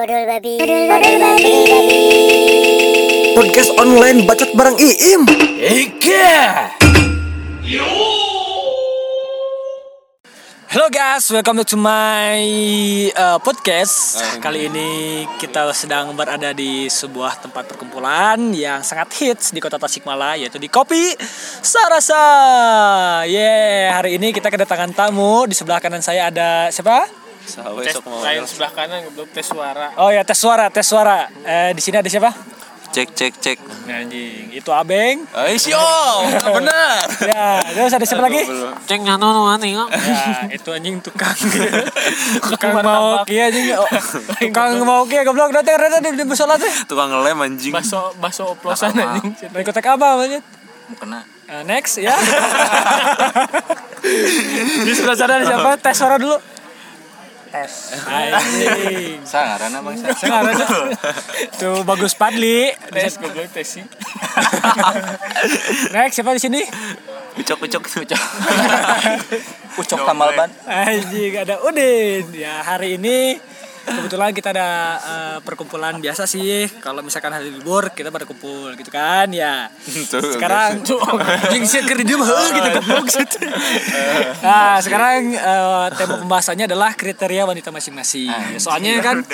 Odol 0.00 0.24
babi. 0.24 0.56
Odol 0.56 1.16
babi. 1.20 1.52
Podcast 3.36 3.68
online 3.76 4.24
bacot 4.24 4.48
bareng 4.56 4.80
Iim. 4.80 5.28
Ika. 5.60 6.32
Halo 10.72 10.88
guys, 10.88 11.28
welcome 11.28 11.60
to 11.68 11.76
my 11.76 12.40
uh, 13.12 13.36
podcast. 13.44 14.24
Kali 14.40 14.72
ini 14.72 15.28
kita 15.36 15.68
sedang 15.76 16.16
berada 16.16 16.56
di 16.56 16.88
sebuah 16.88 17.44
tempat 17.44 17.68
perkumpulan 17.68 18.56
yang 18.56 18.80
sangat 18.80 19.12
hits 19.20 19.52
di 19.52 19.60
kota 19.60 19.76
Tasikmalaya 19.76 20.48
yaitu 20.48 20.56
di 20.56 20.72
Kopi 20.72 21.12
Sarasa. 21.60 22.24
Yeah, 23.28 24.00
hari 24.00 24.16
ini 24.16 24.32
kita 24.32 24.48
kedatangan 24.48 24.96
tamu. 24.96 25.44
Di 25.44 25.52
sebelah 25.52 25.76
kanan 25.76 26.00
saya 26.00 26.32
ada 26.32 26.72
siapa? 26.72 27.19
Tes 27.58 27.96
lain 27.98 28.42
sebelah 28.46 28.72
kanan 28.72 29.00
belum 29.14 29.28
tes 29.34 29.46
suara 29.46 29.90
Oh 29.98 30.10
ya, 30.14 30.22
tes 30.22 30.38
suara, 30.38 30.70
tes 30.70 30.86
suara. 30.86 31.26
Eh, 31.42 31.70
di 31.74 31.82
sini 31.82 31.98
ada 31.98 32.06
siapa? 32.06 32.30
Cek 32.90 33.14
cek 33.14 33.32
cek. 33.38 33.58
Anjing, 33.86 34.50
itu 34.50 34.70
Abeng. 34.74 35.22
Aisyah, 35.30 36.26
benar. 36.58 37.06
Ya, 37.22 37.62
terus 37.62 37.94
ada 37.94 38.02
siapa 38.02 38.26
lagi? 38.26 38.42
cek 38.90 38.98
nyano 38.98 39.30
nu 39.30 39.46
Ya, 39.94 40.50
itu 40.50 40.74
anjing 40.74 40.98
tukang. 40.98 41.30
tukang 42.50 42.82
mau 42.82 43.22
kia 43.22 43.46
anjing. 43.46 43.78
Oh, 43.78 43.86
tukang 44.42 44.82
mau 44.82 45.06
kia 45.06 45.22
goblok 45.22 45.54
datang 45.54 45.78
rada 45.78 46.02
di 46.02 46.18
di 46.18 46.26
musola 46.26 46.58
teh. 46.58 46.70
Tukang 46.90 47.14
ngelem 47.14 47.38
anjing. 47.46 47.70
baso 47.70 48.10
baso 48.18 48.58
oplosan 48.58 48.90
anjing 48.90 49.38
Dari 49.38 49.62
kota 49.62 49.78
apa 49.78 50.18
banget? 50.18 50.42
Kena. 50.98 51.22
Eh, 51.46 51.62
next 51.66 52.02
ya. 52.02 52.14
di 54.86 54.92
sebelah 54.94 55.14
sana 55.14 55.38
ada 55.38 55.46
siapa? 55.46 55.70
Tes 55.78 55.94
suara 55.94 56.18
dulu. 56.18 56.34
Tes. 57.50 57.98
Anjing. 58.06 59.26
Sangaran 59.26 59.74
abang 59.74 59.98
sa. 59.98 60.14
Sekarang 60.14 60.54
aja. 60.54 60.66
Tuh 61.58 61.82
bagus 61.82 62.14
Padli. 62.14 62.70
tes 62.94 63.18
goblok 63.18 63.50
tes 63.50 63.66
sih 63.66 63.84
Next 65.90 66.14
siapa 66.14 66.30
di 66.30 66.42
sini? 66.42 66.62
Ucok 67.34 67.66
ucok 67.66 67.82
ucok. 67.90 68.22
ucok 69.82 70.00
tamal 70.06 70.30
ban. 70.38 70.50
Anjing 70.70 71.34
ada 71.42 71.58
Udin. 71.66 72.30
Ya 72.30 72.62
hari 72.62 73.02
ini 73.02 73.42
kebetulan 73.90 74.30
kita 74.30 74.48
ada 74.54 74.70
eh, 74.98 75.38
perkumpulan 75.42 75.98
biasa 75.98 76.24
sih. 76.24 76.68
Kalau 76.78 77.02
misalkan 77.02 77.34
hari 77.34 77.50
libur 77.50 77.90
kita 77.90 78.14
pada 78.14 78.24
kumpul 78.24 78.72
gitu 78.78 78.90
kan 78.92 79.26
ya. 79.34 79.66
Sekarang 80.34 80.82
anjing 81.50 81.64
sih 81.66 81.80
heuh 81.82 82.48
gitu 82.54 82.68
goblok 82.80 83.06
gitu. 83.08 83.38
Nah, 84.44 84.78
sekarang 84.82 85.34
eh, 85.34 85.86
tema 85.96 86.14
pembahasannya 86.20 86.64
adalah 86.68 86.94
kriteria 86.94 87.48
wanita 87.48 87.72
masing-masing. 87.72 88.60
Soalnya 88.60 89.00
kan 89.00 89.24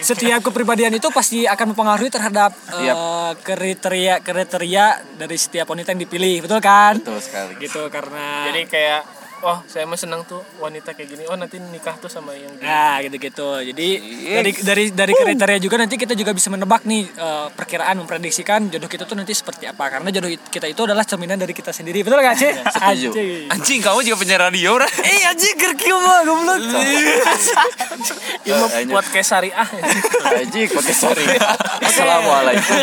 setiap 0.00 0.40
kepribadian 0.44 0.94
itu 0.94 1.08
pasti 1.10 1.48
akan 1.48 1.72
mempengaruhi 1.72 2.10
terhadap 2.12 2.52
eh, 2.76 3.32
kriteria 3.40 4.20
kriteria 4.20 5.16
dari 5.16 5.36
setiap 5.36 5.70
wanita 5.72 5.96
yang 5.96 6.02
dipilih, 6.02 6.44
betul 6.44 6.60
kan? 6.60 7.00
Betul 7.00 7.20
sekali. 7.22 7.52
Gitu 7.58 7.82
karena 7.88 8.50
jadi 8.52 8.62
kayak 8.68 9.02
oh 9.38 9.60
saya 9.64 9.84
mah 9.84 9.94
senang 9.94 10.22
tuh 10.22 10.40
wanita 10.56 10.92
kayak 10.92 11.08
gini 11.08 11.22
oh 11.24 11.34
nanti 11.34 11.60
nikah 11.60 11.92
tuh 11.94 12.08
sama 12.08 12.32
yang 12.32 12.48
gini 12.50 12.64
Nah, 12.64 12.98
gitu-gitu. 12.98 13.44
Jadi 13.62 13.88
dari 14.26 14.50
dari 14.54 14.84
dari 14.90 15.12
kriteria 15.12 15.58
juga 15.58 15.76
nanti 15.76 15.94
kita 15.94 16.12
juga 16.12 16.32
bisa 16.32 16.48
menebak 16.48 16.82
nih 16.82 17.04
eh, 17.06 17.46
perkiraan 17.50 17.96
memprediksikan 17.98 18.68
jodoh 18.68 18.86
kita 18.86 19.04
tuh 19.04 19.12
nanti 19.14 19.30
seperti 19.30 19.66
apa. 19.66 19.88
Karena 19.88 20.08
jodoh 20.10 20.30
it- 20.30 20.46
kita 20.46 20.64
itu 20.64 20.80
adalah 20.82 21.02
cerminan 21.02 21.36
dari 21.36 21.52
kita 21.52 21.68
sendiri. 21.70 22.00
Betul 22.00 22.18
gak 22.18 22.34
sih? 22.34 22.48
Setuju. 22.48 23.08
Anjing. 23.12 23.46
Anjing 23.50 23.80
kamu 23.80 23.98
juga 24.02 24.16
penyiar 24.18 24.40
radio 24.42 24.68
ora? 24.74 24.88
Eh, 25.06 25.22
anjing 25.24 25.54
kerkiu 25.54 25.96
mah 25.96 26.20
goblok. 26.22 26.58
ini 28.42 28.50
mah 28.50 28.68
buat 28.90 29.06
kayak 29.06 29.26
syariah 29.26 29.68
Anjing 30.32 30.66
podcast 30.68 31.00
sorry. 31.02 31.24
Assalamualaikum. 31.82 32.82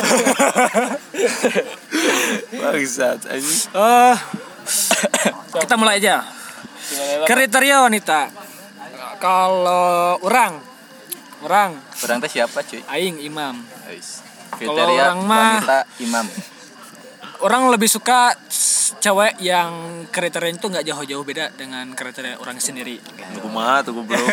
Bangsat 2.54 3.20
anjing. 3.26 3.62
Eh, 3.70 4.16
kita 5.56 5.76
mulai 5.76 5.98
aja. 6.00 6.24
Kriteria 7.24 7.82
wanita. 7.82 8.28
Kalau 9.18 10.20
orang 10.20 10.60
orang 11.42 11.72
Orang 12.00 12.18
teh 12.20 12.32
siapa 12.32 12.60
cuy? 12.62 12.84
aing 12.86 13.20
imam. 13.22 13.56
Kriteria 14.54 15.04
orang 15.12 15.20
mah- 15.24 15.60
wanita 15.60 15.78
imam. 16.00 16.26
Orang 17.44 17.68
lebih 17.68 17.92
suka 17.92 18.32
cewek 19.04 19.36
yang 19.44 20.04
kriterianya 20.08 20.64
itu 20.64 20.68
nggak 20.72 20.86
jauh-jauh 20.88 21.24
beda 21.28 21.52
dengan 21.60 21.92
kriteria 21.92 22.40
orang 22.40 22.56
sendiri. 22.56 23.04
Kumaha 23.44 23.84
tuh 23.84 24.00
goblok 24.00 24.32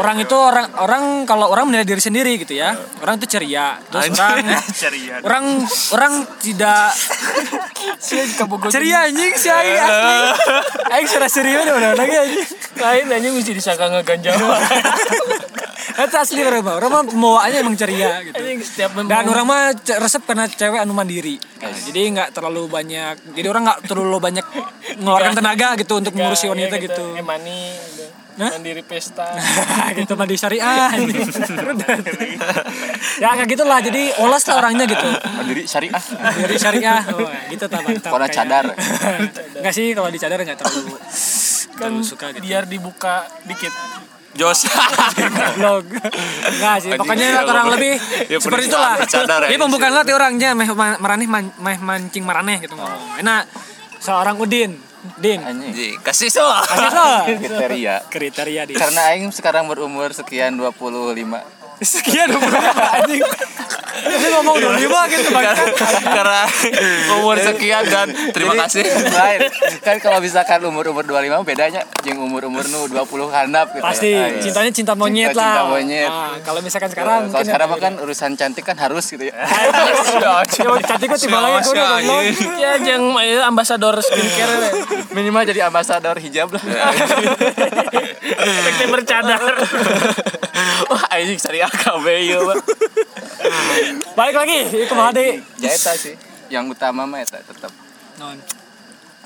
orang 0.00 0.16
itu 0.24 0.36
orang 0.36 0.68
orang 0.80 1.04
kalau 1.28 1.52
orang 1.52 1.68
menilai 1.68 1.84
diri 1.84 2.00
sendiri 2.00 2.40
gitu 2.40 2.56
ya 2.56 2.72
orang 3.04 3.20
itu 3.20 3.36
ceria. 3.36 3.76
Terus 3.92 4.08
orang 4.16 4.36
orang 5.28 5.44
orang 5.92 6.12
tidak 6.40 6.96
ceria 8.72 9.04
anjing 9.04 9.32
si 9.36 9.48
aing 9.52 9.76
asli. 9.76 10.16
Aing 10.96 11.08
sudah 11.12 11.28
serius 11.28 11.68
udah 11.68 11.92
lagi 11.92 12.16
anjing. 12.16 12.48
Lain 12.80 13.04
aja 13.12 13.28
mesti 13.28 13.52
disangka 13.52 13.84
ngeganjal 13.92 14.36
itu 15.98 16.16
asli 16.16 16.40
orang 16.40 16.60
mah 16.60 16.74
orang 16.76 16.90
mah 16.90 17.02
pembawaannya 17.08 17.58
emang 17.64 17.76
ceria 17.76 18.20
gitu. 18.20 18.36
Dan 19.06 19.24
orang 19.26 19.46
mah 19.46 19.62
resep 19.72 20.22
karena 20.22 20.44
cewek 20.44 20.76
anu 20.76 20.92
mandiri. 20.92 21.40
Nah, 21.56 21.72
jadi 21.72 22.00
nggak 22.12 22.28
terlalu 22.30 22.68
banyak 22.68 23.32
jadi 23.32 23.46
orang 23.48 23.62
nggak 23.64 23.80
terlalu 23.88 24.18
banyak 24.20 24.44
mengeluarkan 25.00 25.32
tenaga 25.32 25.68
gitu 25.74 25.96
untuk 25.96 26.12
mengurusi 26.12 26.46
wanita 26.46 26.76
Iya, 26.76 26.84
gitu. 26.84 27.04
eh 27.16 27.24
mani 27.24 27.72
udah. 27.72 28.08
Hah? 28.36 28.52
mandiri 28.52 28.84
pesta. 28.84 29.32
Gitu 29.96 30.12
mandi 30.12 30.36
syariah. 30.36 30.92
Ya 33.16 33.32
kayak 33.32 33.48
gitulah. 33.48 33.80
Jadi 33.80 34.12
olas 34.20 34.44
lah 34.44 34.60
orangnya 34.60 34.84
gitu. 34.84 35.08
Mandiri 35.08 35.64
syariah. 35.64 36.04
dari 36.36 36.56
syariah. 36.60 37.00
Oh, 37.16 37.32
gitu 37.48 37.64
tak 37.64 37.80
mantap 37.80 38.12
Kalau 38.12 38.28
cadar. 38.28 38.64
enggak 39.56 39.72
sih 39.72 39.96
kalau 39.96 40.12
di 40.12 40.20
cadar 40.20 40.36
enggak 40.36 40.60
terlalu 40.60 41.00
kan 41.76 41.92
terlalu 41.92 42.04
suka 42.04 42.26
gitu. 42.32 42.44
biar 42.44 42.64
dibuka 42.64 43.24
dikit 43.44 43.72
Jos. 44.36 44.68
vlog 45.56 45.84
enggak 46.46 46.76
sih 46.78 46.90
pokoknya 46.92 47.28
Anjing, 47.32 47.48
kurang 47.48 47.66
ya, 47.66 47.72
lebih 47.74 47.94
ya, 48.28 48.38
seperti 48.38 48.64
itulah 48.68 48.94
ya, 49.00 49.48
ini 49.48 49.56
pembukaan 49.56 49.92
sih. 49.92 49.98
latih 49.98 50.14
orangnya 50.14 50.50
meh 50.52 50.68
ma- 50.70 51.00
maraneh 51.00 51.26
meh 51.26 51.78
mancing 51.78 52.22
maraneh 52.22 52.60
gitu 52.60 52.76
ngomong 52.76 53.18
enak 53.18 53.48
seorang 53.98 54.36
Udin 54.36 54.76
Din 55.16 55.38
Anjing. 55.38 56.02
Kasih 56.02 56.26
so. 56.26 56.42
kasih 56.42 56.90
so 56.90 57.06
Kriteria. 57.38 58.02
kriteria 58.10 58.62
Din 58.66 58.74
Karena 58.74 59.14
aing 59.14 59.30
sekarang 59.30 59.70
berumur 59.70 60.10
sekian 60.10 60.58
25. 60.58 61.14
Sekian 61.76 62.32
umur 62.32 62.52
anjing 62.96 63.20
dia 63.96 64.28
ngomong 64.32 64.56
dulu 64.56 64.76
lima 64.76 65.00
gitu 65.08 65.28
bang 65.28 65.56
Karena 66.06 66.42
umur 67.16 67.36
sekian 67.36 67.84
dan 67.84 68.08
terima 68.32 68.52
kasih. 68.58 68.84
Lain. 69.08 69.40
Kan 69.80 69.96
kalau 69.98 70.20
misalkan 70.20 70.60
umur-umur 70.62 71.02
25 71.02 71.42
bedanya 71.42 71.80
jeung 72.00 72.20
umur-umur 72.20 72.64
nu 72.66 72.88
20 72.88 73.02
handap 73.28 73.72
gitu. 73.72 73.82
pasti 73.82 74.12
ya. 74.12 74.20
Ah, 74.20 74.28
iya. 74.30 74.40
cintanya 74.40 74.70
cinta 74.72 74.92
monyet 74.92 75.32
Cinta- 75.32 75.40
lah 75.40 75.48
cinta 75.50 75.64
monyet. 75.66 76.10
Nah, 76.12 76.36
kalau 76.44 76.60
misalkan 76.60 76.88
sekarang 76.88 77.08
Kalau 77.08 77.24
mungkin 77.32 77.46
sekarang 77.46 77.68
kan 77.76 77.92
urusan 77.98 78.30
cantik 78.36 78.64
kan 78.64 78.76
harus 78.76 79.04
gitu 79.08 79.24
ya. 79.24 79.34
Coba 80.46 80.78
cantik 80.82 81.06
gue 81.08 81.20
tiba 81.20 81.38
lagi 81.40 81.60
goblok. 81.66 82.00
ya 82.56 82.72
jeng 82.78 83.04
eh, 83.16 83.40
ambasador 83.42 83.96
skincare 83.98 84.56
Minimal 85.12 85.42
jadi 85.44 85.60
ambasador 85.66 86.16
hijab 86.20 86.52
lah. 86.52 86.62
efektif 88.36 88.86
bercadar 88.88 89.40
Wah, 90.86 91.02
anjing 91.10 91.36
syariah 91.66 91.82
KB 91.82 92.06
ieu. 92.30 92.42
Balik 94.14 94.36
lagi, 94.36 94.58
itu 94.72 94.94
mah 94.94 95.10
deh. 95.12 95.42
Ya 95.58 95.70
eta 95.70 95.92
sih. 95.94 96.14
Yang 96.48 96.78
utama 96.78 97.04
mah 97.04 97.20
eta 97.20 97.42
tetap 97.42 97.72
Non, 98.16 98.38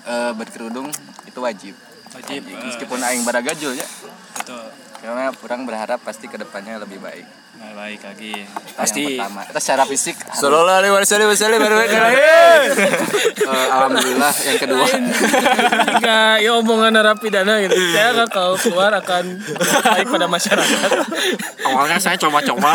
eh, 0.03 0.33
berkerudung 0.35 0.91
itu 1.23 1.39
wajib. 1.39 1.75
wajib. 2.11 2.43
Anjing, 2.43 2.67
Meskipun 2.67 2.99
aing 2.99 3.23
baragajul 3.23 3.79
ya. 3.79 3.87
Betul. 4.35 4.67
Karena 4.99 5.31
kurang 5.39 5.63
berharap 5.63 6.03
pasti 6.03 6.27
ke 6.27 6.35
depannya 6.35 6.83
lebih 6.83 6.99
baik. 6.99 7.23
Nah, 7.51 7.75
baik 7.77 8.01
lagi. 8.07 8.47
Pasti. 8.79 9.03
Yang 9.05 9.27
pertama. 9.27 9.41
Kita 9.51 9.61
secara 9.61 9.83
fisik. 9.85 10.17
Sallallahu 10.33 10.81
alaihi 10.81 10.95
wasallam 10.95 11.59
baru 11.59 11.77
Eh, 11.83 13.67
alhamdulillah 13.69 14.33
yang 14.47 14.59
kedua. 14.63 14.87
Jika 15.99 16.19
ya 16.39 16.51
omongan 16.57 16.95
narapidana 16.95 17.59
gitu 17.67 17.75
saya 17.91 18.15
akan 18.15 18.29
kalau 18.31 18.55
keluar 18.55 18.95
akan 18.95 19.25
baik 19.83 20.07
pada 20.09 20.27
masyarakat 20.31 20.91
Awalnya 21.67 21.99
saya 21.99 22.17
coba-coba. 22.17 22.71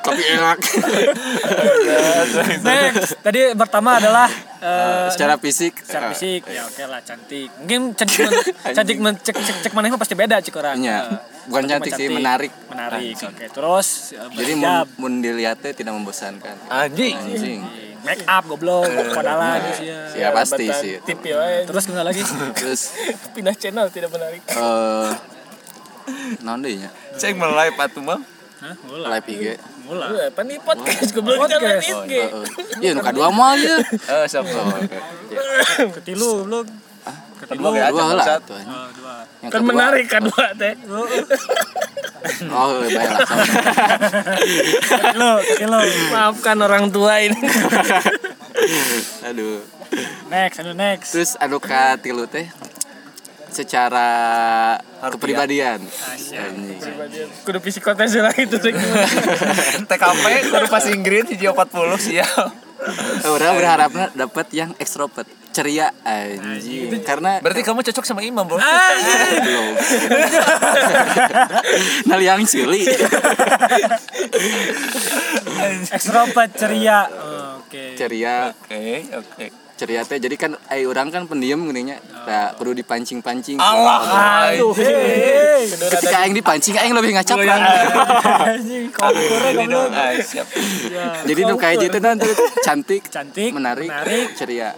Tapi 0.00 0.22
enak. 0.40 0.58
Next, 2.64 3.20
tadi 3.20 3.40
pertama 3.54 4.00
adalah 4.00 4.26
eh, 4.58 5.06
secara 5.12 5.36
fisik. 5.36 5.84
secara 5.84 6.10
eh, 6.10 6.16
fisik. 6.16 6.40
Ya 6.48 6.64
oke 6.64 6.82
lah, 6.88 7.00
cantik. 7.04 7.52
Mungkin 7.62 7.80
cantik 7.94 8.18
men- 8.24 8.44
cantik 8.76 8.98
men- 8.98 9.20
cek 9.20 9.36
cek 9.36 9.56
cek 9.68 9.72
mana 9.76 9.92
pasti 9.94 10.16
beda 10.16 10.40
cik 10.40 10.56
orang. 10.56 10.80
Iya. 10.80 10.98
Eh, 11.12 11.35
Bukan 11.46 11.62
satu 11.62 11.70
cantik 11.70 11.92
mah 11.92 11.98
sih, 11.98 12.08
menarik. 12.10 12.52
Menarik. 12.66 13.14
Oke, 13.22 13.46
terus 13.48 13.88
eh, 14.12 14.28
Jadi 14.34 14.52
mun, 14.54 14.70
mun 14.98 15.12
dilihatnya 15.22 15.70
tidak 15.70 15.92
membosankan. 15.94 16.56
Anjing. 16.66 17.14
Anjing. 17.14 17.60
make 18.02 18.22
up 18.22 18.46
goblok, 18.46 18.86
kodalan 19.10 19.58
sih 19.74 19.90
ya. 19.90 19.98
Ya 20.14 20.28
pasti 20.30 20.70
sih. 20.70 21.02
tip 21.02 21.18
ya 21.22 21.42
eh. 21.42 21.66
Terus 21.66 21.90
gimana 21.90 22.06
lagi? 22.06 22.22
Terus 22.58 22.94
pindah 23.34 23.54
channel 23.54 23.90
tidak 23.90 24.14
menarik 24.14 24.42
eh 24.46 25.10
naon 26.38 26.62
deui 26.62 26.78
nya 26.78 26.90
Cek 27.18 27.34
melai 27.34 27.74
atuh 27.74 27.98
mah. 27.98 28.22
Hah, 28.56 28.72
mulai. 28.86 29.18
live 29.18 29.28
IG 29.28 29.44
Mulai. 29.84 30.06
Lu 30.06 30.18
apa 30.22 30.40
nih 30.42 30.58
podcast 30.62 31.10
goblok 31.12 31.44
kan 31.44 31.58
Podcast. 31.60 31.82
live 31.82 32.06
IG. 32.06 32.14
oh, 32.30 32.44
iya 32.78 32.90
nu 32.94 33.00
kadua 33.02 33.28
mah 33.28 33.52
ieu 33.58 33.76
Eh, 33.82 34.24
siap. 34.26 34.46
oh, 34.46 34.70
oke. 34.70 34.98
Ketilu 36.00 36.46
belum. 36.46 36.66
Kedua 37.36 37.68
ge 37.68 37.80
aja 37.82 37.90
dua 37.92 38.04
lah 38.06 38.16
bangsat. 38.16 38.40
tuh 38.46 38.56
Oh, 38.56 38.88
dua. 38.96 39.05
Yang 39.40 39.52
Kan 39.52 39.60
kedua 39.62 39.68
menarik 39.68 40.06
kan 40.08 40.22
dua 40.24 40.46
teh. 40.54 40.74
oh 42.50 42.68
baik 42.82 42.96
lah 42.96 43.20
sama. 43.22 43.44
Ketilu, 44.82 45.32
ketilu. 45.44 45.80
Maafkan 46.10 46.56
orang 46.58 46.84
tua 46.90 47.20
ini. 47.22 47.38
aduh 49.22 49.60
Next, 50.26 50.56
anu 50.58 50.72
next. 50.74 51.08
terus 51.14 51.30
anu 51.38 51.62
ka 51.62 51.94
tilu 52.00 52.26
teh 52.26 52.48
secara 53.46 54.08
kepribadian 55.08 55.80
Anjing. 55.80 56.84
Kudu 57.46 57.58
psikotes 57.62 58.18
lah 58.18 58.34
itu 58.34 58.56
teh. 58.58 58.74
TKP 59.88 60.24
kudu 60.50 60.66
passing 60.66 61.00
grade 61.00 61.30
hiji 61.30 61.46
40 61.46 61.62
sial. 61.96 62.44
orang 63.34 63.52
berharapnya 63.58 64.06
dapat 64.14 64.46
yang 64.54 64.70
extrovert 64.78 65.26
ceria 65.56 65.88
anjing 66.04 66.92
karena 67.00 67.40
Berarti 67.40 67.64
kamu 67.64 67.80
cocok 67.80 68.04
sama 68.04 68.20
Imam, 68.20 68.44
Bro. 68.44 68.60
belum 68.60 69.72
nah 72.12 72.20
yang 72.20 72.44
cili 72.44 72.84
Extrovert 75.88 76.52
ceria. 76.60 77.08
Oh, 77.08 77.64
Oke. 77.64 77.96
ceria 77.96 78.52
Oke, 78.52 79.08
oke. 79.16 79.65
Ceria 79.76 80.02
teh. 80.02 80.18
Jadi 80.18 80.36
kan 80.40 80.56
ai 80.72 80.88
orang 80.88 81.12
kan 81.12 81.28
pendiam 81.28 81.60
geuning 81.68 81.92
nya 81.92 81.96
nah, 82.26 82.56
perlu 82.56 82.72
dipancing-pancing. 82.72 83.60
Allah. 83.60 84.00
Aduh, 84.56 84.72
ketika 85.68 86.16
aing 86.24 86.34
dipancing 86.34 86.74
aing 86.80 86.94
lebih 86.96 87.14
ngacap 87.16 87.38
kan 87.44 87.60
jadi 91.26 91.40
nu 91.46 91.54
kayak 91.58 91.76
gitu 91.88 91.98
nanti 92.00 92.28
cantik 92.64 93.02
Cantik, 93.06 93.50
menarik, 93.54 93.88
menarik. 93.88 94.26
ceria. 94.36 94.70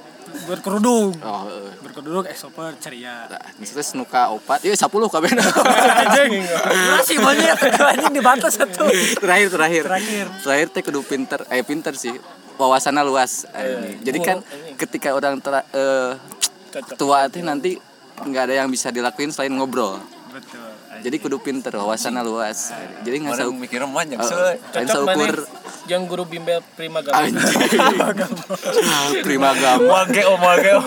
Berkerudung. 0.44 1.16
oh 1.24 1.40
heeh. 1.48 1.68
Berkerudung 1.80 2.24
ceria. 2.78 3.26
Nah, 3.32 3.40
terus 3.56 3.96
nuka 3.96 4.28
opat. 4.28 4.60
Iya 4.60 4.76
10 4.76 4.92
kabeh. 5.08 5.30
Anjing. 6.04 6.32
Masih 6.94 7.16
banyak 7.16 7.56
anjing 7.64 8.12
di 8.12 8.22
batas 8.22 8.60
satu. 8.60 8.86
terakhir 9.24 9.48
terakhir. 9.48 9.84
Terakhir. 9.88 10.26
terakhir 10.44 10.66
teh 10.68 10.82
kudu 10.84 11.00
pinter. 11.00 11.40
Eh 11.48 11.64
pinter 11.64 11.96
sih 11.96 12.12
wawasannya 12.58 13.02
luas 13.06 13.46
anjing. 13.54 14.02
jadi 14.02 14.18
kan 14.18 14.38
ketika 14.74 15.14
orang 15.14 15.38
tera, 15.38 15.62
eh, 15.70 16.18
tua 16.98 17.30
teh 17.30 17.40
nanti 17.40 17.78
nggak 18.18 18.42
ada 18.50 18.54
yang 18.64 18.68
bisa 18.68 18.90
dilakuin 18.90 19.30
selain 19.30 19.54
ngobrol. 19.54 20.02
Jadi 21.02 21.16
kudu 21.22 21.36
pinter 21.38 21.72
wawasannya 21.74 22.22
luas. 22.26 22.74
Jadi 23.06 23.16
nggak 23.22 23.34
usah 23.38 23.46
mikir 23.52 23.80
lain 23.84 24.08
Cocok 24.18 24.86
seukur 24.86 25.06
mana 25.06 25.66
yang 25.88 26.04
guru 26.04 26.28
bimbel 26.28 26.60
prima 26.76 27.00
gama. 27.00 27.16
anjing. 27.24 27.40
Prima 29.26 29.56
gama. 29.56 30.04
Wage 30.04 30.22
om 30.28 30.36
wage 30.36 30.70
om. 30.78 30.84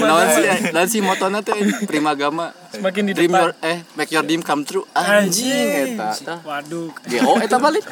naon 0.00 0.26
sih 0.32 0.44
naon 0.72 0.88
sih 0.88 1.00
motona 1.04 1.44
teh 1.44 1.54
prima 1.84 2.16
gama. 2.16 2.56
Semakin 2.72 3.02
di 3.04 3.12
dream 3.12 3.28
depan. 3.28 3.52
your 3.52 3.52
eh 3.60 3.78
make 3.92 4.08
your 4.08 4.24
dream 4.24 4.40
come 4.40 4.64
true. 4.64 4.88
Anjing 4.96 6.00
eta 6.00 6.40
Waduh. 6.48 6.88
GO 6.96 7.32
eta 7.44 7.56
balik 7.60 7.84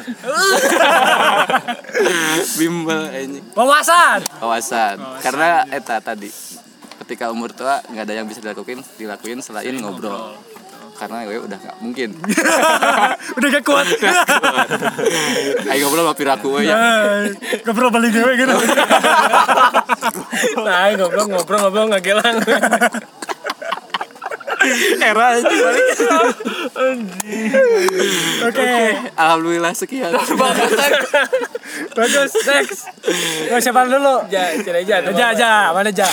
bimbel 2.57 3.01
anjing. 3.13 3.45
Wawasan. 3.53 4.19
wawasan. 4.41 4.97
Karena 5.21 5.69
eta 5.69 6.01
tadi 6.01 6.33
ketika 7.05 7.29
umur 7.29 7.53
tua 7.53 7.85
nggak 7.85 8.03
ada 8.09 8.13
yang 8.17 8.25
bisa 8.25 8.41
dilakuin 8.41 8.81
dilakuin 8.97 9.45
selain 9.45 9.77
ngobrol 9.77 10.33
karena 11.01 11.25
gue 11.25 11.41
udah 11.41 11.57
nggak 11.57 11.77
mungkin 11.81 12.09
Udah 13.41 13.47
gak 13.57 13.65
kuat. 13.65 13.89
ayo 15.65 15.89
ngobrol 15.89 16.05
sama 16.05 16.13
piraku 16.13 16.61
we 16.61 16.69
ya 16.69 16.77
pernah 17.65 17.89
balik 17.89 18.13
gue 18.13 18.33
gitu. 18.37 18.53
Nah, 20.61 20.93
ngobrol 20.93 21.25
ngobrol 21.31 21.59
ngobrol 21.65 21.85
ngagelang. 21.89 22.37
Era 25.01 25.27
itu 25.37 25.49
balik. 25.49 25.87
Oke. 28.45 28.73
alhamdulillah 29.17 29.73
sekian 29.73 30.11
Bagus. 31.97 32.31
Next. 32.45 32.81
Gue 33.47 33.59
siapa 33.59 33.87
dulu? 33.87 34.27
Ja, 34.29 34.53
aja. 34.53 34.95
Aja 35.01 35.25
aja, 35.33 35.51
mana 35.73 35.89
aja? 35.89 36.07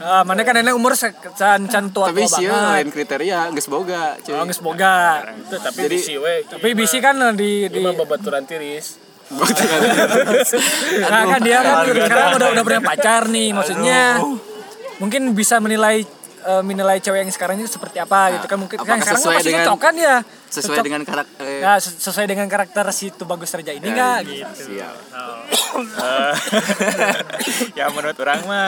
Ah, 0.00 0.24
mana 0.24 0.40
kan 0.48 0.56
nenek 0.56 0.72
umur 0.72 0.96
can 0.96 1.68
can 1.68 1.84
tua 1.92 2.08
tapi 2.08 2.24
sih 2.24 2.48
lain 2.48 2.88
kriteria 2.88 3.52
nggak 3.52 3.68
boga 3.68 4.16
cuy 4.24 4.32
Oh, 4.32 4.44
geus 4.48 4.60
boga. 4.64 5.20
Tapi 5.46 5.80
Jadi- 5.84 6.00
bisi 6.00 6.14
we. 6.16 6.40
Tapi 6.48 6.68
bisi 6.72 6.98
kan 7.04 7.20
di 7.36 7.68
di 7.68 7.78
babaturan 7.84 8.48
tiris. 8.48 8.96
Nah 11.06 11.22
kan 11.22 11.40
dia 11.44 11.62
kan 11.62 11.86
sekarang 11.86 12.34
udah 12.34 12.48
udah 12.50 12.64
punya 12.66 12.82
pacar 12.82 13.30
nih 13.30 13.54
maksudnya 13.54 14.18
mungkin 14.98 15.32
bisa 15.38 15.62
menilai 15.62 16.02
eh, 16.42 16.60
menilai 16.60 16.96
cewek 16.96 17.20
yang 17.20 17.28
sekarang 17.28 17.54
itu 17.56 17.68
seperti 17.68 17.96
apa 17.96 18.34
gitu 18.34 18.44
kan. 18.44 18.56
Mungkin 18.56 18.76
kan 18.78 18.96
sekarang 18.96 19.16
sesuai 19.16 19.30
kan 19.30 19.36
masih 19.36 19.46
dengan- 19.46 19.66
cocok 19.66 19.78
kan 19.78 19.94
ya. 19.94 20.16
sesuai 20.50 20.72
Cocok. 20.72 20.84
dengan 20.84 21.02
karakter 21.04 21.44
ya 21.46 21.72
ses- 21.76 21.98
sesuai 22.00 22.24
dengan 22.26 22.46
karakter 22.46 22.84
si 22.90 23.04
itu 23.08 23.22
bagus 23.24 23.48
raja 23.50 23.70
ini 23.70 23.86
enggak 23.86 24.16
gitu. 24.24 24.62
Siap. 24.74 24.94
Ya 27.72 27.84
menurut 27.88 28.16
orang 28.16 28.40
mah 28.44 28.66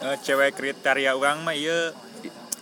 eh, 0.00 0.16
cewek 0.20 0.52
kriteria 0.52 1.12
orang 1.12 1.40
mah 1.40 1.52
iya 1.52 1.90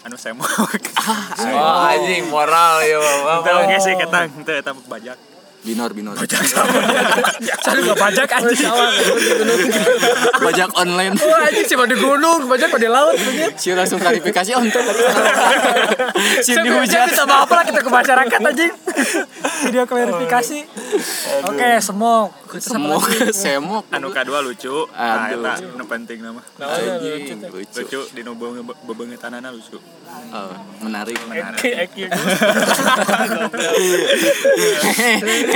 anu 0.00 0.14
saya 0.14 0.32
mau 0.32 0.46
Oh 0.46 1.82
anjing 1.84 2.24
moral 2.26 2.80
ya 2.80 2.96
Bang. 2.98 3.38
Itu 3.42 3.50
oke 3.58 3.76
sih 3.78 3.92
ketang 3.94 4.26
itu 4.32 4.50
eta 4.50 4.72
bajak 4.72 5.16
binor 5.58 5.90
binor. 5.92 6.14
Saya 7.64 7.78
nggak 7.82 7.98
pajak 7.98 8.28
anjing. 8.30 8.72
Bajak 10.38 10.70
online. 10.74 11.14
Wah 11.18 11.44
anjing 11.44 11.66
sih 11.66 11.76
di 11.76 11.96
gunung? 11.98 12.46
Pajak 12.46 12.70
di 12.74 12.88
laut 12.88 13.16
sih 13.58 13.74
langsung 13.74 13.98
klarifikasi 13.98 14.54
oh 14.54 14.62
ente 14.62 14.78
tadi 14.78 15.02
Si 16.40 16.54
dihujat. 16.54 17.10
kita 17.10 17.26
apa 17.26 17.52
lah 17.52 17.64
kita 17.66 17.80
ke 17.82 17.90
masyarakat 17.90 18.40
anjing. 18.40 18.72
Video 19.66 19.82
klarifikasi. 19.84 20.58
Oke 21.44 21.68
semok. 21.82 22.30
Semua 22.48 22.96
semok 23.44 23.84
anu 23.92 24.08
kedua 24.08 24.40
lucu. 24.40 24.88
Nah 24.88 25.28
Aduh. 25.28 25.44
eta 25.44 25.60
nu 25.76 25.84
penting 25.84 26.24
nama. 26.24 26.40
Anjing 26.56 27.44
lucu 27.44 27.76
lucu. 27.76 28.00
Di 28.14 28.24
nu 28.24 28.32
bebengetanana 28.88 29.52
lucu. 29.52 29.76
Oh, 30.32 30.52
menarik. 30.80 31.18
Eki 31.60 32.08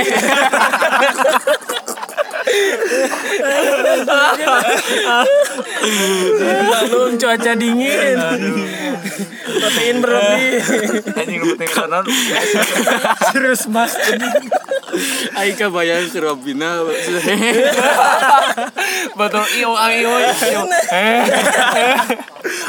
Lalu 6.73 7.01
cuaca 7.17 7.53
dingin. 7.55 8.17
Protein 9.43 9.95
berlebih. 10.01 10.61
Anjing 11.17 11.39
lu 11.41 11.45
penting 11.55 11.71
kanan. 11.71 12.03
serius 13.31 13.63
mas 13.69 13.93
Aika 15.33 15.73
bayang 15.73 16.05
ke 16.13 16.21
Robina 16.21 16.85
Betul 19.17 19.45
iyo 19.57 19.73
iyo. 19.89 20.13
iyo. 20.21 20.61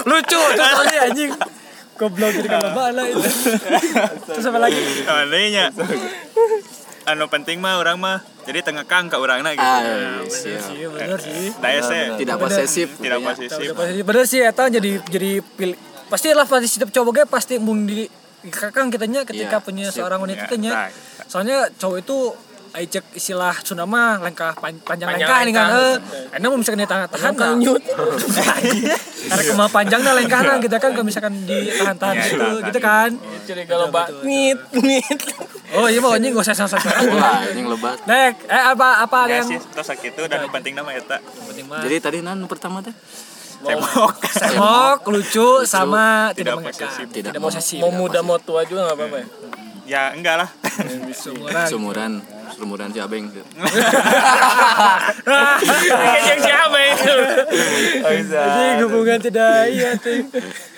lucu 0.09 0.41
soalnya 0.57 0.99
anjing 1.05 1.31
goblok 2.01 2.33
jadi 2.35 2.49
kan 2.49 2.75
bala 2.75 3.03
itu 3.07 3.23
terus 4.27 4.45
apa 4.51 4.59
lagi 4.59 4.81
oh 5.07 5.23
nya 5.31 5.71
anu 7.05 7.29
penting 7.29 7.61
mah 7.61 7.81
orang 7.81 8.01
mah 8.01 8.25
jadi 8.45 8.65
tengah 8.65 8.85
kang 8.89 9.13
ke 9.13 9.17
orangna 9.17 9.53
gitu. 9.53 9.65
Ah 9.65 10.25
siap. 10.29 10.73
iya 10.73 10.89
bener 10.89 11.19
sih. 11.21 11.53
Daya 11.61 11.81
saya 11.85 12.05
tidak 12.17 12.37
posesif. 12.41 12.89
Tidak 12.97 13.19
ya. 13.21 13.25
posesif. 13.25 13.69
Udah 13.73 13.77
pasti 13.77 14.01
bener 14.05 14.25
sih 14.25 14.41
eta 14.41 14.65
jadi 14.73 14.93
jadi 15.09 15.31
pilih 15.45 15.77
pasti 16.09 16.29
lah 16.33 16.45
pasti 16.49 16.69
setiap 16.69 16.91
cowok 16.93 17.13
ge 17.13 17.25
pasti 17.29 17.55
mung 17.61 17.89
di 17.89 18.09
kakang 18.53 18.93
kitanya 18.93 19.25
ketika 19.25 19.57
Iya, 19.57 19.65
punya 19.65 19.87
seorang 19.89 20.21
wanita 20.21 20.45
Ya, 20.45 20.51
tanya 20.53 20.73
nah, 20.73 20.89
soalnya 21.25 21.59
cowok 21.81 21.99
itu 22.05 22.17
cek 22.77 23.15
istilah 23.15 23.55
Sunda 23.61 23.85
mah 23.85 24.19
lengkah 24.19 24.51
pan- 24.53 24.75
panjang, 24.77 25.07
Panjang 25.07 25.23
lengkah 25.23 25.39
nih 25.41 25.53
kan. 25.53 25.67
lengkah. 25.67 25.81
eh 25.81 25.95
enak 26.35 26.47
mau 26.49 26.59
misalkan 26.59 26.81
ditahan-tahan 26.81 27.31
Lengkah 27.31 27.51
nyut. 27.55 27.83
karena 29.25 29.43
kemah 29.47 29.71
panjangnya 29.71 30.13
lengkahnya 30.13 30.55
kita 30.59 30.77
kan 30.77 30.91
kalau 30.91 31.07
misalkan 31.07 31.35
ditahan-tahan 31.41 32.15
Iya, 32.15 32.25
gitu 32.27 32.35
ditahan. 32.35 32.67
gitu 32.67 32.79
kan. 32.81 33.11
Jadi 33.47 33.63
kalau 33.65 33.87
bak. 33.89 34.07
Ngit 34.21 34.59
ngit. 34.75 35.21
oh 35.73 35.87
iya 35.87 35.99
mau 35.99 36.13
anjing 36.13 36.31
gak 36.31 36.45
usah 36.45 36.67
wah 37.09 37.41
ini 37.47 37.63
lebat. 37.65 37.99
Nek, 38.05 38.35
eh 38.45 38.63
apa 38.69 38.87
apa 39.01 39.17
ada 39.23 39.33
ya 39.33 39.39
yang 39.41 39.49
terus 39.61 39.87
sakit 39.87 40.11
itu 40.13 40.23
dan 40.25 40.43
penting 40.49 40.75
nama 40.75 40.91
eta 40.91 41.19
penting 41.23 41.65
mah. 41.65 41.79
Jadi 41.81 41.97
tadi 42.01 42.19
nan 42.21 42.43
pertama 42.45 42.79
teh? 42.81 42.95
Cebok 43.65 44.21
semok 44.29 45.01
lucu 45.09 45.65
sama 45.65 46.29
tidak 46.31 46.53
Tidak 46.53 46.55
mengekang. 46.59 46.93
Tidak 47.09 47.33
posesif. 47.39 47.81
Mau 47.81 47.89
muda 47.89 48.21
mau 48.21 48.37
tua 48.37 48.61
juga 48.63 48.85
nggak 48.85 48.97
apa-apa 48.99 49.17
ya. 49.17 49.27
ya 49.85 50.03
enggak 50.13 50.37
lah. 50.37 50.49
Seumuran. 51.15 51.65
Sumuran, 51.65 52.13
sumuran 52.51 52.91
si 52.91 52.99
Abeng. 52.99 53.29
yang 56.29 56.41
siapa 56.41 56.79
itu. 56.93 57.15
Jadi 58.29 58.65
hubungan 58.85 59.19
tidak 59.19 59.53
iya 59.71 59.91
ting. 59.97 60.29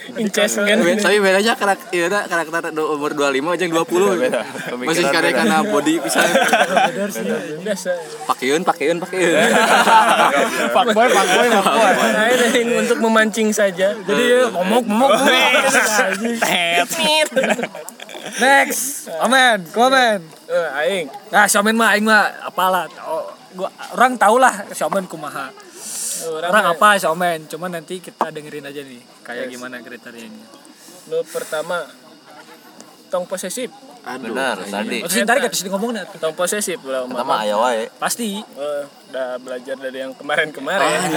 Inces 0.06 0.54
kan. 0.54 0.78
Tapi 0.78 1.18
bedanya 1.18 1.58
karakter 1.58 1.90
iya 1.90 2.06
karakter 2.06 2.70
do- 2.70 2.94
umur 2.94 3.10
25 3.10 3.58
aja 3.58 3.66
20. 3.66 4.86
Masih 4.86 5.04
kare 5.10 5.34
kana 5.34 5.66
body 5.66 5.98
pisan. 5.98 6.30
biasa. 7.66 7.90
Pakeun, 8.30 8.62
pakeun, 8.62 9.02
pakeun. 9.02 9.34
Fuckboy, 10.70 11.10
fuckboy. 11.10 11.48
Nah, 11.50 12.30
ini 12.30 12.78
untuk 12.78 13.02
memancing 13.02 13.50
saja. 13.50 13.98
Jadi 13.98 14.24
ngomong 14.46 14.86
ngomong 14.86 15.10
Next, 18.36 19.08
komen, 19.08 19.58
komen. 19.72 20.18
Eh, 20.44 20.68
aing 20.76 21.06
Nah, 21.28 21.48
Xiaomen 21.48 21.72
mah 21.72 21.96
aing 21.96 22.04
mah 22.04 22.22
apalah. 22.44 22.84
Oh, 23.02 23.32
gua 23.52 23.68
orang 23.92 24.14
tau 24.14 24.36
lah 24.36 24.68
Xiaomen 24.68 25.08
kumaha. 25.08 25.48
orang, 26.28 26.48
Orang 26.48 26.64
apa 26.70 26.88
Xiaomen, 26.96 27.46
cuman 27.46 27.70
nanti 27.72 27.96
kita 27.96 28.28
dengerin 28.28 28.64
aja 28.64 28.80
nih 28.80 29.00
kayak 29.22 29.48
gimana 29.48 29.80
kriterianya. 29.80 30.44
lu 31.06 31.22
pertama 31.22 31.86
tong 33.06 33.22
posesif 33.24 33.70
Aduh. 34.02 34.30
Benar, 34.30 34.58
tadi. 34.60 35.02
Terus 35.02 35.22
tadi 35.22 35.38
kata 35.40 35.54
sini 35.54 35.70
ngomong 35.70 35.90
nah, 35.90 36.06
tong 36.06 36.34
posesif 36.34 36.78
lah 36.82 37.06
Pertama 37.06 37.42
aya 37.42 37.54
wae. 37.56 37.90
pasti. 37.94 38.38
Eh, 38.38 38.82
udah 39.16 39.40
belajar 39.40 39.80
dari 39.80 40.04
yang 40.04 40.12
kemarin-kemarin 40.12 41.08
Aja. 41.08 41.16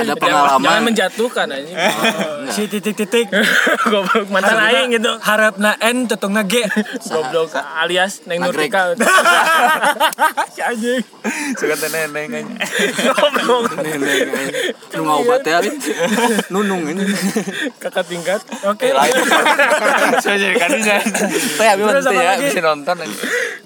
Ada 0.00 0.16
jangan, 0.16 0.16
pengalaman. 0.16 0.64
jangan 0.64 0.82
menjatuhkan 0.88 1.46
anjing 1.52 1.76
Si 2.56 2.62
titik-titik 2.72 3.28
goblok 3.92 4.32
mantan 4.32 4.56
aing 4.56 4.96
gitu 4.96 5.20
harap 5.20 5.60
na 5.60 5.76
N 5.76 6.08
tetungna 6.08 6.40
G. 6.48 6.64
goblok 7.12 7.52
alias 7.52 8.24
neng. 8.24 8.40
Nurtika 8.40 8.96
Si 10.56 10.60
anjing. 10.64 11.04
Suka 11.52 11.76
neneng 11.92 12.32
aja. 12.32 12.48
goblok 13.12 13.76
Nenek, 13.76 14.32
anjing. 14.32 14.72
Nu 14.96 15.00
ngobat 15.04 15.44
teh 15.44 15.52
ari. 15.52 15.68
Nunung 16.48 16.88
ini. 16.88 17.04
kakak 17.76 18.08
tingkat 18.08 18.40
oke 18.64 18.88
Lain. 18.88 19.12
Saya 20.24 20.36
jadi 20.40 20.56
kan 20.56 20.70
bisa. 20.80 20.96
Saya 21.60 21.76
apa 21.76 22.08
ya 22.08 22.40
bisa 22.40 22.60
nonton. 22.64 22.96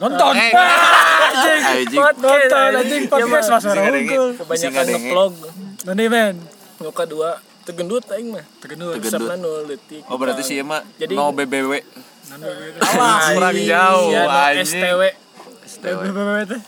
Nonton. 0.02 0.34
Eh. 0.34 0.50
Anjing. 0.50 1.60
Anjing. 1.62 2.00
Nonton 2.02 2.70
anjing 2.74 3.02
Singa 3.38 3.58
denge. 3.86 4.00
unggul. 4.06 4.28
kebanyakan 4.36 4.84
ngeplog 4.88 5.32
Nanti 5.84 6.04
men. 6.06 6.34
nu 6.76 6.90
kedua 6.90 7.30
tegendut 7.62 8.04
aing 8.08 8.30
mah. 8.30 8.44
Tegendut. 8.58 9.00
Sabna 9.02 9.34
nol 9.34 9.66
detik 9.66 10.06
Oh 10.06 10.16
berarti 10.16 10.40
sih 10.40 10.60
mah 10.60 10.86
Jadi- 10.96 11.12
mau 11.12 11.30
BBW. 11.30 11.82
awas 12.78 13.24
kurang 13.32 13.54
jauh, 13.56 14.10
anjing. 14.14 14.66
STW 14.66 15.00
BBW 15.98 16.46
teh. 16.46 16.60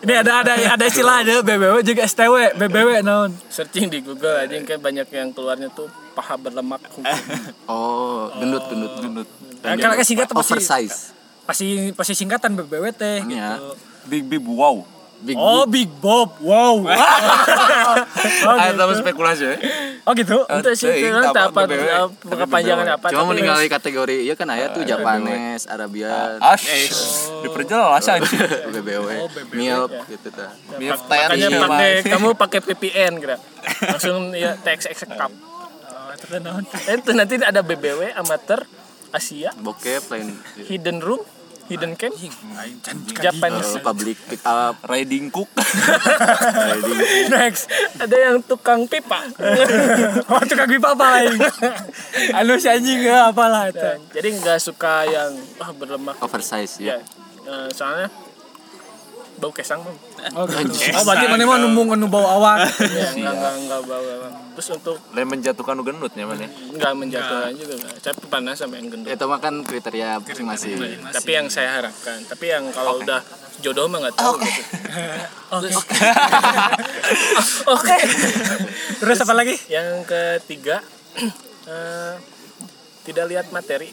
Ini 0.00 0.14
ada 0.14 0.44
ada 0.44 0.52
ada 0.76 0.84
istilah 0.84 1.20
ada 1.20 1.40
BBW 1.40 1.80
juga 1.82 2.04
STW, 2.04 2.52
BBW 2.54 3.00
naon. 3.00 3.32
searching 3.48 3.88
di 3.88 4.00
Google 4.00 4.36
anjing 4.38 4.62
kayak 4.62 4.78
banyak 4.78 5.08
yang 5.08 5.32
keluarnya 5.32 5.68
tuh 5.70 5.88
paha 6.12 6.36
berlemak 6.36 6.84
Oh, 7.66 8.28
gendut, 8.36 8.64
gendut, 8.68 8.92
gendut. 8.94 9.28
Nah, 9.60 9.72
kalau 9.74 9.96
singkat 10.00 10.28
pasti 10.28 10.52
oversize. 10.52 10.96
pasti 11.42 11.66
pasti 11.92 12.12
singkatan 12.14 12.54
BBW 12.54 12.92
teh 12.92 13.20
gitu. 13.22 13.34
Iya. 13.34 13.56
Big 14.04 14.24
Big 14.24 14.44
wow. 14.44 14.84
Big 15.20 15.36
Oh, 15.36 15.68
Big 15.68 15.88
Bob. 16.00 16.40
Wow. 16.40 16.80
oh, 16.86 16.86
Ayo 18.56 18.72
gitu. 18.72 18.80
tambah 18.80 18.96
spekulasi 18.96 19.44
ya. 19.44 19.56
Oh 20.08 20.12
gitu. 20.16 20.48
itu 20.48 20.70
sih 20.80 21.12
kan 21.12 21.28
apa, 21.28 21.52
apa 21.52 21.60
kepanjangan 22.24 22.86
apa 22.96 23.06
Cuma 23.12 23.36
meninggali 23.36 23.68
kategori 23.68 24.24
iya 24.24 24.32
kan 24.32 24.48
aya 24.48 24.72
tuh 24.72 24.80
Japanes, 24.82 25.68
Arabian, 25.68 26.40
Ash. 26.40 26.64
Diperjelas 27.44 28.08
aja. 28.08 28.40
BBW, 28.72 29.28
MILF 29.52 29.92
gitu 30.08 30.28
tah. 30.32 30.56
Milf 30.80 31.00
makanya 31.04 31.48
tadi 31.48 31.60
pakai 31.60 31.90
kamu 32.12 32.28
pakai 32.34 32.58
VPN 32.70 33.12
kira 33.20 33.36
langsung 33.86 34.32
ya 34.32 34.56
TXX 34.56 35.08
cup 35.12 35.32
Oh? 36.20 36.60
Eh, 36.90 37.00
itu 37.00 37.10
nanti 37.16 37.40
ada 37.40 37.64
BBW 37.64 38.12
amateur 38.12 38.60
Asia 39.08 39.56
Bokep 39.56 40.04
lain 40.12 40.36
hidden 40.68 41.00
room 41.00 41.24
hidden 41.70 41.94
cam 41.94 42.10
Japanese 43.22 43.78
eh, 43.78 43.82
public 43.82 44.18
pick 44.26 44.42
up, 44.42 44.74
Riding 44.90 45.30
Cook. 45.30 45.46
riding. 46.74 46.98
Next. 47.30 47.70
ada 47.96 48.16
yang 48.18 48.42
tukang 48.42 48.90
pipa 48.90 49.22
Oh, 50.34 50.42
tukang 50.42 50.66
pipa 50.66 50.98
apa 50.98 51.06
lain? 51.22 51.38
Anu 52.42 52.58
si 52.58 52.66
anjing 52.66 53.06
ya 53.06 53.30
apalah 53.30 53.70
itu. 53.70 53.90
jadi 54.10 54.28
nggak 54.42 54.58
suka 54.58 55.06
yang 55.06 55.30
wah 55.62 55.70
berlemak 55.70 56.18
oversize 56.18 56.82
ya 56.82 56.98
ya. 56.98 56.98
Eh, 57.46 57.68
soalnya 57.70 58.10
bau 59.40 59.52
kesang 59.56 59.80
bang. 59.80 59.96
Oh, 60.36 60.44
gitu. 60.44 60.92
oh 60.92 61.02
berarti 61.08 61.26
mana 61.32 61.48
mah 61.48 61.58
numbung 61.64 61.96
nu 61.96 62.06
bau 62.12 62.28
awak. 62.28 62.68
ya, 62.76 63.08
nggak 63.16 63.34
nggak 63.40 63.54
nggak 63.66 63.80
bau 63.88 64.04
bau. 64.04 64.28
terus 64.52 64.68
untuk 64.76 65.00
Lain 65.16 65.24
menjatuhkan 65.32 65.72
nu 65.72 65.82
gendutnya 65.82 66.28
mana? 66.28 66.44
nggak 66.46 66.92
menjatuhkan 66.92 67.56
juga 67.56 67.74
nggak 67.80 67.94
tapi 68.04 68.20
panas 68.28 68.60
sama 68.60 68.76
yang 68.76 68.92
gendut. 68.92 69.08
Itu 69.08 69.24
mah 69.24 69.40
kan 69.40 69.64
kriteria 69.64 70.20
masing-masing. 70.20 70.76
tapi 71.08 71.30
yang 71.32 71.48
saya 71.48 71.80
harapkan. 71.80 72.20
Tapi 72.28 72.44
yang 72.52 72.68
kalau 72.70 73.00
udah 73.00 73.24
jodoh 73.64 73.88
mah 73.88 73.98
nggak 74.04 74.16
tahu 74.20 74.34
gitu. 74.44 74.62
Oke. 77.74 77.96
Terus 79.00 79.18
apa 79.24 79.34
lagi? 79.34 79.56
yang 79.72 80.04
ketiga 80.04 80.84
eh, 81.72 82.14
tidak 83.10 83.26
lihat 83.28 83.46
materi 83.50 83.90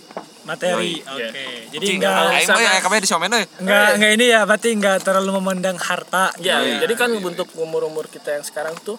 Materi. 0.48 1.04
Iya. 1.04 1.28
Oke. 1.28 1.46
Jadi 1.76 1.86
Cing, 1.86 2.00
enggak 2.00 2.16
aing 2.40 2.48
mah 2.48 2.62
ya 2.64 2.72
kami 2.80 2.96
di 3.04 3.10
enggak 3.12 3.88
enggak 4.00 4.12
ini 4.16 4.26
ya, 4.32 4.42
berarti 4.48 4.70
enggak 4.72 4.98
terlalu 5.04 5.32
memandang 5.44 5.76
harta. 5.76 6.32
ya 6.40 6.64
jadi 6.80 6.94
kan 6.96 7.12
untuk 7.20 7.52
umur 7.60 7.84
umur 7.92 8.08
kita 8.08 8.40
yang 8.40 8.46
sekarang 8.48 8.72
tuh 8.80 8.96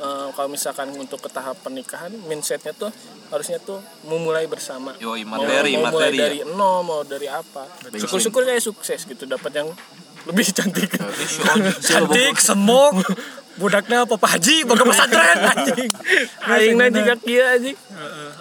eh, 0.00 0.28
kalau 0.32 0.48
misalkan 0.48 0.88
untuk 0.96 1.20
ke 1.20 1.28
tahap 1.28 1.60
pernikahan 1.60 2.16
mindsetnya 2.24 2.72
tuh 2.72 2.88
harusnya 3.28 3.60
tuh 3.60 3.82
memulai 4.08 4.48
bersama 4.48 4.96
mau, 4.96 5.14
materi, 5.18 5.76
mau 5.76 5.90
mulai 5.92 6.08
materi 6.08 6.16
ya. 6.16 6.22
dari 6.24 6.38
nol 6.46 6.78
mau 6.86 7.02
dari 7.02 7.26
apa 7.26 7.66
syukur-syukur 7.90 8.46
saya 8.46 8.62
sukses 8.62 9.02
gitu 9.02 9.26
dapat 9.26 9.50
yang 9.50 9.68
lebih 10.26 10.46
cantik 10.56 10.90
Cantik, 11.82 12.34
semok. 12.38 12.94
Budaknya 13.56 14.04
Papa 14.04 14.36
Haji, 14.36 14.68
boga 14.68 14.84
pesantren 14.84 15.38
anjing. 15.56 15.88
aing 16.44 16.76
nanti 16.76 17.00
kaki 17.00 17.34
anjing 17.40 17.76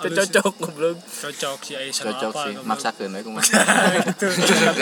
Teu 0.04 0.12
cocok 0.12 0.54
goblok 0.60 1.00
Cocok 1.00 1.60
sih 1.64 1.76
Aisyah 1.80 2.04
Cocok 2.12 2.32
apa. 2.36 2.42
sih, 2.44 2.54
maksakeun 2.68 3.16
we 3.16 3.24
kumaha. 3.24 3.48
Itu. 4.04 4.28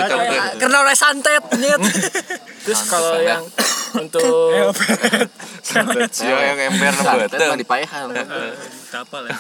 Karena 0.62 0.78
oleh 0.82 0.98
santet 0.98 1.44
nyet. 1.62 1.78
terus 2.66 2.82
kalau 2.90 3.22
yang 3.22 3.46
untuk 3.94 4.74
Sia 6.10 6.34
yang 6.34 6.58
ember 6.74 6.90
nu 6.98 7.04
Santet 7.06 7.06
mah 7.06 7.30
beuteung. 7.30 7.58
dipaehan. 7.62 8.06
apa 8.94 9.18
lah. 9.26 9.34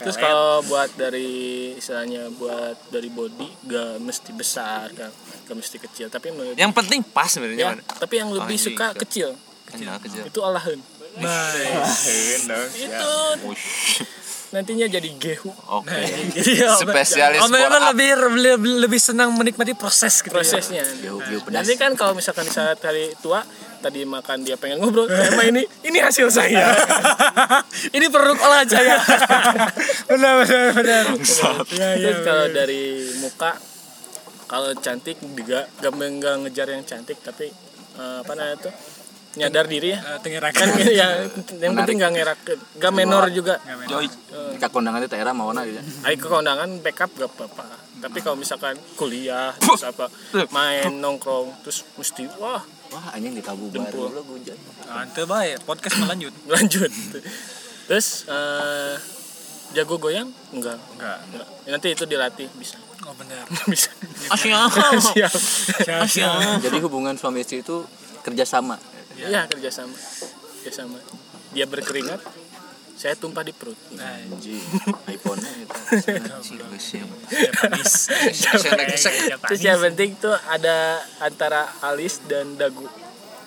terus 0.00 0.16
kalau 0.16 0.60
buat 0.64 0.88
dari 0.96 1.72
istilahnya 1.76 2.28
buat 2.36 2.76
dari 2.92 3.08
body 3.12 3.68
gak 3.68 4.00
mesti 4.00 4.30
besar 4.36 4.88
gak, 4.92 5.12
gak 5.48 5.56
mesti 5.56 5.76
kecil 5.80 6.06
tapi 6.08 6.32
Yang 6.56 6.72
penting 6.76 7.00
pas 7.04 7.28
sebenarnya 7.28 7.76
ya, 7.76 7.96
tapi 7.96 8.20
yang 8.20 8.32
lebih 8.32 8.56
Anjing, 8.56 8.72
suka 8.72 8.96
kecil 8.96 9.36
Aja. 9.74 10.22
itu 10.26 10.40
alahan 10.42 10.78
itu 12.76 13.10
nantinya 14.54 14.86
jadi 14.86 15.10
gehu 15.18 15.50
Oke. 15.74 15.90
Jadi 16.32 16.62
ya, 16.62 16.70
Spesialis 16.80 17.42
Om 17.42 17.50
lebih, 17.50 18.10
lebih 18.14 18.72
lebih 18.78 19.00
senang 19.02 19.34
menikmati 19.34 19.74
proses 19.74 20.22
gitu. 20.22 20.30
ya. 20.30 20.38
prosesnya 20.38 20.84
Gehu-gehu 21.02 21.42
pedas. 21.42 21.66
nanti 21.66 21.74
kan 21.74 21.92
kalau 21.98 22.14
misalkan 22.14 22.46
di 22.46 22.54
saat 22.54 22.78
hari 22.78 23.10
tua 23.18 23.42
tadi 23.82 24.06
makan 24.06 24.46
dia 24.46 24.54
pengen 24.56 24.80
ngobrol 24.80 25.10
sama 25.10 25.44
ini 25.50 25.66
ini 25.84 25.98
hasil 25.98 26.30
saya 26.30 26.72
Ini 27.96 28.06
produk 28.08 28.38
olah 28.40 28.62
jaya. 28.64 28.96
benar 30.10 30.32
benar 30.42 30.66
benar. 30.74 31.04
Iya. 31.12 31.88
Terus 31.98 32.18
kalau 32.24 32.46
dari 32.50 32.82
muka 33.20 33.52
kalau 34.46 34.70
cantik 34.78 35.18
juga 35.34 35.66
gak, 35.82 35.92
gak 35.92 36.34
ngejar 36.46 36.66
yang 36.70 36.84
cantik 36.86 37.18
tapi 37.20 37.50
eh, 37.98 38.16
apa 38.22 38.32
namanya 38.32 38.70
tuh 38.70 38.74
nyadar 39.36 39.64
diri 39.64 39.92
ya 39.92 39.98
Eh, 39.98 40.02
kan 40.02 40.20
Tengerakan 40.20 40.66
ya 41.00 41.08
yang 41.60 41.74
penting 41.76 41.96
gak 41.96 42.12
ngerak 42.12 42.38
gak 42.76 42.92
menor 42.92 43.28
juga 43.30 43.60
Joy. 43.86 44.08
Jika 44.56 44.68
kondangan 44.68 45.00
itu 45.00 45.10
daerah 45.12 45.32
mau 45.32 45.52
gitu. 45.52 45.80
Ayo 46.02 46.16
ke 46.16 46.26
kondangan 46.26 46.68
backup 46.80 47.10
gak 47.14 47.30
apa-apa 47.30 47.66
tapi 47.96 48.20
kalau 48.20 48.36
misalkan 48.36 48.76
kuliah 48.92 49.56
terus 49.56 49.80
apa 49.80 50.12
main 50.52 50.92
nongkrong 51.00 51.64
terus 51.64 51.80
mesti 51.96 52.28
wah 52.36 52.60
Wah, 52.86 53.12
anjing 53.12 53.34
di 53.34 53.42
Kabu 53.42 53.66
Dempul. 53.66 54.14
baru 54.14 54.14
lo 54.14 54.22
hujan. 54.30 54.54
Mantep 54.86 55.26
baik. 55.26 55.58
Podcast 55.66 55.98
melanjut. 55.98 56.30
lanjut 56.54 56.86
terus 57.86 58.26
eh, 58.26 58.94
jago 59.72 59.98
goyang 59.98 60.30
enggak 60.50 60.78
Enggak. 60.94 61.18
enggak 61.28 61.46
nanti 61.66 61.88
itu 61.90 62.04
dilatih 62.04 62.46
bisa 62.54 62.78
Oh 63.06 63.14
benar. 63.14 63.46
bisa 63.70 63.90
Asyik. 64.28 64.50
siap 64.98 65.30
Siap, 65.82 66.06
siap. 66.10 66.58
Jadi 66.58 66.76
hubungan 66.82 67.14
suami 67.14 67.46
istri 67.46 67.62
itu 67.62 67.86
kerjasama. 68.20 68.74
Iya 69.16 69.48
kerjasama. 69.48 69.96
Kerjasama. 70.60 70.98
Dia 71.52 71.64
berkeringat 71.64 72.20
saya 72.96 73.12
tumpah 73.12 73.44
di 73.44 73.52
perut. 73.52 73.76
Anjing, 73.92 74.56
iPhone-nya 75.14 75.52
itu. 75.52 75.76
Terus 79.46 79.60
yang 79.60 79.78
penting 79.80 80.16
tuh 80.16 80.32
ada 80.48 81.00
antara 81.20 81.68
alis 81.84 82.24
dan 82.24 82.56
dagu. 82.56 82.88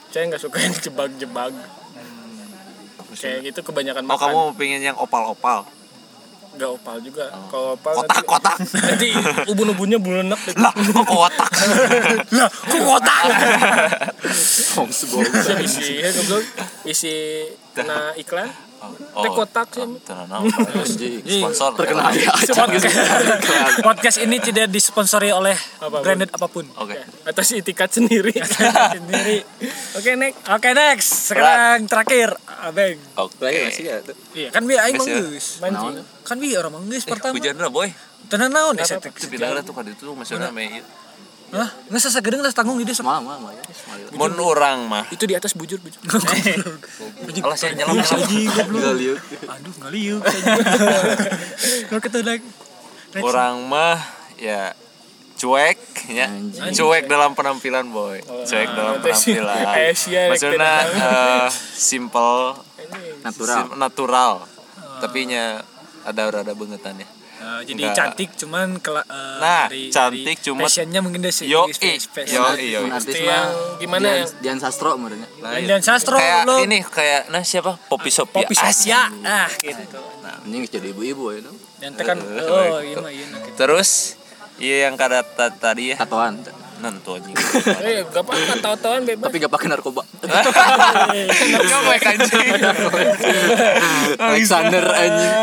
Saya 0.09 0.29
nggak 0.29 0.41
suka 0.41 0.57
yang 0.61 0.73
jebak-jebak. 0.77 1.53
Kayak 3.09 3.51
gitu 3.51 3.59
kebanyakan 3.65 4.05
Oh 4.05 4.09
makan. 4.15 4.29
kamu 4.31 4.41
pengen 4.53 4.81
yang 4.85 4.97
opal-opal 4.97 5.65
nggak 6.59 6.71
opal 6.75 6.99
juga. 6.99 7.31
Kalau 7.47 7.79
opal 7.79 7.93
Kotak-kotak 8.03 8.55
nanti, 8.59 9.15
nanti 9.15 9.47
ubun-ubunnya 9.47 9.95
bulunak 9.95 10.39
Lah 10.59 10.75
kok 10.75 11.07
kotak? 11.07 11.51
Lah 12.35 12.49
kok 12.51 12.81
kotak? 12.83 13.23
Homes 14.75 14.99
isi 15.63 16.03
ya 16.03 16.11
goblok. 16.11 16.43
Isi 16.83 17.15
kena 17.79 17.99
iklan? 18.19 18.49
Oh, 18.79 19.23
teh 19.27 19.31
kotak 19.35 19.67
sih. 19.75 19.83
Tenang, 20.07 20.47
Anjing. 20.47 21.19
Sponsor. 21.19 21.75
Terkenal. 21.75 22.15
Ya. 22.15 22.31
podcast, 22.31 22.85
podcast 23.87 24.17
ini 24.23 24.39
tidak 24.39 24.71
disponsori 24.71 25.35
oleh 25.35 25.51
Apa 25.83 25.99
pun. 25.99 26.03
branded 26.07 26.31
apa 26.31 26.47
pun. 26.47 26.63
Oke. 26.79 26.95
Atau 27.27 27.43
si 27.43 27.59
itikat 27.59 27.91
sendiri. 27.91 28.31
Sendiri. 28.39 29.43
Oke 29.99 30.15
next 30.15 30.39
oke 30.47 30.69
next 30.71 31.09
sekarang 31.27 31.91
terakhir 31.91 32.39
abeng. 32.63 32.95
Oke. 33.19 33.35
Lagi 33.43 33.59
masih 33.67 33.83
ya? 33.83 33.95
Iya 34.31 34.49
kan 34.55 34.63
bi 34.63 34.79
aing 34.79 34.95
ya. 34.95 35.01
manggeus 35.03 35.59
mancing 35.59 35.95
kan 36.23 36.37
bi 36.39 36.55
orang 36.55 36.71
manggeus 36.71 37.03
pertama. 37.03 37.35
Hujan 37.35 37.59
lah 37.59 37.67
boy. 37.67 37.91
Tenan 38.31 38.53
naon 38.55 38.79
ya 38.79 38.87
saya 38.87 39.03
tuh 39.03 39.75
kali 39.75 39.91
itu 39.91 40.07
maksudnya 40.15 40.55
me 40.55 40.79
Hah? 41.49 41.69
Nggak 41.89 42.01
sasa 42.01 42.19
gedeng 42.21 42.45
lah 42.45 42.53
tanggung 42.53 42.77
di 42.77 42.85
desa. 42.85 43.01
Mama, 43.01 43.37
mama 43.37 43.49
ya. 43.53 43.63
Smile. 43.73 44.09
Mun 44.13 44.33
orang 44.37 44.85
mah. 44.85 45.03
Itu 45.09 45.25
di 45.25 45.33
atas 45.33 45.57
bujur 45.57 45.81
bujur. 45.81 45.97
Alah 47.45 47.57
saya 47.57 47.73
nyelam 47.73 47.97
nyelam 47.97 48.69
Enggak 48.69 48.95
liuk. 48.97 49.19
Aduh, 49.49 49.73
nggak 49.81 49.91
liuk. 49.93 50.21
Nggak 51.89 52.01
ketedak. 52.05 52.41
Orang 53.25 53.65
mah 53.65 53.97
ya 54.37 54.77
cuek 55.39 55.79
ya. 56.13 56.27
Cuek 56.69 57.09
dalam 57.09 57.33
penampilan 57.33 57.89
boy. 57.89 58.21
Cuek 58.45 58.69
dalam 58.69 59.01
penampilan. 59.01 59.65
Asia, 59.89 60.29
maksudnya 60.29 60.73
eh, 60.85 61.47
simple. 61.73 62.61
Natural. 63.25 63.57
sim- 63.65 63.73
natural. 63.77 64.33
Tapi 65.01 65.19
nya 65.25 65.63
ada 66.05 66.23
rada 66.29 66.53
bengetannya 66.53 67.18
Eh, 67.49 67.61
jadi 67.65 67.81
Nggak. 67.81 67.95
cantik 67.97 68.29
cuman 68.37 68.67
kela, 68.77 69.01
eh, 69.01 69.37
Nah, 69.39 69.65
dari, 69.65 69.89
cantik 69.89 70.37
dari 70.37 70.45
cuma- 70.45 70.63
fashionnya 70.63 70.99
mungkin 71.01 71.19
dari 71.19 71.33
segi 71.33 71.49
yo 71.49 71.65
i 71.65 71.73
fashion. 71.73 72.29
yo 72.29 72.43
i 72.53 72.67
yo 72.69 72.79
yang 72.85 73.49
gimana 73.79 74.05
Dian, 74.05 74.21
ya? 74.21 74.25
Dian 74.39 74.59
Sastro 74.61 74.93
menurutnya. 74.95 75.25
Nah, 75.41 75.57
Dan 75.57 75.81
sastro 75.81 76.15
kayak 76.15 76.45
lo 76.45 76.61
ini 76.61 76.79
kayak 76.83 77.33
nah 77.33 77.41
siapa 77.41 77.73
Poppy 77.89 78.11
Sophia 78.11 78.45
Poppy. 78.45 78.53
Sofia 78.53 79.09
ah 79.25 79.49
gitu. 79.49 79.81
Anjing 80.21 80.61
jadi 80.67 80.87
ibu-ibu 80.93 81.23
ya. 81.31 81.39
no? 81.41 81.51
Dan 81.79 81.95
tekan 81.95 82.21
oh 82.21 82.79
iya 82.79 82.95
mah 82.99 83.09
iya 83.09 83.25
nah, 83.27 83.39
gitu. 83.41 83.55
terus 83.57 84.19
iya 84.57 84.85
yang 84.85 84.93
kata 84.93 85.23
ta- 85.25 85.49
tadi 85.49 85.89
ya 85.89 85.97
Tatoan. 85.97 86.37
Nentu 86.79 87.15
anjing. 87.15 87.35
Eh 87.83 88.01
gak 88.07 88.23
apa-apa 88.23 88.53
tahu-tahuan 88.59 89.03
bebas. 89.03 89.27
Tapi 89.27 89.37
gak 89.39 89.53
pakai 89.53 89.67
narkoba. 89.67 90.01
Nyobek 91.69 92.03
anjing. 92.07 92.47
Alexander 94.19 94.83
anjing. 94.91 95.33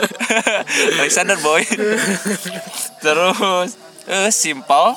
Alexander 1.00 1.36
boy. 1.40 1.62
Terus 3.00 3.70
eh 4.08 4.30
simpel. 4.32 4.96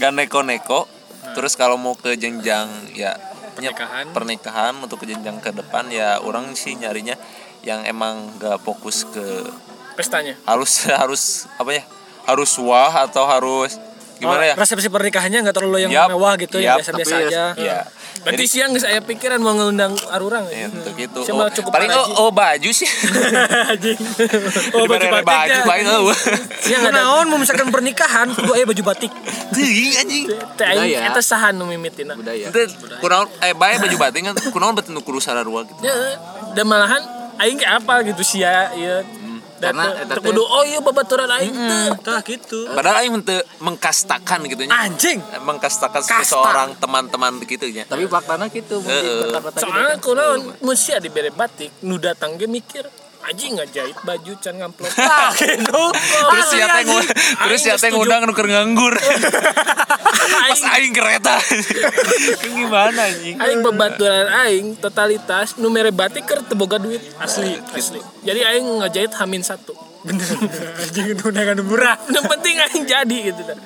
Gak 0.00 0.12
neko-neko. 0.16 0.88
Terus 1.36 1.54
kalau 1.54 1.76
mau 1.76 1.94
ke 1.94 2.16
jenjang 2.16 2.68
ya 2.96 3.14
Pernikahan. 3.54 4.04
pernikahan. 4.16 4.72
Untuk 4.80 5.04
ke 5.04 5.06
jenjang 5.08 5.38
ke 5.38 5.52
depan 5.52 5.92
ya 5.92 6.18
orang 6.20 6.56
sih 6.56 6.74
nyarinya 6.74 7.14
yang 7.60 7.84
emang 7.84 8.32
gak 8.40 8.64
fokus 8.64 9.04
ke 9.04 9.44
pestanya. 9.94 10.32
Harus 10.48 10.88
harus 10.88 11.44
apa 11.60 11.76
ya 11.76 11.84
harus 12.24 12.52
wah 12.62 12.92
atau 13.04 13.24
harus 13.26 13.76
gimana 14.20 14.42
ya 14.44 14.54
resepsi 14.54 14.92
pernikahannya 14.92 15.38
nggak 15.48 15.56
terlalu 15.56 15.88
yang 15.88 15.92
Yap, 15.92 16.08
mewah 16.12 16.36
gitu 16.36 16.60
yang 16.60 16.76
yap, 16.76 16.84
biasa-biasa 16.84 17.14
tapi 17.16 17.26
aja. 17.32 17.44
ya 17.56 17.78
berarti 18.20 18.44
siang 18.44 18.76
saya 18.76 19.00
pikiran 19.00 19.40
mau 19.40 19.56
ngundang 19.56 19.96
arurang 20.12 20.44
Ya, 20.50 20.66
ya 20.66 20.68
untuk 20.72 20.96
itu. 20.98 21.20
Cuma 21.30 21.46
Oh, 21.46 21.48
cukup 21.48 21.70
paling 21.72 21.88
oh, 21.94 22.26
oh 22.26 22.30
baju 22.34 22.70
sih. 22.74 22.84
Anjing. 23.70 23.96
oh 24.76 24.84
baju 24.84 25.06
batik 25.08 25.24
baju 25.24 25.56
ya. 25.56 25.64
paling 25.64 25.86
oh. 25.88 26.12
Ya 26.68 26.76
nggak 26.84 26.94
naon 26.94 27.26
mau 27.32 27.38
misalkan 27.40 27.72
pernikahan 27.72 28.28
kudu 28.36 28.52
aya 28.52 28.64
baju 28.68 28.82
batik. 28.84 29.12
Teuing 29.54 29.94
anjing. 30.04 30.24
teh 30.58 30.66
aing 30.68 31.00
Budaya. 31.00 31.08
eta 31.08 31.22
saha 31.24 31.48
nu 31.54 31.64
mimitina 31.64 32.12
Budaya. 32.12 32.52
Itu 32.52 32.60
kunaon 33.00 33.28
eh 33.40 33.56
bae 33.56 33.80
baju 33.80 33.96
batik 33.96 34.20
kan 34.26 34.36
kunaon 34.52 34.74
betul 34.76 34.92
nu 34.92 35.00
kudu 35.00 35.22
sararua 35.22 35.64
gitu. 35.64 35.80
ya 35.80 35.94
dan 36.52 36.64
malahan 36.68 37.02
aing 37.40 37.56
kayak 37.56 37.80
apa 37.80 37.94
gitu 38.04 38.20
sia 38.20 38.68
ieu 38.76 39.00
dan 39.00 39.19
Karena 39.60 39.84
kudu 40.08 40.42
oh 40.42 40.64
iya 40.64 40.80
babaturan 40.80 41.28
aing 41.28 41.54
teu 41.54 41.94
Tah 42.00 42.20
gitu. 42.24 42.66
Padahal 42.72 43.04
aing 43.04 43.12
henteu 43.20 43.44
mengkastakan 43.60 44.48
gitu 44.48 44.64
nya. 44.66 44.72
Anjing. 44.88 45.20
Mengkastakan 45.44 46.02
Kasta. 46.02 46.24
seseorang 46.24 46.74
teman-teman 46.80 47.38
gitu 47.44 47.68
nya. 47.70 47.84
Tapi 47.84 48.08
faktanya 48.08 48.48
gitu. 48.48 48.80
mungkin 48.80 48.90
gitu 48.90 49.60
soalnya 49.60 49.96
kan. 49.96 50.04
kunaon 50.04 50.40
musia 50.64 50.96
dibere 50.98 51.30
batik 51.30 51.70
nu 51.86 52.00
datang 52.00 52.36
ge 52.40 52.46
mikir 52.48 52.84
anjing 53.22 53.52
ngajahit 53.54 53.96
baju 54.00 54.32
can 54.38 54.54
ngamplop 54.56 54.90
Ah 55.00 55.30
gitu. 55.32 55.82
Terus 56.26 56.48
ya 56.52 56.66
teh 56.66 56.82
ngu- 56.82 56.98
anjing. 56.98 57.36
terus 57.38 57.62
ya 57.62 57.74
teh 57.74 57.86
setuju. 57.86 57.94
ngundang 57.94 58.22
nuker 58.24 58.46
nganggur. 58.46 58.94
Pas 60.50 60.62
aing 60.72 60.90
kereta. 60.90 61.36
Kan 61.38 62.50
gimana 62.50 63.00
anjing? 63.06 63.36
aing 63.36 63.60
babaturan 63.60 64.26
aing 64.40 64.66
totalitas 64.76 65.54
nu 65.56 65.68
mere 65.68 65.90
batik 65.90 66.24
keur 66.24 66.40
teu 66.42 66.54
boga 66.54 66.76
duit 66.76 66.98
asli 67.16 67.54
asli 67.70 68.00
jadi 68.20 68.40
aing 68.46 68.66
ngajahit 68.80 69.12
hamin 69.14 69.40
satu 69.40 69.72
Bener. 70.00 70.24
Anjing 70.80 71.12
itu 71.12 71.22
undangan 71.22 71.60
murah. 71.60 71.96
yang 72.08 72.24
penting 72.26 72.56
aing 72.58 72.84
jadi 72.84 73.16
gitu 73.30 73.40
dah. 73.44 73.56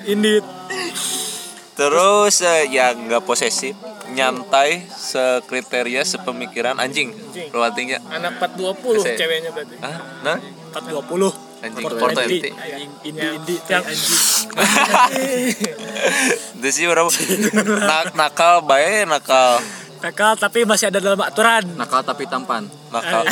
Terus 1.75 2.39
eh, 2.39 2.71
ya 2.71 2.95
nggak 2.95 3.27
posesif, 3.27 3.75
nyantai, 4.15 4.87
sekriteria, 4.87 6.07
sepemikiran 6.07 6.79
anjing. 6.79 7.11
Lu 7.51 7.59
artinya? 7.59 7.99
anak 8.07 8.39
420 8.39 9.03
Saya- 9.03 9.19
ceweknya 9.19 9.51
berarti 9.51 9.75
Hah? 9.83 9.97
Nah? 10.23 10.37
420. 10.71 11.35
Anjing, 11.65 11.83
Porto 11.87 12.19
Indi. 12.23 12.39
MT. 12.39 12.45
Anjing 12.51 12.91
indi 13.03 13.27
indi 13.27 13.55
teh 13.63 13.75
anjing. 13.75 14.23
Itu 16.59 16.67
sih 16.71 16.85
berapa? 16.87 17.09
Nak, 17.89 18.15
nakal 18.15 18.63
bae, 18.63 19.03
nakal. 19.03 19.59
Nakal 20.05 20.37
tapi 20.37 20.69
masih 20.69 20.93
ada 20.93 21.01
dalam 21.01 21.17
aturan. 21.17 21.65
Nakal 21.81 22.05
tapi 22.05 22.29
tampan. 22.29 22.69
Nakal. 22.93 23.25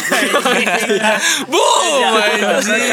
Boom! 1.53 2.01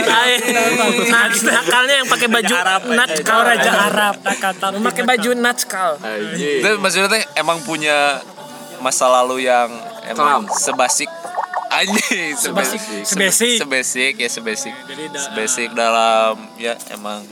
anjing. 0.04 1.08
Nats 1.08 1.40
nakalnya 1.48 2.04
yang 2.04 2.08
pakai 2.12 2.28
baju 2.28 2.54
nats 2.92 3.18
Kau 3.24 3.40
raja 3.40 3.70
Arab 3.88 4.20
nakal 4.20 4.52
tapi 4.52 4.84
pakai 4.84 5.02
baju 5.08 5.30
nats 5.40 5.64
kal 5.64 5.96
Anjing. 5.96 6.60
Itu 6.60 6.76
maksudnya 6.76 7.08
teh 7.08 7.24
emang 7.40 7.64
punya 7.64 8.20
masa 8.84 9.08
lalu 9.08 9.48
yang 9.48 9.72
emang 10.12 10.44
sebasik 10.52 11.08
anjing 11.72 12.36
Sebasik. 12.36 12.80
sebasik 12.80 13.06
Sebasic. 13.08 13.56
sebasik 13.64 14.14
ya 14.20 14.28
sebasik 14.28 14.74
sebasik 15.16 15.68
dalam 15.72 16.36
ya 16.60 16.76
emang 16.92 17.24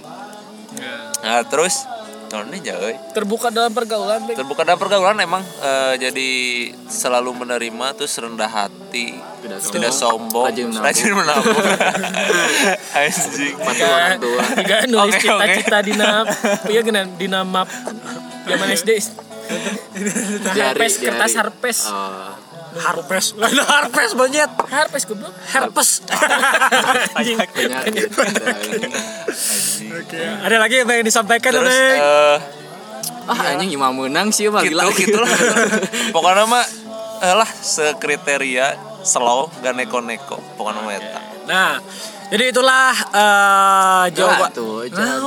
nah 1.24 1.42
terus 1.44 1.84
non 2.30 2.46
ini 2.46 2.60
jauh 2.60 2.92
terbuka 3.10 3.48
dalam 3.48 3.72
pergaulan 3.72 4.20
Bek. 4.22 4.36
terbuka 4.36 4.62
dalam 4.62 4.76
pergaulan 4.76 5.16
emang 5.16 5.40
eh, 5.40 5.94
jadi 5.98 6.30
selalu 6.84 7.42
menerima 7.42 7.86
terus 7.94 8.12
rendah 8.14 8.46
hati 8.46 9.16
Tidak 9.38 9.58
tidak 9.70 9.92
sombong. 9.92 10.50
Rajin 10.50 10.66
menabung. 10.72 10.84
rajin 10.84 11.12
menabung. 11.14 11.56
Anjing. 12.98 13.54
Patuh 13.54 13.86
orang 13.86 14.18
tua. 14.18 14.42
tiga 14.60 14.76
nulis 14.84 15.14
Oke, 15.14 15.22
cita-cita 15.22 15.78
dina 15.80 16.12
iya 16.66 16.80
gini 16.82 17.00
dina 17.16 17.40
map 17.42 17.70
zaman 18.44 18.68
SD. 18.72 18.90
Harpes 20.50 20.94
kertas 20.98 21.32
harpes 21.34 21.78
Oh, 21.88 22.34
Harpes. 22.78 23.26
Ada 23.38 23.62
harpes 23.62 24.12
banget. 24.14 24.50
harpes 24.66 25.02
goblok 25.04 25.34
Herpes. 25.46 25.90
Anjing. 27.18 27.36
penyakit. 27.48 28.08
Oke. 29.90 30.20
Ada 30.40 30.56
lagi 30.56 30.74
yang 30.76 30.86
pengen 30.86 31.04
disampaikan 31.04 31.50
terus 31.52 31.68
Neng? 31.68 31.98
eh, 31.98 32.38
Ah 33.28 33.52
anjing 33.52 33.68
imam 33.70 33.92
menang 33.92 34.32
sih 34.32 34.48
mah 34.48 34.64
gitu 34.64 34.72
gila. 34.72 34.88
gitu 34.90 35.12
lah 35.14 35.28
pokoknya 36.16 36.48
mah 36.48 36.64
eh 37.20 37.34
lah 37.34 37.44
sekriteria 37.44 38.72
slow 39.02 39.52
gak 39.60 39.76
neko-neko 39.76 40.40
pokoknya 40.56 40.80
mah 40.80 40.94
eta 40.94 41.20
Nah, 41.44 41.76
jadi 42.28 42.48
itulah 42.48 42.92
eh 42.92 44.04
jawaban. 44.12 44.48
tuh, 44.50 44.88
Nah. 44.88 45.20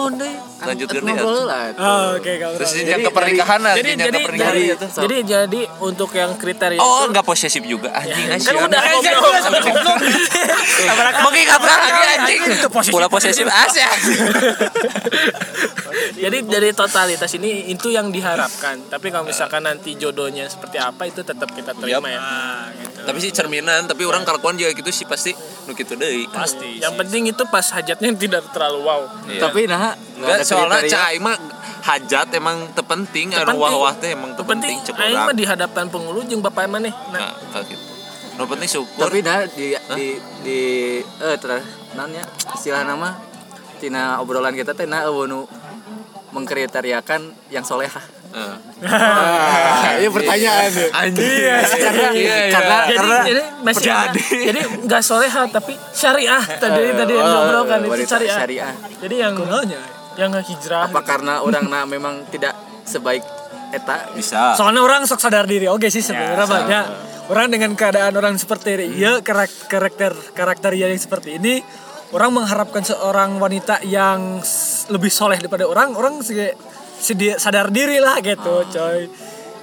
Lanjut 0.61 0.87
ke 0.87 0.99
ngobrol 1.01 1.43
lah 1.49 1.73
Oh, 1.81 2.17
oke 2.19 2.31
kalau 2.37 2.55
terus 2.57 2.69
Jadi 2.71 2.79
jenjang 2.85 3.01
ke 3.07 3.11
pernikahan 3.11 3.59
lah 3.63 3.73
jadi 3.77 3.89
jadi 3.97 4.11
ke 4.11 4.27
pernikahan 4.27 4.53
jadi, 4.53 4.63
itu. 4.73 4.85
jadi 5.01 5.17
jadi 5.25 5.61
untuk 5.81 6.09
yang 6.13 6.31
kriteria 6.37 6.79
oh 6.79 7.01
itu 7.01 7.09
enggak 7.11 7.25
posesif 7.25 7.63
juga 7.65 7.89
anjing. 7.95 8.27
Kan 8.27 8.37
anjing 8.37 8.57
udah 8.61 8.81
goblok. 8.81 9.99
mengingatkan 11.25 11.77
lagi 11.81 12.01
anjing. 12.17 12.39
Pula 12.91 13.07
posesif. 13.09 13.45
Asyik 13.61 13.89
jadi 16.17 16.37
dari 16.45 16.71
totalitas 16.71 17.31
ini 17.35 17.71
itu 17.71 17.91
yang 17.91 18.09
diharapkan. 18.09 18.89
Tapi 18.89 19.07
kalau 19.11 19.25
misalkan 19.27 19.63
nanti 19.65 19.95
jodohnya 19.95 20.47
seperti 20.47 20.77
apa 20.81 21.07
itu 21.07 21.21
tetap 21.21 21.51
kita 21.51 21.75
terima 21.77 22.07
ya. 22.09 22.21
Tapi 23.01 23.17
sih 23.17 23.33
cerminan 23.33 23.89
tapi 23.89 24.05
orang 24.05 24.21
kalakuan 24.21 24.55
juga 24.55 24.71
gitu 24.77 24.91
sih 24.93 25.05
pasti 25.09 25.33
nu 25.65 25.73
deui. 25.73 26.25
Pasti. 26.31 26.81
yang 26.81 26.97
penting 26.97 27.29
itu 27.29 27.43
pas 27.49 27.65
hajatnya 27.73 28.09
tidak 28.17 28.43
terlalu 28.49 28.79
wow. 28.81 29.01
Iya. 29.29 29.41
tapi 29.45 29.69
nah 29.69 29.93
enggak 30.17 30.41
soalnya 30.51 30.79
kriteria. 30.83 30.95
cai 30.99 31.17
mah 31.23 31.35
hajat 31.81 32.27
emang 32.37 32.57
terpenting 32.77 33.27
anu 33.33 33.39
Terpenting. 33.41 33.61
wah-wah 33.63 33.93
teh 33.97 34.09
emang 34.13 34.31
penting 34.37 34.75
terpenting 34.75 34.75
cek 34.85 34.95
aing 34.99 35.15
mah 35.17 35.25
urang 35.31 35.37
di 35.39 35.45
hadapan 35.47 35.85
penghulu 35.89 36.19
jeung 36.27 36.43
bapak 36.43 36.67
mana 36.69 36.91
nah. 36.91 36.93
Nah 37.15 37.31
kalau 37.55 37.65
gitu. 37.65 37.83
Nu 38.39 38.47
penting 38.47 38.69
syukur. 38.69 39.09
Tapi 39.09 39.19
nah 39.25 39.43
di 39.49 39.75
di 39.97 40.07
di 40.45 40.59
eh 41.03 41.35
ter 41.41 41.59
nanya 41.97 42.23
istilah 42.55 42.85
nama 42.87 43.17
tina 43.81 44.21
obrolan 44.21 44.53
kita 44.55 44.71
teh 44.77 44.85
nah 44.87 45.03
eueuh 45.09 45.25
nu 45.27 45.39
mengkriteriakan 46.31 47.33
yang 47.51 47.65
solehah. 47.67 48.03
Heeh. 48.31 48.57
Ah, 48.87 49.99
iya 49.99 50.07
pertanyaan. 50.07 50.71
Anjing. 50.95 51.27
Karena 51.27 52.07
Iya, 52.15 52.35
iya. 52.47 52.53
karena 52.55 52.77
jadi 52.87 52.95
karena 52.95 53.17
jadi 53.27 53.43
masih 53.59 53.91
ada, 53.91 54.15
jadi. 54.15 54.61
nggak 54.87 55.01
soleha 55.03 55.41
tapi 55.51 55.75
syariah. 55.91 56.39
Tadi 56.39 56.95
tadi 56.95 57.13
yang 57.19 57.27
oh, 57.27 57.33
ngobrolkan 57.43 57.83
itu 57.83 57.91
wanita 57.91 58.15
syariah. 58.15 58.37
syariah. 58.39 58.73
jadi 59.03 59.15
yang 59.27 59.33
yang 60.19 60.31
hijrah 60.35 60.91
apa 60.91 61.01
karena 61.01 61.39
orang 61.39 61.65
nah 61.67 61.83
memang 61.87 62.27
tidak 62.27 62.51
sebaik 62.83 63.23
eta 63.71 64.11
bisa 64.11 64.59
Soalnya 64.59 64.83
orang 64.83 65.07
sok 65.07 65.23
sadar 65.23 65.47
diri. 65.47 65.71
Oke 65.71 65.87
sih 65.87 66.03
sebenarnya 66.03 66.43
banyak 66.43 66.85
orang 67.31 67.47
dengan 67.47 67.71
keadaan 67.71 68.11
orang 68.19 68.35
seperti 68.35 68.75
ini, 68.75 68.99
ya 68.99 69.23
karak- 69.23 69.71
karakter 69.71 70.11
karakter 70.35 70.75
yang 70.75 70.91
seperti 70.99 71.39
ini, 71.39 71.63
orang 72.11 72.35
mengharapkan 72.35 72.83
seorang 72.83 73.39
wanita 73.39 73.79
yang 73.87 74.43
lebih 74.91 75.07
soleh 75.07 75.39
daripada 75.39 75.63
orang, 75.63 75.95
orang 75.95 76.19
segi- 76.19 76.51
sedi- 76.99 77.39
sadar 77.39 77.71
diri 77.71 78.03
lah 78.03 78.19
gitu, 78.19 78.67
coy. 78.67 79.07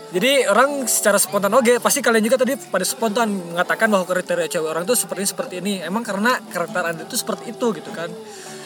Jadi 0.09 0.49
orang 0.49 0.89
secara 0.89 1.21
spontan 1.21 1.53
oke 1.53 1.85
pasti 1.85 2.01
kalian 2.01 2.25
juga 2.25 2.41
tadi 2.41 2.57
pada 2.57 2.81
spontan 2.81 3.29
mengatakan 3.53 3.93
bahwa 3.93 4.09
kriteria 4.09 4.49
cewek 4.49 4.73
orang 4.73 4.89
tuh 4.89 4.97
seperti 4.97 5.21
ini 5.21 5.29
seperti 5.29 5.55
ini. 5.61 5.73
Emang 5.85 6.01
karena 6.01 6.41
karakter 6.49 6.81
anda 6.81 7.05
itu 7.05 7.13
seperti 7.13 7.53
itu 7.53 7.77
gitu 7.77 7.93
kan. 7.93 8.09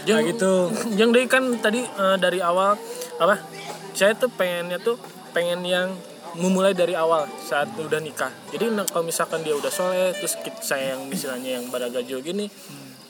Yang 0.09 0.21
Nah, 0.23 0.29
gitu. 0.29 0.53
yang 1.01 1.11
dari 1.15 1.27
kan 1.31 1.45
tadi 1.63 1.81
eh, 1.83 2.17
dari 2.19 2.39
awal 2.43 2.75
apa 3.21 3.39
saya 3.93 4.17
tuh 4.17 4.33
pengennya 4.33 4.81
tuh 4.83 4.97
pengen 5.37 5.63
yang 5.63 5.89
memulai 6.33 6.73
dari 6.73 6.97
awal 6.97 7.29
saat 7.45 7.69
udah 7.77 8.01
nikah. 8.01 8.33
Jadi 8.49 8.73
nah, 8.73 8.89
kalau 8.89 9.05
misalkan 9.05 9.45
dia 9.45 9.53
udah 9.53 9.69
soleh 9.69 10.17
terus 10.17 10.33
saya 10.65 10.97
yang 10.97 11.13
istilahnya 11.13 11.61
yang 11.61 11.69
pada 11.69 11.93
gajo 11.93 12.25
gini 12.25 12.49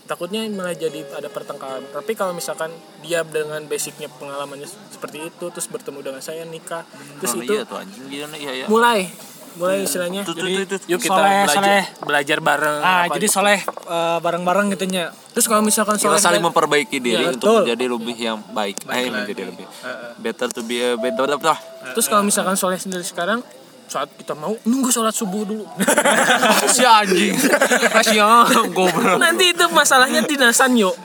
takutnya 0.02 0.42
malah 0.50 0.74
jadi 0.74 1.07
ada 1.14 1.31
pertengkaran. 1.31 1.87
Tapi 1.94 2.12
kalau 2.18 2.35
misalkan 2.35 2.74
dia 3.00 3.22
dengan 3.22 3.62
basicnya 3.70 4.11
pengalamannya 4.11 4.66
seperti 4.66 5.31
itu 5.31 5.44
terus 5.55 5.70
bertemu 5.70 6.02
dengan 6.02 6.22
saya 6.22 6.42
nikah 6.46 6.83
terus 7.18 7.35
Oh, 7.35 7.42
itu 7.42 7.52
iya 7.55 7.62
tuh 7.66 7.78
anjing 7.83 8.07
iya 8.11 8.52
ya 8.55 8.66
mulai 8.70 9.11
mulai 9.55 9.83
istilahnya 9.83 10.21
Tuh, 10.23 10.33
tuh, 10.33 10.41
jadi 10.41 10.65
tuh, 10.65 10.77
tuh. 10.77 10.88
yuk 10.88 10.99
kita 10.99 11.12
Soleh, 11.12 11.29
belajar 11.38 11.57
soleh. 11.59 11.85
belajar 12.03 12.38
bareng 12.41 12.77
Ah, 12.79 13.05
apa 13.05 13.15
jadi 13.15 13.27
gitu. 13.27 13.35
soleh 13.35 13.59
eh, 13.62 14.19
bareng-bareng 14.19 14.67
gitunya. 14.71 15.05
terus 15.29 15.45
kalau 15.45 15.61
misalkan 15.61 15.95
kita 15.95 16.09
soleh 16.09 16.19
saling 16.19 16.38
dan- 16.38 16.49
memperbaiki 16.49 16.97
diri 16.99 17.23
Iya, 17.23 17.31
untuk 17.31 17.41
betul. 17.43 17.59
menjadi 17.62 17.85
lebih 17.87 18.17
yang 18.19 18.38
baik, 18.49 18.77
eh 18.87 19.07
menjadi 19.09 19.43
lebih 19.47 19.67
better 20.19 20.49
to 20.49 20.61
be 20.62 20.79
a 20.79 20.95
better 20.95 21.27
better 21.29 21.57
Terus 21.93 22.07
kalau 22.07 22.23
misalkan 22.23 22.55
soleh 22.55 22.77
sendiri 22.77 23.03
sekarang 23.03 23.45
saat 23.85 24.09
kita 24.11 24.33
mau 24.33 24.57
nunggu 24.62 24.88
sholat 24.88 25.12
subuh 25.12 25.45
dulu. 25.45 25.69
si 26.73 26.81
anjing 26.81 27.37
kasihan 27.93 28.49
goblok 28.73 29.21
Nanti 29.21 29.53
itu 29.53 29.65
masalahnya 29.69 30.25
dinasan 30.25 30.73
yuk. 30.75 30.97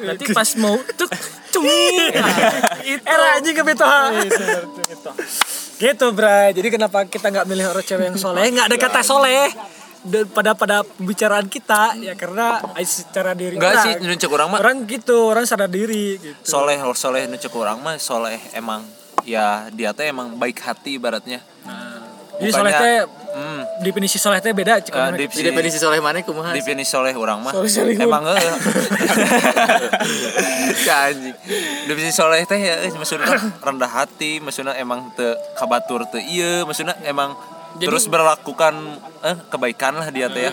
Nanti 0.00 0.26
pas 0.28 0.50
mau 0.56 0.74
tuh 0.92 1.06
cumi. 1.48 2.10
itu. 2.82 3.06
Era 3.06 3.38
anjing 3.38 3.54
ke 3.54 3.62
beto. 3.62 3.86
Gitu, 5.78 6.06
Bray. 6.10 6.50
Jadi 6.52 6.68
kenapa 6.74 7.06
kita 7.06 7.30
nggak 7.30 7.46
milih 7.46 7.70
orang 7.70 7.86
cewek 7.86 8.04
yang 8.10 8.18
soleh? 8.18 8.50
Nggak 8.50 8.66
ada 8.66 8.76
kata 8.76 9.00
soleh 9.06 9.48
dan 10.04 10.24
pada 10.30 10.54
pada 10.54 10.76
pembicaraan 10.86 11.50
kita 11.50 11.98
ya 11.98 12.14
karena 12.14 12.62
secara 12.86 13.34
diri 13.34 13.58
enggak 13.58 13.82
sih 13.82 13.92
nu 13.98 14.14
cek 14.14 14.30
orang 14.30 14.48
mah 14.54 14.58
orang 14.62 14.86
gitu 14.86 15.34
orang 15.34 15.42
sadar 15.42 15.66
diri 15.66 16.22
gitu 16.22 16.38
soleh 16.46 16.78
soleh 16.94 17.26
nu 17.26 17.34
cek 17.34 17.50
orang 17.50 17.82
mah 17.82 17.98
soleh 17.98 18.38
emang 18.54 18.86
ya 19.26 19.66
dia 19.74 19.90
teh 19.90 20.06
emang 20.06 20.38
baik 20.38 20.62
hati 20.62 21.02
ibaratnya 21.02 21.42
jadi 22.38 22.50
soleh 22.50 22.72
teh 22.72 22.96
hmm, 23.34 23.60
definisi 23.82 24.16
soleh 24.16 24.38
teh 24.38 24.50
beda 24.50 24.78
cik. 24.78 24.94
Orang. 24.94 25.14
definisi, 25.14 25.38
Jadi 25.38 25.48
definisi 25.50 25.78
soleh 25.78 25.98
mana 25.98 26.22
kumaha? 26.22 26.54
definisi 26.54 26.88
soleh 26.88 27.14
orang 27.14 27.38
mah. 27.42 27.52
Soleh 27.66 27.94
emang 27.94 28.22
eh. 28.30 28.38
Ya 30.86 31.10
anjing. 31.10 31.34
Definisi 31.86 32.14
soleh 32.14 32.42
teh 32.44 32.58
ya 32.58 32.74
eh, 32.82 32.90
maksudnya 32.92 33.26
rendah 33.58 33.90
hati 33.90 34.38
maksudnya 34.38 34.74
emang 34.74 35.10
te 35.12 35.26
kabatur 35.54 36.06
te 36.08 36.18
iya 36.20 36.62
maksudnya 36.62 36.94
emang 37.04 37.34
Jadi- 37.76 37.86
terus 37.86 38.04
berlakukan 38.06 38.74
eh, 39.22 39.36
kebaikan 39.48 39.98
lah 39.98 40.08
dia 40.08 40.30
teh 40.30 40.48
ya. 40.48 40.52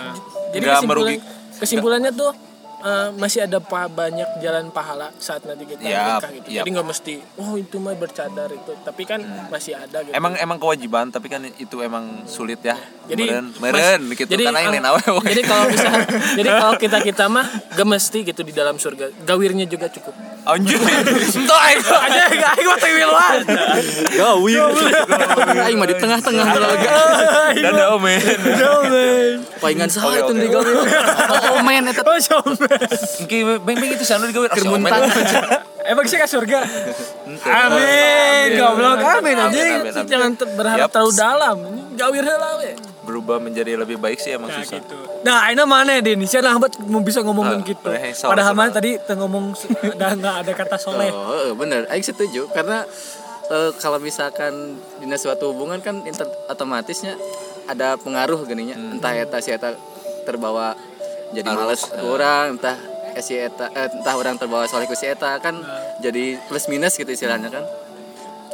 Jadi 0.52 0.64
kesimpulan, 0.64 0.88
merugi 0.88 1.16
kesimpulannya 1.56 2.12
tuh 2.12 2.32
eh, 2.86 3.10
masih 3.18 3.44
ada 3.44 3.58
pa- 3.58 3.90
banyak 3.90 4.38
jalan 4.38 4.70
pahala 4.70 5.10
saat 5.18 5.42
nanti 5.42 5.66
kita 5.66 5.82
Yap, 5.82 6.22
nikah 6.22 6.32
gitu. 6.32 6.48
yap. 6.48 6.62
Jadi 6.62 6.70
nggak 6.72 6.88
mesti 6.88 7.14
oh 7.36 7.54
itu 7.56 7.76
mah 7.78 7.94
bercadar 7.96 8.50
itu, 8.50 8.72
tapi 8.80 9.04
kan 9.04 9.20
masih 9.50 9.74
ada 9.74 10.06
gitu. 10.06 10.14
emang 10.14 10.38
emang 10.38 10.58
kewajiban 10.58 11.10
tapi 11.10 11.26
kan 11.26 11.42
itu 11.48 11.78
emang 11.80 12.26
sulit 12.26 12.62
ya 12.62 12.78
jadi 13.06 13.24
meren 13.26 13.46
mas- 13.58 13.74
meren 13.74 14.02
gitu 14.12 14.30
jadi, 14.30 14.44
karena 14.46 14.70
lain 14.70 14.86
awe 14.86 15.02
jadi 15.26 15.42
kalau 15.42 15.66
bisa 15.68 15.90
jadi 16.36 16.50
kalau 16.62 16.76
kita 16.78 16.98
kita 17.02 17.26
mah 17.26 17.46
gak 17.72 17.88
mesti 17.88 18.20
gitu 18.24 18.42
di 18.42 18.54
dalam 18.54 18.76
surga 18.76 19.10
gawirnya 19.24 19.66
juga 19.66 19.90
cukup 19.90 20.14
anjir 20.46 20.78
entah 20.78 21.66
itu 21.72 21.90
aja 21.92 22.22
aing 22.30 22.66
mah 22.66 22.78
teh 22.78 22.92
wiluan 22.92 23.40
Gawir. 24.16 24.62
Aing 25.58 25.78
mah 25.78 25.88
di 25.88 25.96
tengah-tengah 25.96 26.46
belaga. 26.48 26.90
dadah 27.52 27.88
omen 27.98 28.22
Paingan 29.56 29.90
saha 29.90 30.08
Oke, 30.08 30.18
itu 30.22 30.32
oke. 30.32 30.42
di 30.42 30.48
gawir. 30.48 30.76
Oh, 31.48 31.62
men 31.62 31.88
eta 31.88 32.02
oh 32.02 32.16
coba 32.16 32.78
Oke, 33.22 33.38
beng 33.60 33.78
beng 33.78 33.92
itu 33.92 34.06
sana 34.06 34.28
digawir 34.28 34.52
asa 34.52 34.62
omen. 34.64 34.86
kermuntang. 34.86 35.02
emang 35.84 36.06
sih 36.06 36.18
ke 36.18 36.28
surga? 36.28 36.60
Amin 37.44 38.48
goblok. 38.56 38.98
Amin 39.02 39.36
anjing. 39.36 39.82
jangan 40.06 40.32
berharap 40.54 40.90
terlalu 40.90 41.14
dalam. 41.14 41.56
Ini 41.64 41.82
gawir 41.96 42.24
heula 42.24 42.50
we 42.60 42.70
berubah 43.26 43.42
menjadi 43.42 43.74
lebih 43.76 43.98
baik 43.98 44.22
sih 44.22 44.38
emang 44.38 44.54
Nah, 44.54 44.62
susah. 44.62 44.78
gitu. 44.78 44.96
Nah, 45.26 45.50
ini 45.50 45.58
mana 45.66 45.98
nih? 45.98 46.14
Saya 46.24 46.46
hambat 46.48 46.78
mau 46.80 47.02
bisa 47.02 47.26
ngomongin 47.26 47.58
Ah, 47.58 47.66
gitu. 47.66 47.82
boleh, 47.82 48.14
soal- 48.14 48.32
Padahal 48.32 48.54
soal. 48.54 48.62
mana 48.62 48.70
tadi 48.72 48.92
ngomong 49.02 49.46
ada 49.98 50.08
nggak 50.14 50.36
ada 50.46 50.52
kata 50.54 50.78
soleh. 50.78 51.10
Oh, 51.10 51.26
heeh, 51.34 51.52
bener. 51.58 51.82
Aing 51.90 52.06
setuju 52.06 52.46
karena 52.54 52.86
eh, 53.48 53.70
kalau 53.76 53.98
misalkan 53.98 54.54
di 55.02 55.10
suatu 55.18 55.50
hubungan 55.50 55.82
kan 55.82 56.06
inter- 56.06 56.30
otomatisnya 56.46 57.18
ada 57.66 57.98
pengaruh 57.98 58.46
geninya. 58.46 58.78
Entah 58.78 59.18
eta 59.18 59.42
si 59.42 59.50
eta 59.50 59.74
terbawa 60.22 60.78
jadi 61.34 61.50
males 61.50 61.82
kurang, 61.92 62.62
entah 62.62 62.78
eh, 63.12 63.24
si 63.26 63.34
eta 63.34 63.74
eh, 63.74 63.90
entah 63.92 64.14
orang 64.14 64.38
terbawa 64.38 64.70
soleh 64.70 64.86
ku 64.86 64.94
si 64.94 65.10
eta 65.10 65.42
kan 65.42 65.58
jadi 66.00 66.38
plus 66.46 66.70
minus 66.70 66.94
gitu 66.94 67.10
istilahnya 67.10 67.50
kan. 67.50 67.66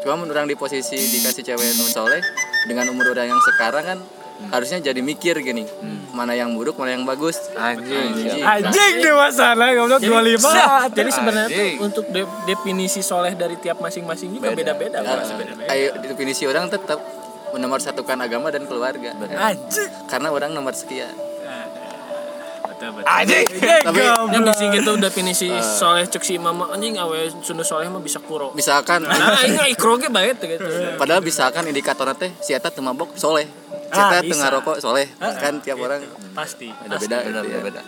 Cuma 0.02 0.16
menurut 0.16 0.34
orang 0.34 0.48
di 0.48 0.56
posisi 0.56 0.96
dikasih 0.96 1.44
cewek 1.46 1.68
nu 1.76 1.86
soleh 1.86 2.24
dengan 2.66 2.88
umur 2.90 3.12
orang 3.12 3.28
yang 3.28 3.42
sekarang 3.44 3.84
kan 3.86 4.00
harusnya 4.47 4.82
jadi 4.82 4.97
mikir 4.97 5.38
gini 5.39 5.63
mana 6.12 6.34
yang 6.34 6.51
buruk 6.51 6.75
mana 6.75 6.91
yang 6.91 7.04
bagus. 7.04 7.38
Anjing. 7.54 8.41
Anjing. 8.41 8.93
Deh 8.99 9.13
masalah 9.13 9.71
goblok 9.71 9.99
25. 9.99 10.91
jadi 10.91 11.10
sebenarnya 11.10 11.47
tuh 11.47 11.62
Anjing. 11.62 11.75
untuk 11.80 12.06
de- 12.08 12.27
definisi 12.45 12.99
soleh 13.01 13.32
dari 13.34 13.56
tiap 13.56 13.77
masing-masing 13.77 14.32
juga 14.32 14.51
beda-beda 14.51 14.99
Eh, 14.99 15.08
beda-beda. 15.08 15.69
ayo 15.69 15.88
definisi 16.01 16.43
orang 16.43 16.67
tetap 16.67 16.99
menomor 17.51 17.77
satukan 17.77 18.17
agama 18.17 18.47
dan 18.47 18.63
keluarga. 18.63 19.13
Anjing. 19.13 19.89
karena 20.06 20.27
orang 20.30 20.51
nomor 20.51 20.73
sekian. 20.73 21.12
Anjing. 23.04 23.45
tapi 23.84 24.01
yang 24.01 24.41
bisi 24.41 24.65
gitu 24.67 24.97
definisi 24.97 25.47
soleh 25.62 26.01
cek 26.04 26.23
si 26.23 26.36
mama 26.36 26.65
anjing 26.71 26.97
awe 26.97 27.13
sunu 27.39 27.62
soleh 27.62 27.86
mah 27.86 28.01
bisa 28.01 28.17
kuro. 28.19 28.49
Misalkan 28.51 29.06
nah 29.06 29.38
ini 29.39 29.69
ikro 29.69 29.95
ge 29.95 30.10
bae 30.10 30.34
teh 30.34 30.49
gitu. 30.49 30.65
Padahal 30.97 31.21
misalkan 31.21 31.62
indikatornya 31.63 32.17
teh 32.17 32.32
si 32.39 32.51
eta 32.51 32.67
teu 32.67 32.82
mabok 32.82 33.13
soleh 33.15 33.45
si 33.91 33.99
Ah, 33.99 34.08
eta 34.08 34.17
teu 34.17 34.30
bisa. 34.30 34.39
ngarokok 34.41 34.77
soleh 34.77 35.08
kan 35.19 35.60
tiap 35.60 35.77
orang 35.77 35.99
Pasti. 36.32 36.71
beda-beda 36.71 37.17
Benar, 37.19 37.43
gitu 37.43 37.51
ya. 37.51 37.62
beda. 37.62 37.82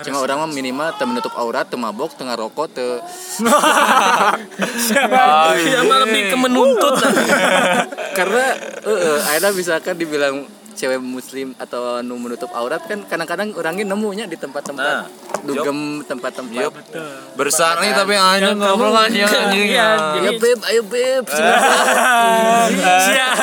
cuma 0.00 0.18
orang 0.18 0.38
mah 0.38 0.48
minimal 0.48 0.88
teu 0.94 1.04
menutup 1.04 1.34
aurat 1.34 1.66
teu 1.66 1.76
mabok 1.76 2.14
teu 2.14 2.24
ngarokok 2.24 2.66
teu 2.70 3.02
ya 5.62 5.80
mah 5.82 5.98
lebih 6.00 6.22
ke 6.28 6.36
menuntut 6.36 6.94
karena 8.18 8.44
eh 8.80 9.18
akhirnya 9.20 9.50
misalkan 9.52 9.94
dibilang 9.94 10.46
cewek 10.74 11.00
muslim 11.02 11.52
atau 11.58 12.00
nu 12.00 12.16
menutup 12.16 12.50
aurat 12.54 12.82
kan 12.86 13.02
kadang-kadang 13.06 13.52
orangnya 13.54 13.84
nemunya 13.90 14.24
di 14.30 14.36
tempat-tempat 14.38 14.80
Nah, 14.80 15.04
dugem 15.44 16.04
tempat-tempat 16.04 16.72
nih 17.80 17.92
tapi 17.96 18.14
anjing 18.16 18.56
ngobrol 18.56 18.94
anjing 18.96 19.24
anjing. 19.24 19.68
Iya, 19.72 19.88
Ayo 20.20 20.30
beb, 20.40 20.58
ayo 20.68 20.82
beb. 20.84 21.24
siang 23.06 23.34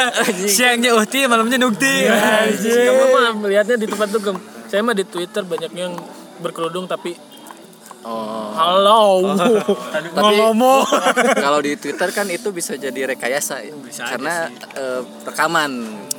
siangnya 0.47 0.91
uhti 0.97 1.25
malamnya 1.25 1.57
nukti. 1.61 2.05
Kamu 2.07 3.05
mah 3.13 3.31
melihatnya 3.45 3.75
di 3.79 3.87
tempat 3.89 4.09
dugem. 4.13 4.37
Saya 4.67 4.83
mah 4.83 4.93
di 4.93 5.05
Twitter 5.07 5.43
banyak 5.47 5.71
yang 5.73 5.93
berkerudung 6.37 6.85
tapi 6.85 7.15
Oh. 8.07 8.55
halo. 8.55 9.35
Tapi 10.15 10.33
ngomong 10.39 10.87
kalau 11.43 11.59
di 11.59 11.75
Twitter 11.75 12.07
kan 12.09 12.23
itu 12.31 12.55
bisa 12.55 12.79
jadi 12.79 13.11
rekayasa 13.11 13.67
ya. 13.67 13.75
karena 14.07 14.47
eh, 14.73 15.01
rekaman. 15.27 15.71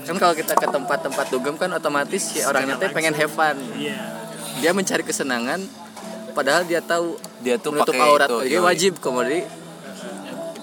Kan 0.04 0.20
kalau 0.20 0.36
kita 0.36 0.52
ke 0.52 0.68
tempat-tempat 0.68 1.32
dugem 1.32 1.56
kan 1.56 1.72
otomatis 1.72 2.20
si 2.20 2.44
orangnya 2.44 2.76
teh 2.76 2.92
pengen 2.92 3.16
have 3.16 3.32
fun. 3.32 3.56
iya 3.74 4.20
Dia 4.60 4.76
mencari 4.76 5.00
kesenangan 5.00 5.64
padahal 6.36 6.68
dia 6.68 6.84
tahu 6.84 7.16
Dia 7.40 7.56
tuh 7.56 7.72
menutup 7.72 7.96
pakai 7.96 8.04
aurat 8.04 8.28
itu, 8.28 8.38
yoi. 8.52 8.60
wajib 8.60 8.92
komodi. 9.00 9.40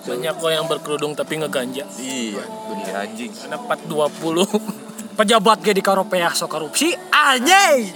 banyak 0.05 0.37
kok 0.37 0.51
yang 0.53 0.69
berkerudung 0.69 1.17
tapi 1.17 1.41
ngeganja. 1.41 1.81
Iya, 1.97 2.45
Iya, 2.77 2.93
anjing. 3.01 3.33
Ada 3.33 3.57
420. 3.57 4.45
pejabat 5.17 5.63
ge 5.63 5.71
di 5.71 5.81
karopea 5.81 6.29
sok 6.29 6.51
korupsi 6.51 6.91
anjing 7.09 7.87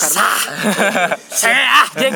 Karena 0.00 0.26
saya 1.28 1.62
anjing 1.92 2.14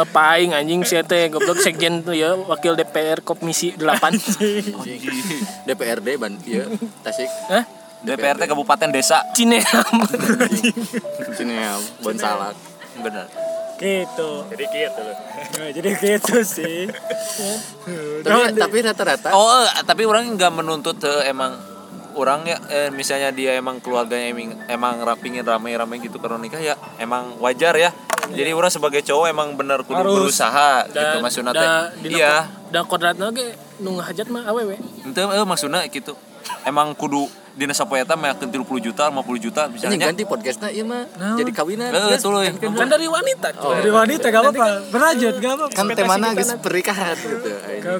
Bapak 0.00 0.24
aing 0.36 0.52
anjing 0.56 0.80
saya 0.88 1.04
teh 1.04 1.28
goblok 1.28 1.60
sekjen 1.60 2.00
tuh 2.00 2.16
ya 2.16 2.32
wakil 2.32 2.72
DPR 2.72 3.20
Komisi 3.20 3.76
8. 3.76 3.84
DPRD 5.68 6.08
ban 6.16 6.32
iya 6.48 6.64
Tasik 7.04 7.28
Hah? 7.52 7.64
DPRT 8.04 8.44
Kabupaten 8.44 8.92
Desa. 8.92 9.24
Cineam. 9.32 9.64
sini 11.36 11.56
ya 11.56 11.76
Bon 12.04 12.16
Salak. 12.16 12.56
Bener. 13.00 13.26
gitu 13.74 14.46
Jadi 14.54 14.64
gitu 14.70 15.00
loh. 15.02 15.16
Nah, 15.58 15.68
jadi 15.72 15.90
gitu 15.98 16.36
sih 16.46 16.86
Tapi 18.22 18.54
tapi 18.54 18.76
rata-rata 18.86 19.34
Oh, 19.34 19.66
eh, 19.66 19.82
tapi 19.82 20.06
orang 20.06 20.30
nggak 20.36 20.52
menuntut 20.52 21.00
eh, 21.04 21.32
emang 21.32 21.73
orang 22.14 22.44
ya 22.44 22.56
eh, 22.68 22.88
misalnya 22.88 23.28
dia 23.28 23.54
emang 23.54 23.78
keluarganya 23.78 24.30
emang, 24.30 24.50
emang 24.66 24.94
rapingin 25.00 25.42
rame-rame 25.42 25.98
gitu 25.98 26.16
karena 26.16 26.38
nikah 26.38 26.58
ya 26.58 26.74
emang 26.96 27.36
wajar 27.38 27.74
ya. 27.74 27.90
Jadi 28.24 28.50
orang 28.50 28.70
sebagai 28.70 29.00
cowok 29.00 29.26
emang 29.28 29.52
bener 29.52 29.82
kudu 29.82 30.00
Harus. 30.00 30.14
berusaha 30.32 30.86
gitu 30.86 31.16
maksudnya 31.20 31.52
teh. 31.52 31.60
da, 31.60 31.72
dina 31.94 32.14
Iya. 32.14 32.32
ko- 32.32 32.48
Da 32.66 32.80
kodratna 32.82 33.26
ge 33.30 33.46
nu 33.78 33.94
ngahajat 33.94 34.26
mah 34.26 34.42
awewe. 34.44 34.80
Itu 35.04 35.20
eh, 35.20 35.44
maksudnya 35.44 35.84
gitu. 35.86 36.16
Emang 36.62 36.92
kudu 36.92 37.28
dina 37.54 37.70
sapoeta 37.70 38.18
mah 38.18 38.34
30 38.34 38.50
juta, 38.82 39.06
50 39.14 39.38
juta 39.38 39.62
ini 39.64 39.78
misalnya. 39.78 40.10
ganti 40.10 40.26
podcastnya 40.26 40.74
iya 40.74 40.82
mah 40.82 41.06
jadi 41.38 41.50
kawinan. 41.54 41.86
Eh, 41.86 42.18
tuh 42.18 42.34
loh. 42.34 42.42
Kan 42.42 42.90
dari 42.90 43.06
wanita. 43.06 43.48
Oh. 43.62 43.78
dari 43.78 43.94
wanita 43.94 44.26
gak 44.26 44.42
apa-apa 44.42 44.66
berlanjut 44.90 45.34
gak 45.38 45.52
apa-apa 45.54 45.70
Kan 45.70 45.86
temana 45.94 46.26
geus 46.34 46.50
pernikahan 46.58 47.14
gitu. 47.14 47.50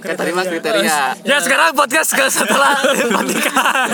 Kan 0.03 0.15
terima 0.19 0.43
kriteria. 0.43 0.99
ya 1.23 1.37
sekarang 1.39 1.71
podcast 1.71 2.11
ke 2.13 2.27
setelah 2.27 2.75
pernikahan 3.15 3.89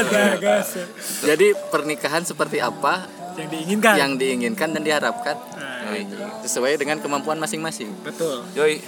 Jadi 1.21 1.47
pernikahan 1.69 2.23
seperti 2.25 2.57
apa 2.59 3.05
yang 3.37 3.49
diinginkan 3.49 3.95
yang 3.97 4.13
diinginkan 4.17 4.69
dan 4.73 4.83
diharapkan 4.83 5.37
Nah, 5.81 5.97
sesuai 6.41 6.79
dengan 6.79 7.03
kemampuan 7.03 7.35
masing-masing. 7.37 7.91
betul 8.01 8.47
Yoi. 8.55 8.79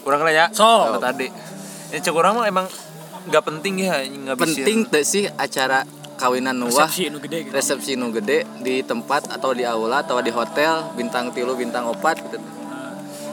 Kurang 0.00 0.24
kali 0.24 0.32
ya. 0.32 0.48
So. 0.50 0.96
Tadi. 0.96 1.28
Ini 1.92 2.00
cek 2.00 2.14
orang 2.14 2.40
mah 2.40 2.46
emang 2.48 2.66
nggak 3.28 3.44
penting 3.44 3.84
ya 3.84 4.00
ngabisin. 4.00 4.64
Penting 4.64 4.78
sih 5.04 5.28
acara 5.28 5.84
kawinan 6.18 6.58
nuwah 6.58 6.90
resepsi 6.90 7.08
nu 7.08 7.18
gede 7.22 7.38
gitu. 7.46 7.54
resepsi 7.54 7.92
nu 7.94 8.10
gede 8.10 8.42
di 8.60 8.82
tempat 8.82 9.30
atau 9.30 9.54
di 9.54 9.62
aula 9.62 10.02
atau 10.02 10.18
di 10.18 10.34
hotel 10.34 10.90
bintang 10.98 11.30
tilu 11.30 11.54
bintang 11.54 11.86
opat 11.86 12.18
gitu. 12.18 12.38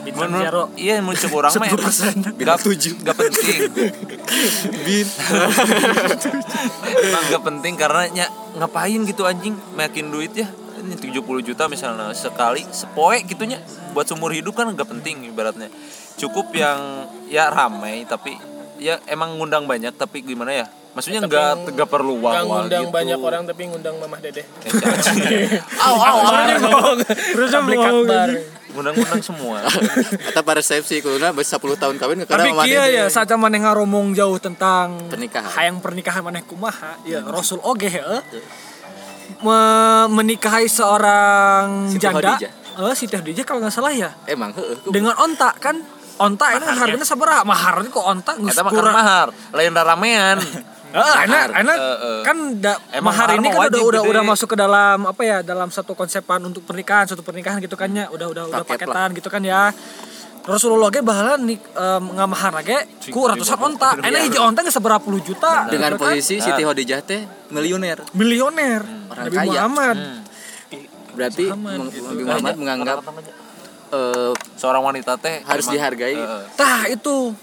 bintang 0.06 0.30
Menurut- 0.30 0.46
zero. 0.46 0.64
iya 0.78 1.02
cek 1.02 1.34
orang 1.34 1.50
mah 1.50 1.66
emang 1.66 1.90
nggak 2.38 2.58
nggak 3.02 3.16
penting. 3.18 3.58
Bin 4.86 5.06
emang 7.10 7.22
nggak 7.26 7.42
penting 7.42 7.74
karena 7.74 8.02
nya 8.14 8.26
ngapain 8.54 9.02
gitu 9.02 9.26
anjing? 9.26 9.58
Makin 9.74 10.14
duit 10.14 10.30
ya. 10.38 10.46
Ini 10.78 10.94
70 10.94 11.42
juta 11.42 11.66
misalnya 11.66 12.14
sekali 12.14 12.62
sepoe 12.70 13.18
gitunya 13.26 13.58
buat 13.90 14.06
seumur 14.06 14.30
hidup 14.30 14.54
kan 14.54 14.70
nggak 14.70 14.86
penting 14.86 15.26
ibaratnya. 15.26 15.66
Cukup 16.22 16.54
yang 16.54 17.10
ya 17.26 17.50
ramai 17.50 18.06
tapi 18.06 18.38
ya 18.78 19.02
emang 19.10 19.34
ngundang 19.34 19.66
banyak 19.66 19.90
tapi 19.98 20.22
gimana 20.22 20.54
ya 20.54 20.66
maksudnya 20.96 21.20
nggak 21.22 21.76
nggak 21.76 21.88
perlu 21.88 22.16
wah 22.18 22.32
Nggak 22.32 22.44
ngundang 22.48 22.84
gitu. 22.84 22.94
banyak 22.96 23.18
orang 23.20 23.42
tapi 23.44 23.62
ngundang 23.68 23.94
mamah 24.00 24.16
dedeh. 24.18 24.44
Aw, 25.76 25.94
aw, 25.94 26.18
aw. 26.24 26.96
terus 27.36 27.52
akbar. 27.52 28.28
ngundang-ngundang 28.72 29.20
semua. 29.20 29.60
Atau 30.28 30.40
pada 30.40 30.60
resepsi 30.60 31.00
kuluna 31.00 31.32
bes 31.32 31.48
10 31.48 31.60
tahun 31.76 31.96
kawin 31.96 32.16
ke 32.20 32.26
tapi 32.26 32.48
karena 32.48 32.64
kia 32.64 32.84
ya 32.86 33.04
saat 33.08 33.28
maneh 33.32 33.60
ngaromong 33.60 34.12
jauh 34.12 34.36
tentang 34.36 35.00
Pernikahan. 35.06 35.48
hayang 35.52 35.76
pernikahan 35.80 36.20
maneh 36.20 36.44
kumaha 36.44 36.96
ya 37.02 37.20
Rasul 37.22 37.60
oge 37.60 37.88
heeh 37.88 38.20
Me- 39.36 40.08
menikahi 40.08 40.64
seorang 40.64 41.88
Siti 41.88 42.00
janda 42.00 42.36
eh 42.36 42.94
Siti 42.94 43.12
Khadijah 43.12 43.44
kalau 43.44 43.60
nggak 43.60 43.72
salah 43.74 43.92
ya. 43.92 44.12
Emang 44.24 44.52
heeh. 44.52 44.76
dengan 44.86 45.16
onta 45.16 45.52
kan? 45.56 45.76
Onta 46.16 46.48
ini 46.50 46.64
harganya 46.64 47.04
sabaraha 47.04 47.44
mahar 47.44 47.84
kok 47.84 48.00
onta 48.00 48.32
geus 48.36 48.56
Eta 48.56 48.64
mah 48.64 48.72
kurang 48.72 48.92
mahar 48.92 49.28
lain 49.52 49.72
ramean 49.72 50.40
Heeh, 50.88 51.14
enak, 51.24 51.48
enak 51.56 51.76
Eh, 51.76 51.96
eh. 51.98 52.20
kan 52.22 52.36
da- 52.56 52.80
Emang 52.90 53.10
mahar 53.10 53.28
ini 53.32 53.42
mah 53.42 53.52
kan 53.52 53.68
udah 53.68 53.82
udah 53.82 54.02
gede. 54.02 54.10
udah 54.10 54.22
masuk 54.24 54.48
ke 54.48 54.56
dalam 54.56 54.98
apa 55.04 55.22
ya 55.22 55.38
dalam 55.42 55.68
satu 55.68 55.92
konsepan 55.92 56.40
untuk 56.42 56.62
pernikahan 56.62 57.04
satu 57.04 57.20
pernikahan 57.20 57.58
gitu 57.58 57.74
kan 57.74 57.88
ya. 57.88 58.06
Udah 58.08 58.26
udah 58.26 58.42
udah 58.46 58.60
Paket 58.62 58.86
paketan 58.86 59.08
gitu 59.12 59.28
kan 59.28 59.42
ya. 59.42 59.70
Rasulullah 60.42 60.88
ge 60.88 61.02
bahala 61.02 61.34
nik 61.36 61.58
em, 61.58 62.04
ngamahar 62.12 62.54
ge 62.62 62.78
ku 63.10 63.26
ratusan 63.26 63.58
onta. 63.58 63.98
enak 63.98 64.20
hiji 64.24 64.38
onta 64.38 64.62
geus 64.62 64.72
seberapa 64.72 64.98
puluh 64.98 65.18
juta? 65.18 65.66
Dengan 65.66 65.90
gitu 65.90 65.98
kan. 65.98 66.14
posisi 66.14 66.38
Siti 66.38 66.62
Khadijah 66.62 67.02
teh 67.02 67.20
miliuner. 67.50 67.98
milioner. 68.12 68.82
Orang 69.08 69.24
Nabi 69.26 69.36
kaya. 69.36 69.48
Muhammad. 69.66 69.96
Berarti 71.12 71.44
Meng- 71.48 71.88
Nabi 71.88 72.22
Muhammad 72.22 72.54
menganggap 72.56 72.98
eh, 73.88 74.30
seorang 74.54 74.82
wanita 74.84 75.16
teh 75.16 75.42
harus 75.42 75.64
emang- 75.64 75.74
dihargai. 75.74 76.14
eh, 76.14 76.42
tah 76.54 76.86
itu 76.86 77.34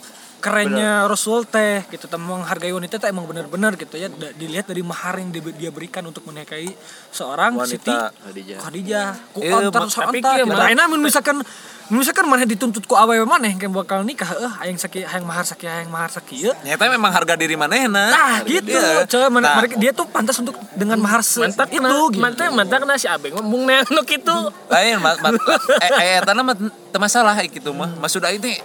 kerennya 0.43 0.91
Rasul 1.05 1.45
teh 1.45 1.87
gitu 1.87 2.05
teh 2.05 2.19
menghargai 2.19 2.69
wanita 2.69 2.95
teh 2.95 3.07
emang 3.07 3.23
benar-benar 3.23 3.73
gitu 3.73 3.95
ya 3.95 4.11
Da- 4.11 4.33
dilihat 4.33 4.65
dari 4.65 4.83
mahar 4.83 5.15
yang 5.15 5.31
di- 5.31 5.55
dia 5.55 5.69
berikan 5.69 6.03
untuk 6.03 6.21
menikahi 6.23 6.75
seorang 7.09 7.55
Wanita. 7.55 7.71
Siti 7.73 7.93
Khadijah. 7.93 8.57
Khadijah 8.59 9.07
ku 9.31 9.39
Iya, 9.39 9.51
tapi 9.63 9.87
onta 9.87 9.87
kieu 10.29 10.45
gitu. 10.45 10.53
Ayeuna 10.53 10.83
mun 10.85 10.99
misalkan 10.99 11.39
misalkan 11.85 12.25
maneh 12.25 12.43
dituntut 12.45 12.83
ku 12.83 12.93
awewe 12.93 13.23
maneh 13.23 13.53
yang 13.53 13.71
bakal 13.71 14.01
nikah 14.01 14.25
heuh 14.25 14.51
hayang 14.57 14.75
saki 14.75 15.03
hayang 15.03 15.23
mahar 15.23 15.43
saki 15.43 15.63
hayang 15.63 15.87
mahar 15.87 16.07
saki 16.09 16.41
ya 16.41 16.51
nyata 16.57 16.87
memang 16.87 17.11
harga 17.11 17.35
diri 17.35 17.53
manehna 17.53 18.07
Nah 18.09 18.35
gitu, 18.43 18.71
Iya. 18.71 19.03
coy, 19.05 19.27
mana, 19.29 19.45
Nah, 19.45 19.55
mereka- 19.59 19.77
dia 19.77 19.91
tuh 19.91 20.05
pantas 20.05 20.35
untuk 20.37 20.55
dengan 20.73 20.97
mahar 20.97 21.21
se 21.21 21.39
Mantap 21.39 21.67
itu 21.67 21.79
kena, 21.79 21.91
gitu. 22.09 22.19
mantap 22.19 22.49
mantap 22.51 22.77
kena 22.79 22.95
si 22.95 23.05
abeng 23.05 23.31
ngomong 23.33 23.63
neanuk 23.63 24.07
itu. 24.07 24.37
lain 24.65 24.95
mat 24.97 25.19
mat 25.19 25.35
eh 25.85 25.91
eh 26.09 26.19
tanah 26.19 26.41
mah 26.41 26.55
teu 26.89 26.97
masalah 26.97 27.35
gitu 27.43 27.69
mah 27.71 27.91
maksud 27.95 28.19
aing 28.21 28.39
teh 28.39 28.57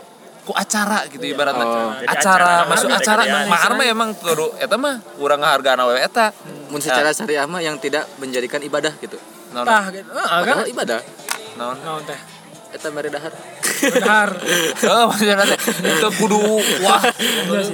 ku 0.49 0.57
acara 0.57 1.05
gitu 1.13 1.21
ibaratnya 1.29 1.65
Jadi 2.01 2.09
acara 2.09 2.65
acara, 2.65 2.71
masuk 2.73 2.89
acara 2.89 3.23
beda 3.29 3.53
mahar 3.53 3.71
mah 3.77 3.85
emang 3.85 4.11
kudu 4.17 4.57
eta 4.57 4.81
mah 4.81 4.97
urang 5.21 5.45
ngahargaan 5.45 5.79
awewe 5.85 6.01
eta 6.01 6.33
Mun 6.69 6.81
secara 6.85 7.13
syariah 7.17 7.49
mah 7.49 7.61
yang 7.65 7.81
tidak 7.81 8.05
menjadikan 8.21 8.61
ibadah 8.61 8.93
gitu. 9.01 9.17
Tah 9.53 9.89
gitu. 9.89 10.09
Heeh 10.13 10.41
kan. 10.45 10.55
Padahal 10.61 10.69
ibadah. 10.69 11.01
naon 11.57 11.77
Naon 11.81 12.05
teh. 12.05 12.21
Eta 12.77 12.93
mere 12.93 13.09
dahar. 13.09 13.33
Benar. 13.89 14.29
oh 14.93 15.05
maksudnya 15.09 15.37
teh 15.49 15.59
itu 15.87 16.09
kudu 16.21 16.41
wah 16.85 17.03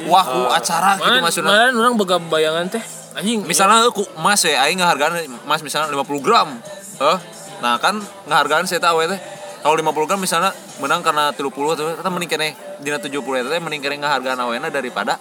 wah 0.07 0.25
ku 0.25 0.41
acara 0.53 0.91
gitu 1.01 1.19
maksudnya 1.25 1.51
malah 1.51 1.73
orang 1.73 1.95
boga 1.97 2.17
bayangan 2.21 2.69
teh 2.69 2.85
anjing 3.17 3.41
misalnya 3.49 3.89
ku 3.89 4.05
emas 4.21 4.45
ya 4.45 4.69
aing 4.69 4.85
ngahargaan 4.85 5.25
emas 5.49 5.65
misalnya 5.65 5.97
50 5.97 6.21
gram 6.21 6.61
eh 7.01 7.19
nah 7.65 7.81
kan 7.81 7.97
ngahargaan 8.29 8.69
saya 8.69 8.85
tahu 8.85 9.07
teh 9.09 9.21
kalau 9.65 9.75
50 9.75 9.97
gram 10.05 10.21
misalnya 10.21 10.53
menang 10.77 11.01
karena 11.01 11.33
30 11.33 11.41
tuh 11.73 11.97
kita 11.97 12.09
mending 12.09 12.29
kene 12.29 12.49
dina 12.79 13.01
70 13.01 13.09
eta 13.17 13.49
teh 13.49 13.59
mending 13.59 13.81
kene 13.81 13.97
ngahargaan 13.99 14.37
awena 14.39 14.69
daripada 14.69 15.17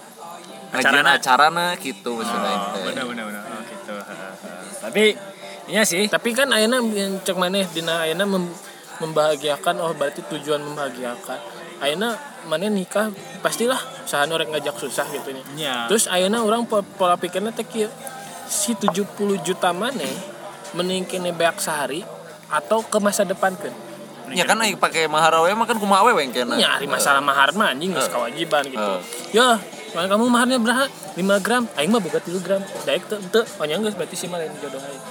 Acarana. 0.68 1.16
acarana 1.16 1.66
gitu 1.78 2.12
maksudnya 2.12 2.44
aing 2.44 2.64
teh. 2.68 2.82
Benar 2.84 3.04
benar 3.06 3.24
benar. 3.24 3.42
Oh 3.46 3.62
gitu. 3.62 3.94
Tapi 4.80 5.04
iya 5.64 5.82
sih. 5.82 6.04
tapi 6.06 6.34
kan 6.34 6.50
ayeuna 6.50 6.82
yang 6.84 7.16
cek 7.18 7.34
maneh 7.34 7.64
dina 7.68 8.04
ayeuna 8.04 8.26
mem- 8.26 8.52
membahagiakan 8.98 9.80
oh 9.80 9.92
berarti 9.92 10.20
tujuan 10.28 10.60
membahagiakan 10.60 11.38
ayeuna 11.80 12.18
maneh 12.44 12.68
nikah 12.68 13.08
pastilah 13.40 13.78
sahan 14.04 14.28
orang 14.28 14.50
ngajak 14.50 14.76
susah 14.76 15.08
gitu 15.08 15.32
nya 15.32 15.42
Iya. 15.56 15.76
terus 15.88 16.04
ayeuna 16.06 16.42
orang 16.42 16.68
po- 16.68 16.84
pola 16.94 17.16
pikirnya 17.16 17.50
teh 17.50 17.64
kieu 17.64 17.88
si 18.44 18.76
70 18.76 19.08
juta 19.40 19.72
maneh 19.72 20.12
mending 20.74 21.06
kene 21.06 21.32
beak 21.32 21.56
sehari 21.56 22.04
atau 22.46 22.82
ke 22.82 22.98
masa 22.98 23.24
depan 23.24 23.54
kan 23.54 23.72
ya 24.32 24.44
kan 24.48 24.56
aing 24.64 24.80
pakai 24.80 25.04
mahar 25.04 25.36
awewe 25.36 25.52
mah 25.52 25.66
kan 25.68 25.76
kumaha 25.76 26.06
awewe 26.08 26.24
kena 26.32 26.56
nyari 26.56 26.88
masalah 26.88 27.20
mahar 27.20 27.52
mah 27.52 27.76
anjing 27.76 27.92
geus 27.92 28.08
kewajiban 28.08 28.64
gitu 28.70 28.92
ya 29.36 29.60
Mana 29.94 30.10
kamu 30.10 30.26
maharnya 30.26 30.58
berapa? 30.58 30.90
5 31.14 31.22
gram. 31.38 31.70
Aing 31.78 31.94
mah 31.94 32.02
boga 32.02 32.18
3 32.18 32.42
gram. 32.42 32.58
Daek 32.82 33.06
teu 33.06 33.22
teu. 33.30 33.46
Oh 33.46 33.62
nya 33.62 33.78
geus 33.78 33.94
berarti 33.94 34.18
sih 34.18 34.26
mah 34.26 34.42
lain 34.42 34.50
jodoh 34.58 34.82
aing. 34.82 35.02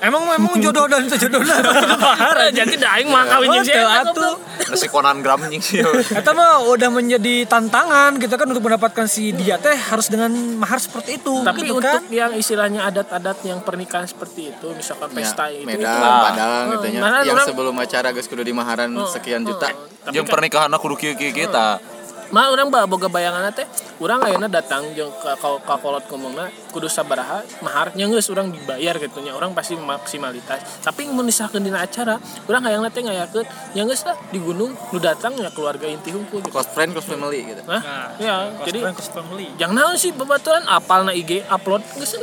Emang 0.00 0.24
emang 0.32 0.56
jodoh 0.56 0.88
dan 0.88 1.04
itu 1.04 1.16
jodoh 1.18 1.44
dan 1.44 1.60
Mahar 1.92 2.48
jadi 2.50 2.72
da 2.74 2.96
aing 2.96 3.06
mah 3.06 3.28
kawin 3.28 3.52
jeung 3.52 3.64
si 3.64 3.72
Teu 3.72 3.84
eta, 3.84 4.08
atuh. 4.08 4.34
Nasi 4.64 4.86
konan 4.88 5.20
gram 5.20 5.36
anjing 5.38 5.60
sih. 5.60 5.84
Eta 6.18 6.32
mah 6.32 6.64
udah 6.64 6.88
menjadi 6.88 7.44
tantangan 7.44 8.16
kita 8.16 8.34
kan 8.34 8.48
untuk 8.48 8.64
mendapatkan 8.64 9.04
si 9.04 9.30
dia 9.30 9.56
teh 9.56 9.76
harus 9.76 10.08
dengan 10.08 10.32
mahar 10.56 10.80
seperti 10.80 11.16
itu 11.16 11.44
Tapi 11.44 11.68
gitu 11.68 11.76
untuk 11.76 12.00
kan. 12.00 12.02
yang 12.08 12.32
istilahnya 12.32 12.80
adat-adat 12.82 13.44
yang 13.44 13.60
pernikahan 13.60 14.08
seperti 14.08 14.50
itu, 14.50 14.72
misalkan 14.72 15.12
pesta 15.12 15.46
Ya, 15.46 15.60
itu, 15.60 15.68
Medan, 15.68 15.92
itu 15.92 16.08
Padang 16.24 16.64
Oh, 16.64 16.72
gitu 16.72 16.86
nya. 16.90 17.00
mana 17.00 17.16
Yang 17.20 17.52
sebelum 17.52 17.74
acara 17.76 18.08
geus 18.10 18.24
kudu 18.24 18.40
dimaharan 18.40 18.90
sekian 19.06 19.44
juta. 19.44 19.68
Tapi 19.68 20.16
Jeung 20.16 20.24
kan, 20.24 20.32
pernikahan 20.32 20.70
aku 20.70 20.96
kieu 20.96 21.12
kieu 21.12 21.30
kita. 21.30 21.99
Mah 22.30 22.50
orang 22.50 22.70
bawa 22.70 22.86
boga 22.86 23.10
bayangan 23.10 23.50
teh, 23.50 23.66
orang 23.98 24.22
ayeuna 24.22 24.46
datang 24.46 24.86
jeung 24.94 25.10
ka 25.18 25.34
ka, 25.34 25.58
ka 25.62 25.74
kolot 25.82 26.06
ngomongna 26.06 26.46
kudu 26.70 26.86
sabaraha 26.86 27.42
maharnya 27.62 28.06
geus 28.06 28.30
urang 28.30 28.54
dibayar 28.54 28.94
gitu 28.98 29.18
nya. 29.20 29.34
Orang 29.34 29.50
pasti 29.54 29.74
maksimalitas. 29.74 30.82
Tapi 30.82 31.10
mun 31.10 31.26
misalkan 31.26 31.66
dina 31.66 31.82
acara, 31.82 32.22
urang 32.46 32.62
hayang 32.62 32.86
teh 32.90 33.02
ngayakeun 33.02 33.46
nya 33.74 33.82
geus 33.82 34.06
lah 34.06 34.14
di 34.30 34.38
gunung 34.38 34.72
nu 34.74 34.98
datang 35.02 35.34
ya 35.38 35.50
keluarga 35.50 35.90
inti 35.90 36.14
hungkul 36.14 36.40
gitu. 36.40 36.54
Close 36.54 36.70
friend, 36.70 36.94
close 36.94 37.10
family 37.10 37.42
gitu. 37.44 37.62
Nah, 37.66 37.82
ya, 38.22 38.54
jadi 38.64 38.78
Jadi 38.86 39.10
family. 39.10 39.46
yang 39.58 39.74
naon 39.74 39.98
sih 39.98 40.14
babaturan 40.14 40.62
apal 40.70 41.02
na 41.02 41.12
IG 41.12 41.44
upload 41.50 41.82
geus 41.98 42.14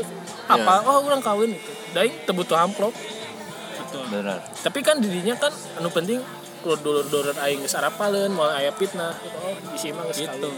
apa 0.47 0.87
oh 0.87 1.03
orang 1.03 1.19
kawin 1.19 1.51
itu. 1.55 1.71
Daing 1.91 2.15
teu 2.23 2.31
butuh 2.31 2.55
amplop. 2.55 2.95
Benar. 4.07 4.39
tapi 4.63 4.79
kan 4.83 5.03
dirinya 5.03 5.35
kan 5.35 5.51
anu 5.79 5.91
penting 5.91 6.23
kalau 6.59 6.77
dulur-dulur 6.77 7.35
aing 7.39 7.61
geus 7.61 7.75
arapaleun 7.75 8.31
moal 8.33 8.51
aya 8.51 8.71
fitnah 8.71 9.13
oh 9.43 9.55
isi 9.73 9.91
mah 9.91 10.05
geus 10.07 10.19
gitu 10.19 10.49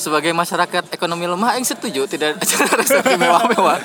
Sebagai 0.00 0.32
masyarakat 0.32 0.96
ekonomi 0.96 1.28
lemah, 1.28 1.60
yang 1.60 1.66
setuju 1.66 2.08
tidak 2.08 2.40
acara 2.40 2.72
resepsi 2.80 3.20
mewah-mewah. 3.20 3.76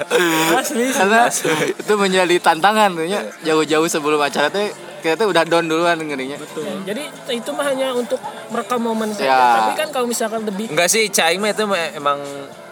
Karena 0.95 1.27
itu 1.75 1.93
menjadi 1.99 2.35
tantangan 2.39 2.95
ya. 3.03 3.19
Jauh-jauh 3.43 3.83
sebelum 3.91 4.23
acara 4.23 4.47
teh 4.47 4.71
kita 5.03 5.19
tuh 5.19 5.27
udah 5.35 5.43
down 5.43 5.67
duluan 5.67 5.99
ngerinya. 5.99 6.39
jadi 6.87 7.03
itu 7.29 7.51
mah 7.51 7.67
hanya 7.67 7.91
untuk 7.91 8.17
merekam 8.47 8.79
momen 8.81 9.11
saja 9.13 9.27
Ya. 9.27 9.37
tapi 9.59 9.71
kan 9.77 9.87
kalau 9.93 10.07
misalkan 10.09 10.41
lebih 10.47 10.71
Enggak 10.73 10.89
sih, 10.89 11.11
Caing 11.13 11.37
mah 11.37 11.53
itu 11.53 11.61
emang 11.93 12.17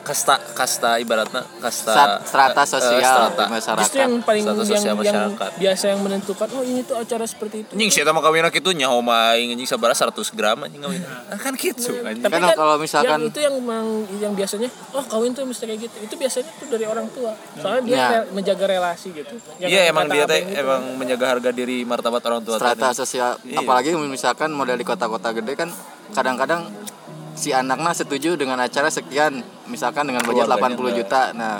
kasta 0.03 0.35
kasta 0.51 0.99
ibaratnya 0.99 1.47
kasta 1.57 1.91
Sat- 1.91 2.19
strata 2.23 2.61
eh, 2.61 2.67
sosial 2.67 2.99
strata. 3.01 3.43
masyarakat. 3.47 3.81
justru 3.81 3.99
yang 3.99 4.13
paling 4.19 4.43
yang, 4.43 4.57
sosial 4.57 4.79
yang 4.83 4.97
masyarakat. 4.99 5.49
biasa 5.55 5.83
yang 5.87 5.99
menentukan 5.99 6.47
oh 6.51 6.61
ini 6.61 6.81
tuh 6.81 6.95
acara 6.97 7.23
seperti 7.23 7.63
itu 7.63 7.71
Anjing 7.71 7.89
sih 7.89 8.03
mah 8.03 8.19
kawinna 8.19 8.49
kitu 8.49 8.69
nyaho 8.69 8.99
mah 8.99 9.31
aing 9.33 9.55
anjing 9.55 9.63
sabaraha 9.65 9.95
100 10.05 10.11
gram 10.29 10.59
anjing 10.59 10.77
kawin. 10.77 10.99
Ah, 11.25 11.35
kan 11.35 11.55
gitu 11.55 11.95
anjing. 11.97 12.19
tapi 12.19 12.35
Kan 12.35 12.43
kan, 12.45 12.53
kalau 12.53 12.75
misalkan- 12.75 13.15
yang 13.17 13.31
itu 13.31 13.39
yang 13.41 13.55
mang- 13.57 14.07
yang 14.19 14.33
biasanya 14.33 14.67
oh 14.91 15.03
kawin 15.03 15.31
tuh 15.31 15.43
mesti 15.43 15.63
kayak 15.63 15.79
gitu 15.81 15.95
itu 16.01 16.13
biasanya 16.13 16.51
tuh 16.53 16.67
dari 16.67 16.83
orang 16.83 17.07
tua 17.09 17.31
soalnya 17.55 17.81
dia 17.81 17.95
Ya. 17.95 18.07
re- 18.13 18.27
menjaga 18.29 18.65
relasi 18.67 19.07
gitu 19.09 19.35
Iya 19.57 19.87
emang 19.87 20.05
dia 20.07 20.25
teh 20.25 20.35
yang 20.35 20.49
gitu. 20.49 20.61
emang 20.61 20.81
menjaga 20.93 21.25
harga 21.29 21.49
diri 21.49 21.81
martabat 21.83 22.19
orang 22.21 22.41
tua 22.41 22.59
strata 22.59 22.91
tadi. 22.91 22.99
sosial 22.99 23.39
Iya. 23.41 23.57
apalagi 23.57 23.95
misalkan 23.95 24.51
model 24.51 24.75
di 24.75 24.83
kota-kota 24.83 25.31
gede 25.31 25.55
kan 25.55 25.71
kadang-kadang 26.11 26.67
si 27.34 27.50
anaknya 27.52 27.91
setuju 27.93 28.38
dengan 28.38 28.62
acara 28.62 28.89
sekian 28.89 29.41
misalkan 29.69 30.10
dengan 30.10 30.22
budget 30.26 30.46
Keluarganya 30.46 30.78
80 30.78 31.00
juta. 31.00 31.22
Nah 31.34 31.56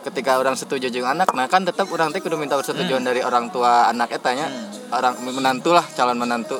ketika 0.00 0.40
orang 0.40 0.56
setuju 0.56 0.88
dengan 0.88 1.12
anak 1.20 1.28
nah 1.36 1.44
kan 1.44 1.60
tetap 1.60 1.92
orang 1.92 2.08
teh 2.08 2.24
kudu 2.24 2.40
minta 2.40 2.56
persetujuan 2.56 3.04
dari 3.04 3.20
orang 3.20 3.52
tua 3.52 3.84
anak 3.92 4.16
etanya 4.16 4.48
orang 4.94 5.20
menantu 5.20 5.76
lah 5.76 5.84
calon 5.92 6.16
menantu. 6.16 6.56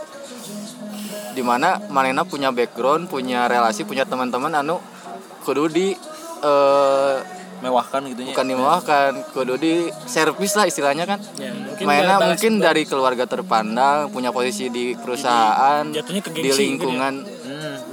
Di 1.31 1.43
mana 1.47 1.79
manena 1.89 2.27
punya 2.27 2.51
background 2.51 3.09
punya 3.09 3.47
relasi 3.47 3.87
punya 3.87 4.05
teman-teman 4.05 4.51
anu 4.53 4.83
kudu 5.47 5.71
di 5.71 5.95
eh, 6.45 7.17
Mewahkan 7.61 8.01
gitu 8.09 8.25
nya. 8.25 8.33
bukan 8.33 8.47
dimewahkan 8.49 9.11
kudu 9.37 9.61
di 9.61 9.75
servis 10.09 10.57
lah 10.57 10.65
istilahnya 10.65 11.05
kan. 11.05 11.21
Ya, 11.37 11.53
mungkin 11.53 11.85
mainnya 11.85 12.17
mungkin 12.17 12.57
dari 12.57 12.89
keluarga 12.89 13.29
terpandang 13.29 14.09
punya 14.09 14.33
posisi 14.33 14.73
di 14.73 14.97
perusahaan 14.97 15.85
di 15.93 16.01
gitu 16.01 16.57
lingkungan. 16.57 17.21
Hmm. 17.21 17.39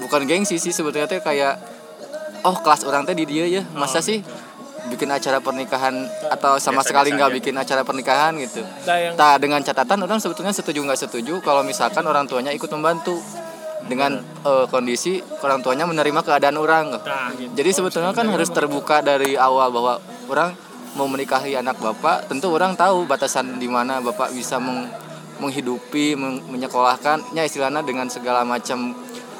Bukan 0.08 0.24
gengsi 0.24 0.56
sih 0.56 0.72
sebetulnya 0.72 1.06
teh 1.12 1.20
kayak 1.20 1.60
oh 2.48 2.56
kelas 2.63 2.88
orang 2.88 3.04
teh 3.04 3.13
di 3.13 3.28
dia 3.28 3.43
ya. 3.43 3.62
Masa 3.76 4.00
sih 4.00 4.24
bikin 4.88 5.12
acara 5.12 5.43
pernikahan 5.43 6.08
atau 6.32 6.56
sama 6.63 6.80
sekali 6.80 7.12
nggak 7.12 7.43
bikin 7.43 7.54
acara 7.60 7.84
pernikahan 7.84 8.39
gitu? 8.39 8.63
Nah, 8.63 8.96
yang 8.96 9.13
Nah 9.20 9.36
dengan 9.36 9.60
catatan 9.60 10.00
orang 10.08 10.24
sebetulnya 10.24 10.56
setuju 10.56 10.80
nggak 10.80 11.00
setuju 11.04 11.43
kalau 11.43 11.60
misalkan 11.67 12.08
orang 12.08 12.24
tuanya 12.24 12.56
ikut 12.56 12.72
membantu. 12.72 13.20
Dengan 13.78 14.20
eh, 14.20 14.65
kondisi 14.67 15.22
orang 15.46 15.63
tuanya 15.63 15.88
menerima 15.88 16.20
keadaan 16.20 16.60
orang. 16.60 16.98
Nah, 16.98 17.32
gitu. 17.39 17.56
jadi 17.56 17.72
sebetulnya 17.72 18.12
kan 18.12 18.28
harus 18.28 18.52
terbuka 18.52 19.00
dari 19.00 19.39
awal 19.39 19.72
bahwa 19.72 20.02
orang 20.28 20.52
mau 20.98 21.08
menikahi 21.08 21.56
anak 21.56 21.80
bapak, 21.80 22.28
tentu 22.28 22.52
orang 22.52 22.76
tahu 22.76 23.08
batasan 23.08 23.56
di 23.62 23.70
mana 23.70 24.04
bapak 24.04 24.36
bisa 24.36 24.60
meng- 24.60 24.91
menghidupi, 25.39 26.20
men- 26.20 26.43
menyekolahkannya 26.52 27.39
istilahnya 27.48 27.80
dengan 27.86 28.12
segala 28.12 28.43
macam 28.43 28.91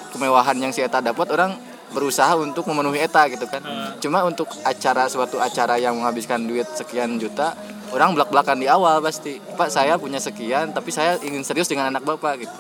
kemewahan 0.10 0.58
yang 0.58 0.72
si 0.72 0.80
eta 0.80 1.00
dapat 1.00 1.28
orang 1.30 1.56
berusaha 1.88 2.36
untuk 2.36 2.68
memenuhi 2.68 3.00
eta 3.00 3.26
gitu 3.28 3.48
kan. 3.48 3.64
Cuma 3.98 4.24
untuk 4.24 4.48
acara 4.62 5.08
suatu 5.08 5.40
acara 5.40 5.76
yang 5.76 5.96
menghabiskan 5.96 6.44
duit 6.44 6.68
sekian 6.70 7.16
juta, 7.16 7.56
orang 7.90 8.12
belak-belakan 8.12 8.60
di 8.60 8.68
awal 8.68 9.00
pasti. 9.00 9.40
Pak 9.40 9.68
saya 9.68 9.96
punya 9.96 10.20
sekian, 10.20 10.72
tapi 10.72 10.92
saya 10.92 11.16
ingin 11.22 11.42
serius 11.42 11.66
dengan 11.66 11.88
anak 11.88 12.04
bapak 12.04 12.44
gitu. 12.44 12.58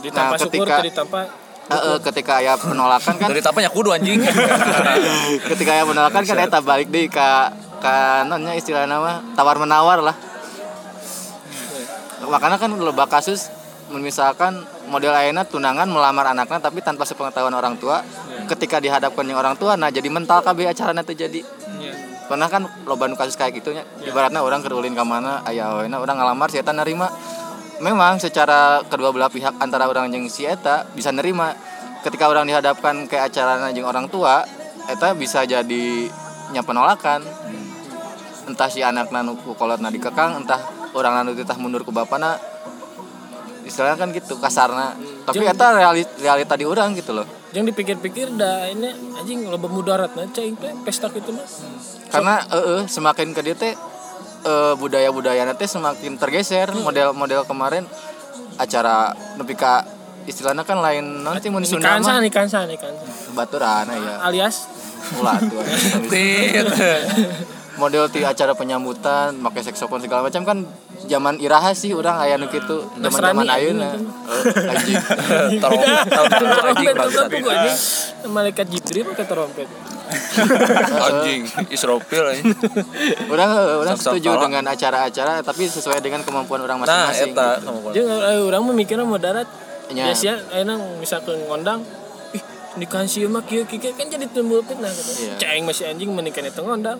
ditampa 0.00 0.34
Nah, 0.34 0.38
syukur 0.38 0.66
ketika- 0.66 0.82
Eh, 1.68 1.76
eh, 1.76 1.98
ketika 2.00 2.40
ya 2.40 2.56
penolakan 2.56 3.20
kan 3.20 3.28
Dari 3.28 3.44
tapanya 3.44 3.68
kudu 3.68 3.92
anjing. 3.92 4.24
ketika 5.52 5.72
yang 5.76 5.84
menolakan 5.84 6.24
kan 6.24 6.36
eta 6.40 6.64
balik 6.64 6.88
deh 6.88 7.04
ke 7.06 7.28
kanonnya 7.78 8.56
istilah 8.56 8.88
nama 8.88 9.20
tawar 9.36 9.60
menawar 9.60 10.00
lah 10.00 10.16
makanya 12.24 12.56
kan 12.56 12.72
loba 12.72 13.04
kasus 13.06 13.48
misalkan 13.96 14.60
model 14.92 15.12
lainnya 15.16 15.48
tunangan 15.48 15.88
melamar 15.88 16.36
anaknya 16.36 16.60
tapi 16.60 16.84
tanpa 16.84 17.08
sepengetahuan 17.08 17.52
orang 17.56 17.80
tua 17.80 18.04
ketika 18.48 18.80
dihadapkan 18.80 19.24
yang 19.24 19.40
orang 19.40 19.56
tua 19.56 19.80
nah 19.80 19.88
jadi 19.88 20.06
mental 20.12 20.44
KB 20.44 20.68
acaranya 20.68 21.04
terjadi 21.04 21.40
pernah 22.28 22.46
kan 22.52 22.68
loba 22.84 23.08
nu 23.08 23.16
kasus 23.16 23.40
kayak 23.40 23.56
gitunya 23.56 23.82
ibaratnya 24.04 24.44
orang 24.44 24.60
kerulin 24.60 24.92
ke 24.92 25.00
mana 25.00 25.40
aya 25.48 25.72
awena 25.72 25.96
orang 25.96 26.20
ngalamar 26.20 26.52
si 26.52 26.60
eta 26.60 26.76
nerima. 26.76 27.08
Memang 27.80 28.20
secara 28.20 28.84
kedua 28.84 29.14
belah 29.14 29.32
pihak 29.32 29.56
antara 29.62 29.88
orang 29.88 30.12
yang 30.12 30.28
si 30.28 30.44
eta 30.44 30.84
bisa 30.92 31.08
nerima. 31.08 31.56
Ketika 32.04 32.28
orang 32.28 32.46
dihadapkan 32.46 33.08
ke 33.08 33.16
acara 33.16 33.72
jeung 33.72 33.88
orang 33.88 34.12
tua 34.12 34.44
eta 34.86 35.16
bisa 35.16 35.48
jadi 35.48 36.12
nya 36.52 36.60
penolakan. 36.60 37.24
Entah 38.44 38.68
si 38.68 38.84
anak 38.84 39.08
nanu 39.08 39.40
ku 39.40 39.56
kolotna 39.56 39.88
dikekang 39.88 40.44
entah 40.44 40.60
orang 40.92 41.24
nanu 41.24 41.32
titah 41.32 41.56
mundur 41.56 41.80
ke 41.84 41.92
bapana 41.92 42.36
istilahnya 43.68 44.00
kan 44.00 44.08
gitu 44.16 44.40
kasarna 44.40 44.96
tapi 45.28 45.44
eta 45.44 45.76
realita, 45.76 46.12
realita 46.16 46.54
di 46.56 46.64
orang 46.64 46.96
gitu 46.96 47.12
loh. 47.12 47.28
Yang 47.52 47.76
dipikir-pikir 47.76 48.32
dah 48.40 48.64
ini 48.72 48.88
anjing 49.20 49.44
loba 49.44 49.68
mudarat 49.68 50.16
na 50.16 50.24
cai 50.32 50.56
teh 50.56 50.72
pesta 50.80 51.12
gitu 51.12 51.36
mah. 51.36 51.44
Karena 52.08 52.40
eh 52.48 52.64
eh, 52.64 52.82
semakin 52.88 53.36
ke 53.36 53.40
dia 53.44 53.52
teh 53.52 53.76
eh, 54.48 54.74
budaya-budaya 54.80 55.44
teh 55.52 55.68
semakin 55.68 56.16
tergeser. 56.16 56.72
Model-model 56.72 57.44
kemarin 57.44 57.84
acara 58.56 59.12
nepi 59.36 59.52
ka 59.52 59.84
istilahnya 60.24 60.64
kan 60.64 60.80
lain 60.80 61.24
nanti 61.24 61.48
mun 61.52 61.64
Sunda 61.64 61.96
nikahan 61.96 62.02
sah 62.04 62.16
mah. 62.16 62.24
nikahan 62.24 62.48
nikahan 62.68 62.94
baturan 63.36 63.84
ya 63.92 64.24
alias? 64.24 64.68
Ulah 65.20 65.36
tuh. 65.52 65.60
model 67.78 68.10
ti 68.10 68.26
acara 68.26 68.52
penyambutan 68.58 69.38
pakai 69.38 69.62
saksofon 69.62 70.02
segala 70.02 70.26
macam 70.26 70.42
kan 70.42 70.58
zaman 71.06 71.38
iraha 71.38 71.70
sih 71.72 71.94
orang 71.94 72.18
aya 72.18 72.34
nu 72.36 72.50
kitu 72.50 72.84
zaman-zaman 72.98 73.46
ayeuna 73.46 73.94
anjing. 74.68 74.98
Trompet 76.10 77.30
ini 77.38 77.70
malaikat 78.28 78.66
jibril 78.68 79.14
pakai 79.14 79.26
trompet 79.30 79.68
Anjing 81.08 81.44
Israfil 81.68 82.24
anjing. 82.32 82.56
orang 83.32 83.50
orang 83.84 83.96
setuju 83.96 84.40
dengan 84.40 84.64
acara-acara 84.72 85.44
tapi 85.44 85.68
sesuai 85.68 86.00
dengan 86.00 86.24
kemampuan 86.24 86.64
orang 86.64 86.80
Nah, 86.80 87.12
masing-masing 87.12 87.32
eta 87.36 87.48
gitu. 87.60 87.72
Jeung 87.92 88.08
eh, 88.08 88.40
orang 88.40 88.62
memikirnya 88.72 89.04
mau 89.04 89.20
darat 89.20 89.48
Nya. 89.92 90.08
biasanya 90.08 90.34
ayeuna 90.52 90.74
misalkan 91.00 91.36
ngondang 91.48 91.80
ih 92.32 92.42
nikahan 92.80 93.08
si 93.08 93.24
mah 93.28 93.44
kieu 93.44 93.64
kieu 93.68 93.80
kieu." 93.80 93.92
kan 93.96 94.08
jadi 94.08 94.24
timbul 94.32 94.64
fitnah 94.64 94.88
gitu. 94.88 95.28
Iya. 95.28 95.34
Cai 95.40 95.60
masih 95.60 95.92
anjing 95.92 96.08
menikah 96.12 96.40
itu 96.40 96.60
ngondang. 96.64 96.96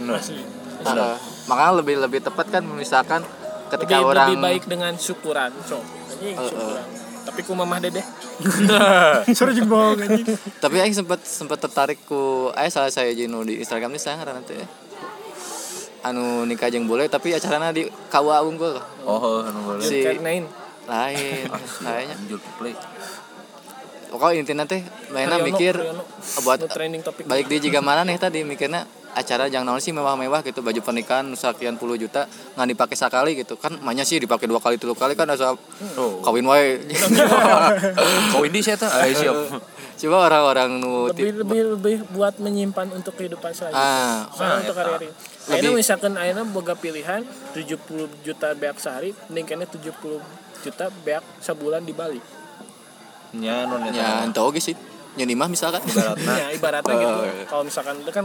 Masih. 0.00 0.42
Heeh. 0.82 1.14
makanya 1.44 1.72
lebih 1.76 1.94
lebih 1.96 2.20
tepat 2.20 2.50
kan 2.50 2.62
misalkan 2.64 3.22
ketika 3.68 3.96
Lebih, 3.96 4.08
orang 4.08 4.26
lebih 4.28 4.38
baik 4.40 4.62
dengan 4.66 4.92
syukuran, 4.94 5.50
so. 5.62 5.78
Anjing 6.10 6.34
syukuran. 6.34 6.84
Tapi 7.22 7.40
ku 7.40 7.52
mamah 7.52 7.78
dedeh. 7.78 8.02
Sorry 9.36 9.54
jeung 9.54 9.66
bohong 9.66 9.94
anjing. 9.96 10.26
tapi 10.58 10.76
aing 10.76 10.90
sempat 10.92 11.22
sempat 11.22 11.58
tertarik 11.58 12.02
ku 12.02 12.50
aya 12.52 12.66
salah 12.66 12.90
saya 12.90 13.10
jinu 13.10 13.42
di 13.42 13.58
Instagram 13.58 13.90
ini 13.90 14.00
sangat 14.00 14.26
nanti 14.26 14.54
ya 14.54 14.66
anu 16.02 16.42
nikah 16.42 16.66
jeung 16.66 16.84
boleh 16.84 17.06
tapi 17.06 17.30
acaranya 17.30 17.70
di 17.70 17.86
KUA 18.08 18.38
Unggul 18.42 18.74
Oh, 19.02 19.38
anu 19.40 19.58
boleh. 19.64 19.82
si 19.82 20.02
Karnain. 20.02 20.50
lain 20.82 21.46
kayaknya 21.78 22.14
Anjir 22.16 22.42
play. 22.58 22.74
pokoknya 24.10 24.34
intinya 24.36 24.64
teh 24.66 24.82
mainnya 25.08 25.38
mikir 25.38 25.78
buat 26.42 26.58
balik 27.22 27.46
di 27.46 27.56
jika 27.60 27.78
mana 27.78 28.02
nih 28.02 28.18
tadi 28.18 28.42
mikirnya 28.42 28.82
acara 29.12 29.44
jangan 29.46 29.68
naon 29.68 29.78
sih 29.78 29.90
mewah-mewah 29.90 30.40
gitu 30.40 30.60
baju 30.60 30.80
pernikahan 30.80 31.28
sekian 31.32 31.76
puluh 31.76 31.94
juta 31.94 32.24
nggak 32.54 32.68
dipakai 32.68 32.96
sekali 32.96 33.36
gitu. 33.36 33.54
Kan 33.54 33.76
mainnya 33.78 34.02
sih 34.02 34.16
dipakai 34.16 34.44
dua 34.44 34.56
kali 34.56 34.76
tiga 34.76 34.92
kali 34.92 35.12
kan 35.12 35.28
asa 35.28 35.52
Oh. 35.94 36.20
kawin 36.20 36.44
wae. 36.44 36.80
Kau 38.30 38.42
ini 38.42 38.58
saya 38.58 38.76
ayo 39.02 39.14
siap. 39.14 39.36
coba 39.92 40.26
orang-orang 40.26 40.82
nu 40.82 41.06
lebih 41.06 41.30
lebih 41.38 41.60
lebih 41.76 41.96
buat 42.10 42.34
menyimpan 42.36 42.90
untuk 42.90 43.14
kehidupan 43.14 43.54
selanjutnya 43.54 43.78
ah. 43.78 44.26
Soalnya 44.34 44.56
untuk 44.64 44.74
hari-hari. 44.74 45.08
Akhirnya 45.44 45.62
Lebih- 45.68 45.78
misalkan 45.78 46.12
akhirnya 46.16 46.44
boga 46.44 46.74
pilihan 46.74 47.22
70 47.52 47.78
juta 48.20 48.48
beak 48.52 48.76
sehari 48.76 49.14
mending 49.28 49.46
kayaknya 49.46 49.68
70 49.70 50.18
juta 50.58 50.84
beak 51.02 51.22
sebulan 51.38 51.82
di 51.82 51.94
Bali. 51.94 52.18
Ya, 53.32 53.64
non 53.64 53.80
ya 53.88 54.22
ente 54.22 54.36
oge 54.38 54.58
sih 54.58 54.74
nyeni 55.18 55.34
mah 55.36 55.48
misalkan. 55.48 55.82
Ya 56.32 56.48
ibaratnya 56.56 56.94
gitu. 56.94 57.12
Oh, 57.12 57.24
iya. 57.26 57.44
kalau 57.44 57.62
misalkan 57.66 57.94
itu 58.00 58.10
kan 58.10 58.24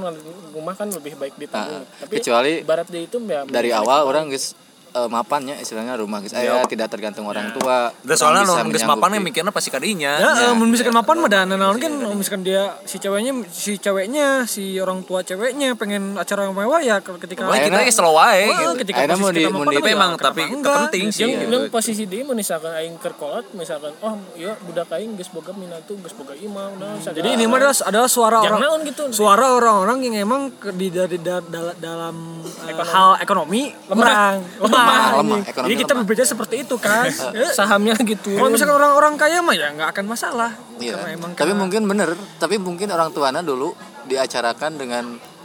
rumah 0.56 0.74
kan 0.78 0.88
lebih 0.88 1.20
baik 1.20 1.36
ditabung 1.36 1.84
Ah, 1.84 2.00
tapi 2.04 2.14
kecuali 2.20 2.52
ibarat 2.64 2.88
dia 2.88 3.02
itu 3.04 3.18
ya 3.24 3.42
dari 3.48 3.70
awal 3.76 4.08
orang 4.08 4.32
guys 4.32 4.56
eh, 4.98 5.08
mapannya 5.08 5.56
istilahnya 5.58 5.94
rumah 5.96 6.18
guys 6.18 6.32
saya 6.32 6.66
tidak 6.66 6.90
tergantung 6.90 7.24
orang 7.24 7.54
tua 7.54 7.94
Udah 8.00 8.16
soalnya 8.16 8.44
Orang 8.44 8.68
geus 8.68 8.82
mapan 8.82 9.14
menyanggupi. 9.14 9.26
mikirnya 9.30 9.52
pasti 9.52 9.70
kadinya. 9.70 10.18
Ya, 10.18 10.30
ya. 10.44 10.56
misalkan 10.56 10.92
mapan 10.92 11.16
mah 11.18 11.30
dan 11.30 11.50
naon 11.50 11.78
kan 11.78 11.92
misalkan 12.12 12.42
dia 12.42 12.76
si 12.84 12.98
ceweknya 12.98 13.34
si 13.48 13.78
ceweknya 13.78 14.28
si 14.46 14.78
orang 14.78 15.04
tua 15.04 15.22
ceweknya 15.22 15.74
pengen 15.74 16.16
acara 16.16 16.44
yang 16.44 16.54
mewah 16.54 16.80
ya 16.80 16.98
ketika 17.00 17.46
kita 17.46 17.78
ge 17.80 17.92
slow 17.92 18.14
wae 18.14 18.48
gitu. 18.48 18.72
ketika 18.82 19.00
mau 19.14 19.30
di- 19.30 19.40
kita 19.40 19.50
mau 19.50 19.62
mapan 19.62 19.74
di- 19.78 19.94
mah 19.94 20.10
Tapi 20.18 20.42
ya 20.42 20.74
penting 20.82 21.06
sih. 21.08 21.22
yang, 21.22 21.32
Iya. 21.38 21.48
yang 21.52 21.70
posisi 21.70 22.04
dia 22.04 22.24
misalkan 22.24 22.72
aing 22.74 22.96
kerkolot 22.98 23.52
misalkan 23.52 23.94
oh 24.00 24.16
iya 24.34 24.56
budak 24.58 24.90
aing 24.92 25.14
geus 25.14 25.30
boga 25.30 25.52
minatu 25.52 25.94
geus 25.98 26.14
boga 26.14 26.34
imam 26.34 26.72
nah 26.76 26.96
Jadi 26.98 27.28
ini 27.30 27.46
mah 27.46 27.60
adalah, 27.84 28.08
suara 28.08 28.38
orang 28.40 28.82
gitu. 28.84 29.04
suara 29.12 29.46
orang-orang 29.54 29.98
yang 30.04 30.16
emang 30.24 30.42
di 30.72 30.88
dari 30.88 31.18
da- 31.18 31.44
dal- 31.44 31.76
dalam 31.78 32.16
eh, 32.64 32.74
hal 32.74 33.18
ekonomi 33.18 33.70
lemah, 33.86 34.40
lemah. 34.64 34.87
Lemah, 34.90 35.38
Jadi- 35.38 35.50
ekonomi 35.50 35.68
Jadi 35.68 35.76
kita 35.78 35.88
lemah. 35.90 36.02
berbicara 36.02 36.28
seperti 36.28 36.56
itu 36.62 36.76
kan. 36.78 37.06
Ya, 37.38 37.48
sahamnya 37.50 37.96
gitu 37.98 38.30
Kalau 38.34 38.50
misalkan 38.50 38.76
orang-orang 38.76 39.14
kaya 39.16 39.40
mah 39.40 39.54
ya 39.54 39.68
nggak 39.72 39.90
akan 39.92 40.06
masalah. 40.06 40.52
Iya. 40.78 40.96
Karena 40.96 41.10
emang 41.14 41.32
Tapi 41.32 41.40
karena- 41.44 41.58
mungkin 41.58 41.82
bener, 41.86 42.10
tapi 42.38 42.56
mungkin 42.58 42.88
orang 42.90 43.10
tuanya 43.12 43.42
dulu 43.42 43.76
diacarakan 44.06 44.72
dengan 44.76 45.04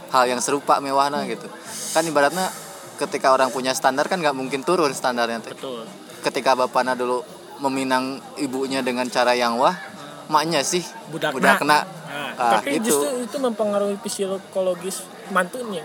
hal 0.09 0.23
yang 0.25 0.39
serupa 0.39 0.77
mewahnya 0.77 1.25
gitu. 1.25 1.45
Kan 1.91 2.03
ibaratnya 2.03 2.47
ketika 2.95 3.29
orang 3.29 3.49
punya 3.49 3.73
standar 3.73 4.05
kan 4.05 4.17
nggak 4.17 4.31
mungkin 4.31 4.61
turun 4.61 4.93
standarnya 4.93 5.41
betul 5.41 5.83
Ketika 6.21 6.53
bapaknya 6.53 6.93
dulu 6.93 7.19
meminang 7.59 8.21
ibunya 8.37 8.79
dengan 8.79 9.07
cara 9.07 9.33
yang 9.33 9.57
wah, 9.57 9.75
maknya 10.25 10.61
sih 10.61 10.85
Budakna. 11.09 11.35
budakna. 11.59 11.77
Ah, 12.33 12.59
tapi 12.59 12.77
gitu. 12.77 12.93
justru 12.93 13.25
itu 13.25 13.37
mempengaruhi 13.37 13.97
psikologis 13.99 15.01
mantunya 15.29 15.81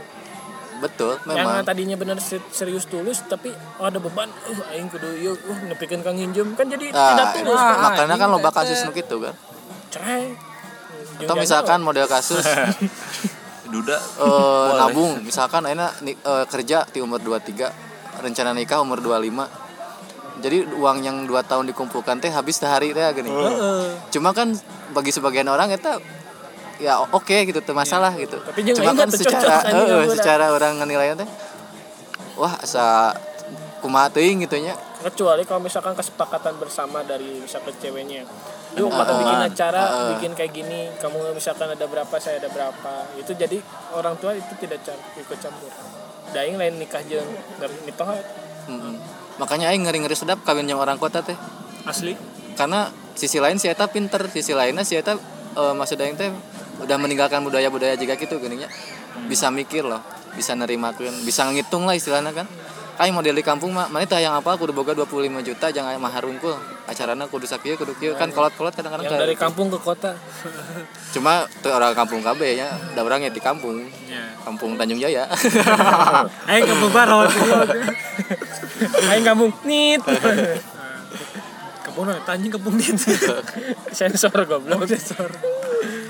Betul, 0.79 1.19
yang 1.27 1.43
memang. 1.43 1.63
tadinya 1.63 1.95
benar 1.95 2.19
se- 2.19 2.45
serius 2.49 2.87
tulus 2.87 3.23
tapi 3.25 3.51
oh, 3.77 3.85
ada 3.85 3.99
beban. 3.99 4.31
Uh 4.47 4.63
aing 4.71 4.87
kudu 4.87 5.11
ieu 5.17 5.35
uh 5.35 5.59
nepikeun 5.67 6.01
kang 6.01 6.15
hinjem 6.15 6.55
kan 6.55 6.67
jadi 6.67 6.89
tidak 6.89 7.03
Ah, 7.21 7.35
tulus. 7.35 7.57
Ah, 7.57 7.77
makanya 7.85 8.15
kan 8.17 8.29
loba 8.29 8.51
kasus 8.51 8.79
nu 8.83 8.91
gitu 8.93 9.19
kan. 9.19 9.35
cerai. 9.89 10.39
Atau 11.19 11.35
misalkan 11.35 11.81
model 11.81 12.07
kasus. 12.07 12.47
Duda. 13.69 13.99
eh, 13.99 14.69
nabung. 14.77 15.21
Misalkan 15.21 15.61
Aina 15.63 15.93
ni- 16.01 16.17
eh, 16.17 16.45
kerja 16.47 16.87
di 16.87 16.99
umur 16.99 17.19
23 17.19 17.69
rencana 18.19 18.51
nikah 18.51 18.79
umur 18.79 18.99
25 18.99 19.47
jadi 20.39 20.71
uang 20.71 21.03
yang 21.03 21.23
dua 21.25 21.43
tahun 21.43 21.67
dikumpulkan 21.67 22.19
teh 22.19 22.31
habis 22.31 22.57
sehari 22.57 22.91
teh 22.91 23.03
gini 23.13 23.27
cuma 24.09 24.31
kan 24.31 24.55
bagi 24.91 25.11
sebagian 25.11 25.47
orang 25.47 25.71
itu 25.71 25.91
ya 26.79 27.03
oke 27.11 27.37
gitu 27.47 27.59
tuh 27.61 27.75
masalah 27.75 28.15
gitu. 28.15 28.39
Tapi 28.39 28.61
cuma 28.75 28.95
kan 28.95 29.11
secara 29.11 29.67
ampun. 29.67 30.15
secara 30.15 30.45
orang. 30.55 30.79
ngenilainya 30.79 31.27
teh 31.27 31.29
wah 32.39 32.55
asa 32.63 33.13
kumaha 33.83 34.11
teuing 34.11 34.47
gitu 34.47 34.59
nya. 34.63 34.75
Kecuali 34.99 35.47
kalau 35.47 35.63
misalkan 35.63 35.95
kesepakatan 35.95 36.59
bersama 36.59 37.03
dari 37.07 37.43
misalkan 37.43 37.75
ceweknya. 37.79 38.27
Yuk 38.79 38.91
kita 38.95 39.13
bikin 39.19 39.41
acara 39.43 39.83
ah. 39.83 40.09
bikin 40.15 40.33
kayak 40.39 40.53
gini 40.55 40.91
kamu 41.03 41.35
misalkan 41.35 41.71
ada 41.71 41.87
berapa 41.87 42.15
saya 42.19 42.39
ada 42.39 42.51
berapa. 42.51 43.07
Itu 43.19 43.35
jadi 43.35 43.59
orang 43.95 44.19
tua 44.19 44.35
itu 44.35 44.55
tidak 44.63 44.83
ikut 45.19 45.39
campur. 45.39 45.71
Daing 46.31 46.61
lain 46.61 46.79
nikah 46.79 47.03
jeung 47.09 47.27
mitohat 47.89 48.21
Mm-mm. 48.69 49.01
makanya 49.41 49.73
aing 49.73 49.89
ngeri-ngeri 49.89 50.13
sedap 50.13 50.45
kawin 50.45 50.69
yang 50.69 50.77
orang 50.77 51.01
kota 51.01 51.25
teh. 51.25 51.35
Asli. 51.89 52.13
Karena 52.53 52.93
sisi 53.17 53.41
lain 53.41 53.57
si 53.57 53.67
eta 53.67 53.89
pinter 53.89 54.29
sisi 54.29 54.53
lainnya 54.53 54.85
si 54.85 54.95
eta 55.01 55.17
eh, 55.57 55.75
maksud 55.75 55.97
aing 55.97 56.21
teh 56.21 56.29
udah 56.79 56.97
meninggalkan 56.97 57.43
budaya-budaya 57.43 57.99
juga 57.99 58.15
gitu 58.15 58.39
gininya 58.39 58.71
bisa 59.27 59.51
mikir 59.51 59.83
loh 59.83 60.01
bisa 60.39 60.55
nerima 60.55 60.95
bisa 61.27 61.49
ngitung 61.51 61.83
lah 61.89 61.99
istilahnya 61.99 62.31
kan. 62.31 62.47
Kayak 62.99 63.15
model 63.15 63.39
di 63.39 63.47
kampung 63.47 63.71
mah 63.71 63.87
mana 63.87 64.03
tah 64.11 64.19
yang 64.19 64.35
apa? 64.35 64.59
Kudu 64.59 64.75
boga 64.75 64.91
25 64.91 65.31
juta 65.47 65.71
jangan 65.71 65.95
mahar 66.03 66.27
unggul 66.27 66.59
acarana 66.83 67.31
kudu 67.31 67.47
sakieu 67.47 67.79
kudu 67.79 67.95
kieu 67.95 68.19
kan 68.19 68.27
kolot-kolot 68.35 68.75
kadang-kadang 68.75 69.07
yang 69.07 69.23
dari 69.23 69.39
gitu. 69.39 69.47
kampung 69.47 69.71
ke 69.71 69.79
kota. 69.79 70.19
Cuma 71.15 71.47
tuh 71.63 71.71
orang 71.71 71.95
kampung 71.95 72.27
KB 72.27 72.59
nya 72.59 72.67
ada 72.75 73.01
orangnya 73.07 73.31
di 73.31 73.39
kampung. 73.39 73.87
Kampung 74.43 74.75
Tanjung 74.75 74.99
Jaya. 74.99 75.31
Ayo 76.51 76.63
ke 76.67 76.75
Bogor. 76.75 77.31
aing 79.15 79.23
kampung 79.23 79.55
nit. 79.63 80.03
Kebun 81.87 82.11
anjing 82.11 82.51
kebun 82.51 82.75
dit. 82.83 82.99
sensor 83.95 84.43
goblok. 84.43 84.91
Sensor. 84.91 85.31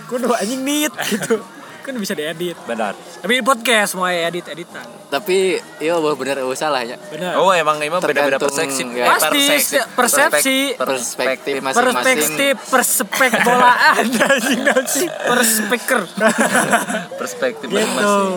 Kudu 0.09 0.33
anjing 0.33 0.61
nit 0.61 0.93
gitu. 1.05 1.39
Kan 1.79 1.97
bisa 1.97 2.13
diedit. 2.13 2.53
Benar. 2.65 2.93
Tapi 2.93 3.33
di 3.35 3.43
podcast 3.43 3.93
mau 3.93 4.05
edit 4.07 4.45
editan. 4.47 4.85
tapi 5.09 5.57
iya 5.81 5.97
wah 5.97 6.13
bener 6.13 6.37
eueuh 6.39 6.53
salah 6.53 6.85
ya 6.85 7.01
Benar. 7.09 7.41
Oh, 7.41 7.49
emang 7.49 7.81
emang 7.81 7.97
beda-beda 7.99 8.37
Tergantung, 8.37 8.53
persepsi. 8.53 8.85
ya. 8.93 9.05
Eh, 9.05 9.09
Pasti, 9.09 9.45
persepsi. 9.89 10.59
perspektif 10.77 11.55
masing-masing 11.59 11.97
Perspektif 11.97 12.55
perspek 12.69 13.31
bolaan 13.41 14.05
perspeker 15.33 16.01
perspektif 17.17 17.67
gitu. 17.67 17.73
masing-masing. 17.73 18.33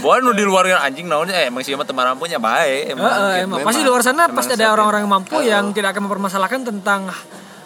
Bukan 0.00 0.20
nu 0.20 0.32
di 0.32 0.42
luar 0.42 0.64
anjing 0.80 1.04
naonnya 1.04 1.36
eh 1.38 1.46
emang 1.46 1.60
sih 1.60 1.72
mah 1.72 1.84
teman 1.84 2.02
rampunya 2.06 2.36
baik 2.36 2.92
emang. 2.92 3.06
Heeh, 3.06 3.44
emang. 3.44 3.60
Pasti 3.62 3.80
di 3.80 3.88
luar 3.88 4.00
sana 4.00 4.26
pasti 4.28 4.52
ada 4.54 4.72
orang-orang 4.72 5.04
yang 5.04 5.12
mampu 5.12 5.36
yang 5.40 5.64
tidak 5.70 5.92
akan 5.92 6.08
mempermasalahkan 6.08 6.60
tentang 6.64 7.12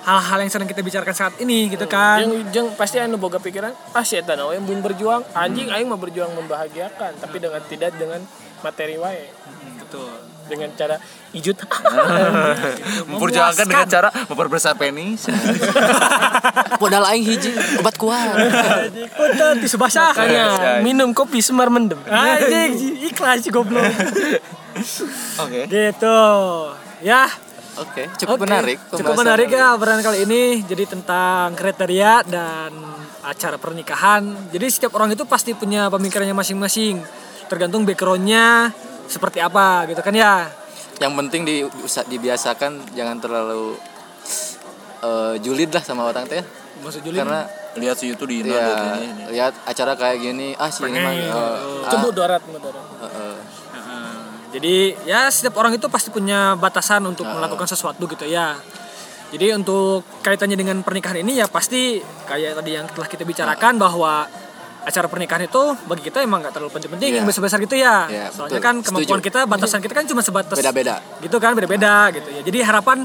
hal-hal 0.02 0.38
yang 0.42 0.50
sedang 0.50 0.68
kita 0.68 0.82
bicarakan 0.82 1.14
saat 1.14 1.34
ini 1.38 1.70
gitu 1.70 1.86
kan. 1.86 2.22
Jeung 2.22 2.34
jeung 2.50 2.68
pasti 2.74 2.98
anu 2.98 3.18
boga 3.18 3.38
pikiran, 3.38 3.72
ah 3.94 4.04
si 4.04 4.18
eta 4.18 4.34
we 4.34 4.58
mun 4.58 4.82
berjuang, 4.82 5.22
anjing 5.34 5.70
aing 5.70 5.86
mah 5.86 5.98
berjuang 5.98 6.30
membahagiakan, 6.34 7.18
tapi 7.22 7.36
dengan 7.38 7.62
tidak 7.66 7.94
dengan 7.94 8.20
materi 8.62 8.98
wae. 8.98 9.30
Betul. 9.78 10.10
Dengan 10.42 10.68
cara 10.74 10.98
ijut. 11.32 11.54
Memperjuangkan 13.10 13.66
dengan 13.66 13.86
cara 13.86 14.08
memperbesar 14.26 14.74
penis. 14.74 15.30
modal 16.82 17.06
aing 17.14 17.22
hiji 17.22 17.54
obat 17.78 17.94
kuat 17.94 18.34
Udah 19.14 19.54
tisu 19.62 19.78
basah. 19.78 20.10
Makanya 20.10 20.82
minum 20.82 21.14
kopi 21.14 21.38
semar 21.38 21.70
mendem. 21.70 22.00
Anjing, 22.10 23.06
iklan 23.06 23.38
sih 23.38 23.54
goblok. 23.54 23.84
Oke. 25.44 25.68
gitu. 25.68 26.20
Ya, 27.02 27.28
oke 27.80 28.02
cukup 28.20 28.36
Oke, 28.36 28.44
menarik 28.44 28.78
Cukup 28.92 29.14
menarik 29.16 29.48
ya 29.48 29.72
obrolan 29.72 30.04
kali 30.04 30.28
ini. 30.28 30.60
Jadi 30.64 30.84
tentang 30.84 31.56
kriteria 31.56 32.24
dan 32.28 32.72
acara 33.24 33.56
pernikahan. 33.56 34.52
Jadi 34.52 34.66
setiap 34.68 34.92
orang 34.98 35.14
itu 35.14 35.24
pasti 35.24 35.56
punya 35.56 35.88
pemikirannya 35.88 36.36
masing-masing. 36.36 37.00
Tergantung 37.48 37.88
backgroundnya 37.88 38.72
seperti 39.08 39.44
apa 39.44 39.84
gitu 39.88 40.00
kan 40.00 40.14
ya. 40.16 40.48
yang 41.00 41.18
penting 41.18 41.42
di 41.42 41.66
dibiasakan 41.82 42.94
jangan 42.94 43.18
terlalu 43.18 43.74
eh, 45.02 45.34
julid 45.42 45.74
lah 45.74 45.82
sama 45.82 46.06
orang 46.06 46.30
teh 46.30 46.44
Maksud 46.78 47.02
Juli 47.02 47.18
karena 47.18 47.42
Lihat 47.72 47.96
si 47.96 48.12
itu 48.12 48.24
di 48.28 48.44
ya 48.44 49.00
lihat 49.32 49.56
acara 49.64 49.96
kayak 49.96 50.20
gini 50.20 50.52
ah 50.60 50.68
sih 50.68 50.84
ini 50.84 51.00
mah 51.00 51.12
ah, 51.88 52.00
mudarat 52.04 52.44
mudarat. 52.44 52.84
eh, 53.00 53.06
eh. 53.08 53.31
Jadi 54.52 54.76
ya 55.08 55.32
setiap 55.32 55.56
orang 55.56 55.72
itu 55.74 55.88
pasti 55.88 56.12
punya 56.12 56.52
batasan 56.54 57.00
untuk 57.04 57.24
melakukan 57.24 57.64
sesuatu 57.64 58.04
gitu 58.04 58.28
ya. 58.28 58.56
Jadi 59.32 59.48
untuk 59.56 60.04
kaitannya 60.20 60.60
dengan 60.60 60.84
pernikahan 60.84 61.24
ini 61.24 61.40
ya 61.40 61.48
pasti 61.48 61.96
kayak 62.28 62.60
tadi 62.60 62.76
yang 62.76 62.84
telah 62.92 63.08
kita 63.08 63.24
bicarakan 63.24 63.80
bahwa 63.80 64.28
acara 64.82 65.08
pernikahan 65.08 65.46
itu 65.46 65.62
bagi 65.88 66.02
kita 66.04 66.20
emang 66.20 66.44
nggak 66.44 66.52
terlalu 66.52 66.74
penting-penting 66.74 67.08
Iya. 67.08 67.16
yang 67.16 67.24
besar-besar 67.24 67.58
gitu 67.62 67.76
ya. 67.80 68.10
Iya, 68.12 68.26
Soalnya 68.28 68.60
betul. 68.60 68.66
kan 68.68 68.74
kemampuan 68.84 69.20
Setuju. 69.22 69.28
kita 69.32 69.40
batasan 69.48 69.80
kita 69.80 69.94
kan 69.94 70.04
cuma 70.04 70.20
sebatas 70.20 70.56
Beda-beda. 70.58 71.00
Gitu 71.22 71.36
kan 71.40 71.56
beda-beda 71.56 72.12
gitu 72.12 72.28
ya. 72.28 72.40
Jadi 72.44 72.58
harapan 72.60 72.98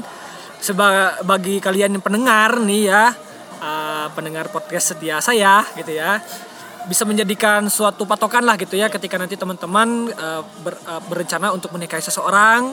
seba 0.58 0.86
bagi 1.22 1.62
kalian 1.62 1.96
yang 1.96 2.04
pendengar 2.04 2.60
nih 2.60 2.92
ya 2.92 3.14
eh, 3.58 4.06
pendengar 4.12 4.50
podcast 4.50 4.92
setia 4.92 5.22
saya 5.22 5.62
gitu 5.78 5.96
ya 5.96 6.18
bisa 6.88 7.04
menjadikan 7.04 7.68
suatu 7.68 8.02
patokan 8.02 8.42
lah 8.42 8.56
gitu 8.56 8.74
ya 8.74 8.88
ketika 8.88 9.14
nanti 9.14 9.36
teman-teman 9.36 9.88
eh, 10.08 10.42
ber- 10.58 10.80
eh, 10.80 11.00
berencana 11.04 11.52
untuk 11.52 11.68
menikahi 11.70 12.00
seseorang 12.00 12.72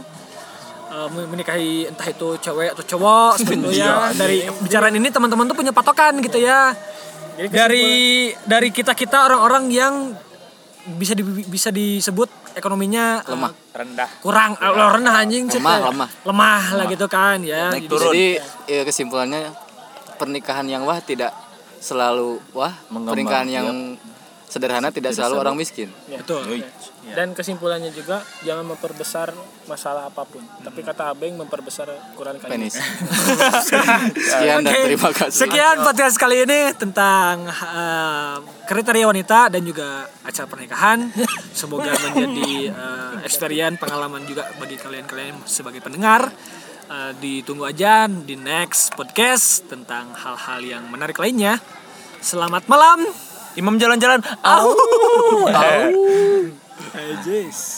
eh, 0.87 1.07
menikahi 1.27 1.85
entah 1.85 2.07
itu 2.07 2.39
cewek 2.39 2.71
atau 2.71 2.83
cowok 2.87 3.31
seperti 3.37 3.59
itu 3.61 3.71
ya 3.77 4.09
dari 4.11 4.37
bicaraan 4.47 4.95
ini 4.95 5.09
teman-teman 5.09 5.45
tuh 5.45 5.55
punya 5.55 5.69
patokan 5.69 6.15
gitu 6.19 6.39
ya 6.39 6.71
dari 7.45 7.87
dari 8.41 8.69
kita 8.69 8.95
kita 8.95 9.27
orang-orang 9.27 9.67
yang 9.67 9.93
bisa 10.87 11.11
di- 11.11 11.25
bisa 11.43 11.67
disebut 11.69 12.29
ekonominya 12.55 13.19
Lemah. 13.25 13.51
rendah 13.73 14.09
kurang 14.21 14.55
eh, 14.55 14.69
rendah 14.69 15.15
anjing 15.17 15.43
Lemah, 15.45 15.75
cerita. 15.75 15.89
lemah. 15.91 16.09
lemah 16.23 16.63
lah 16.73 16.85
gitu 16.87 17.05
kan 17.05 17.37
ya 17.41 17.67
Naik 17.67 17.83
Jadi- 17.83 17.91
turun. 17.91 18.05
Jadi 18.07 18.27
ya, 18.69 18.81
kesimpulannya 18.85 19.41
pernikahan 20.15 20.63
yang 20.63 20.87
wah 20.87 21.01
tidak 21.01 21.35
selalu 21.85 22.41
wah, 22.57 22.73
Mengembang, 22.89 23.13
pernikahan 23.13 23.45
yang 23.45 23.67
sederhana 24.49 24.89
tidak 24.89 25.11
selalu 25.13 25.35
orang 25.41 25.55
miskin. 25.59 25.91
betul 26.09 26.41
Dan 27.05 27.37
kesimpulannya 27.37 27.93
juga 27.93 28.25
jangan 28.41 28.65
memperbesar 28.65 29.29
masalah 29.69 30.09
apa 30.09 30.25
pun. 30.25 30.41
Tapi 30.41 30.81
kata 30.81 31.13
Abeng 31.13 31.37
memperbesar 31.37 31.85
ukuran 32.17 32.41
kalian. 32.41 32.65
Penis. 32.65 32.81
Sekian 34.33 34.65
dan 34.65 34.73
Oke, 34.73 34.79
terima 34.89 35.11
kasih. 35.13 35.39
Sekian 35.45 35.75
podcast 35.85 36.15
kali 36.17 36.49
ini 36.49 36.73
tentang 36.73 37.45
eh, 37.45 38.37
kriteria 38.65 39.05
wanita 39.05 39.53
dan 39.53 39.61
juga 39.61 40.09
acara 40.25 40.47
pernikahan. 40.49 41.13
Semoga 41.53 41.93
menjadi 42.09 42.73
eh, 42.73 43.13
experience 43.21 43.77
pengalaman 43.77 44.25
juga 44.25 44.49
bagi 44.57 44.81
kalian-kalian 44.81 45.45
sebagai 45.45 45.85
pendengar. 45.85 46.33
Eh, 46.85 47.11
ditunggu 47.17 47.65
aja 47.65 48.05
di 48.05 48.37
next 48.37 48.93
podcast 48.93 49.65
tentang 49.65 50.13
hal-hal 50.13 50.61
yang 50.61 50.85
menarik 50.93 51.17
lainnya. 51.17 51.57
Selamat 52.21 52.69
malam. 52.69 53.09
Imam 53.57 53.73
jalan-jalan. 53.81 54.21
Au. 54.45 54.69
Ajis. 56.93 57.57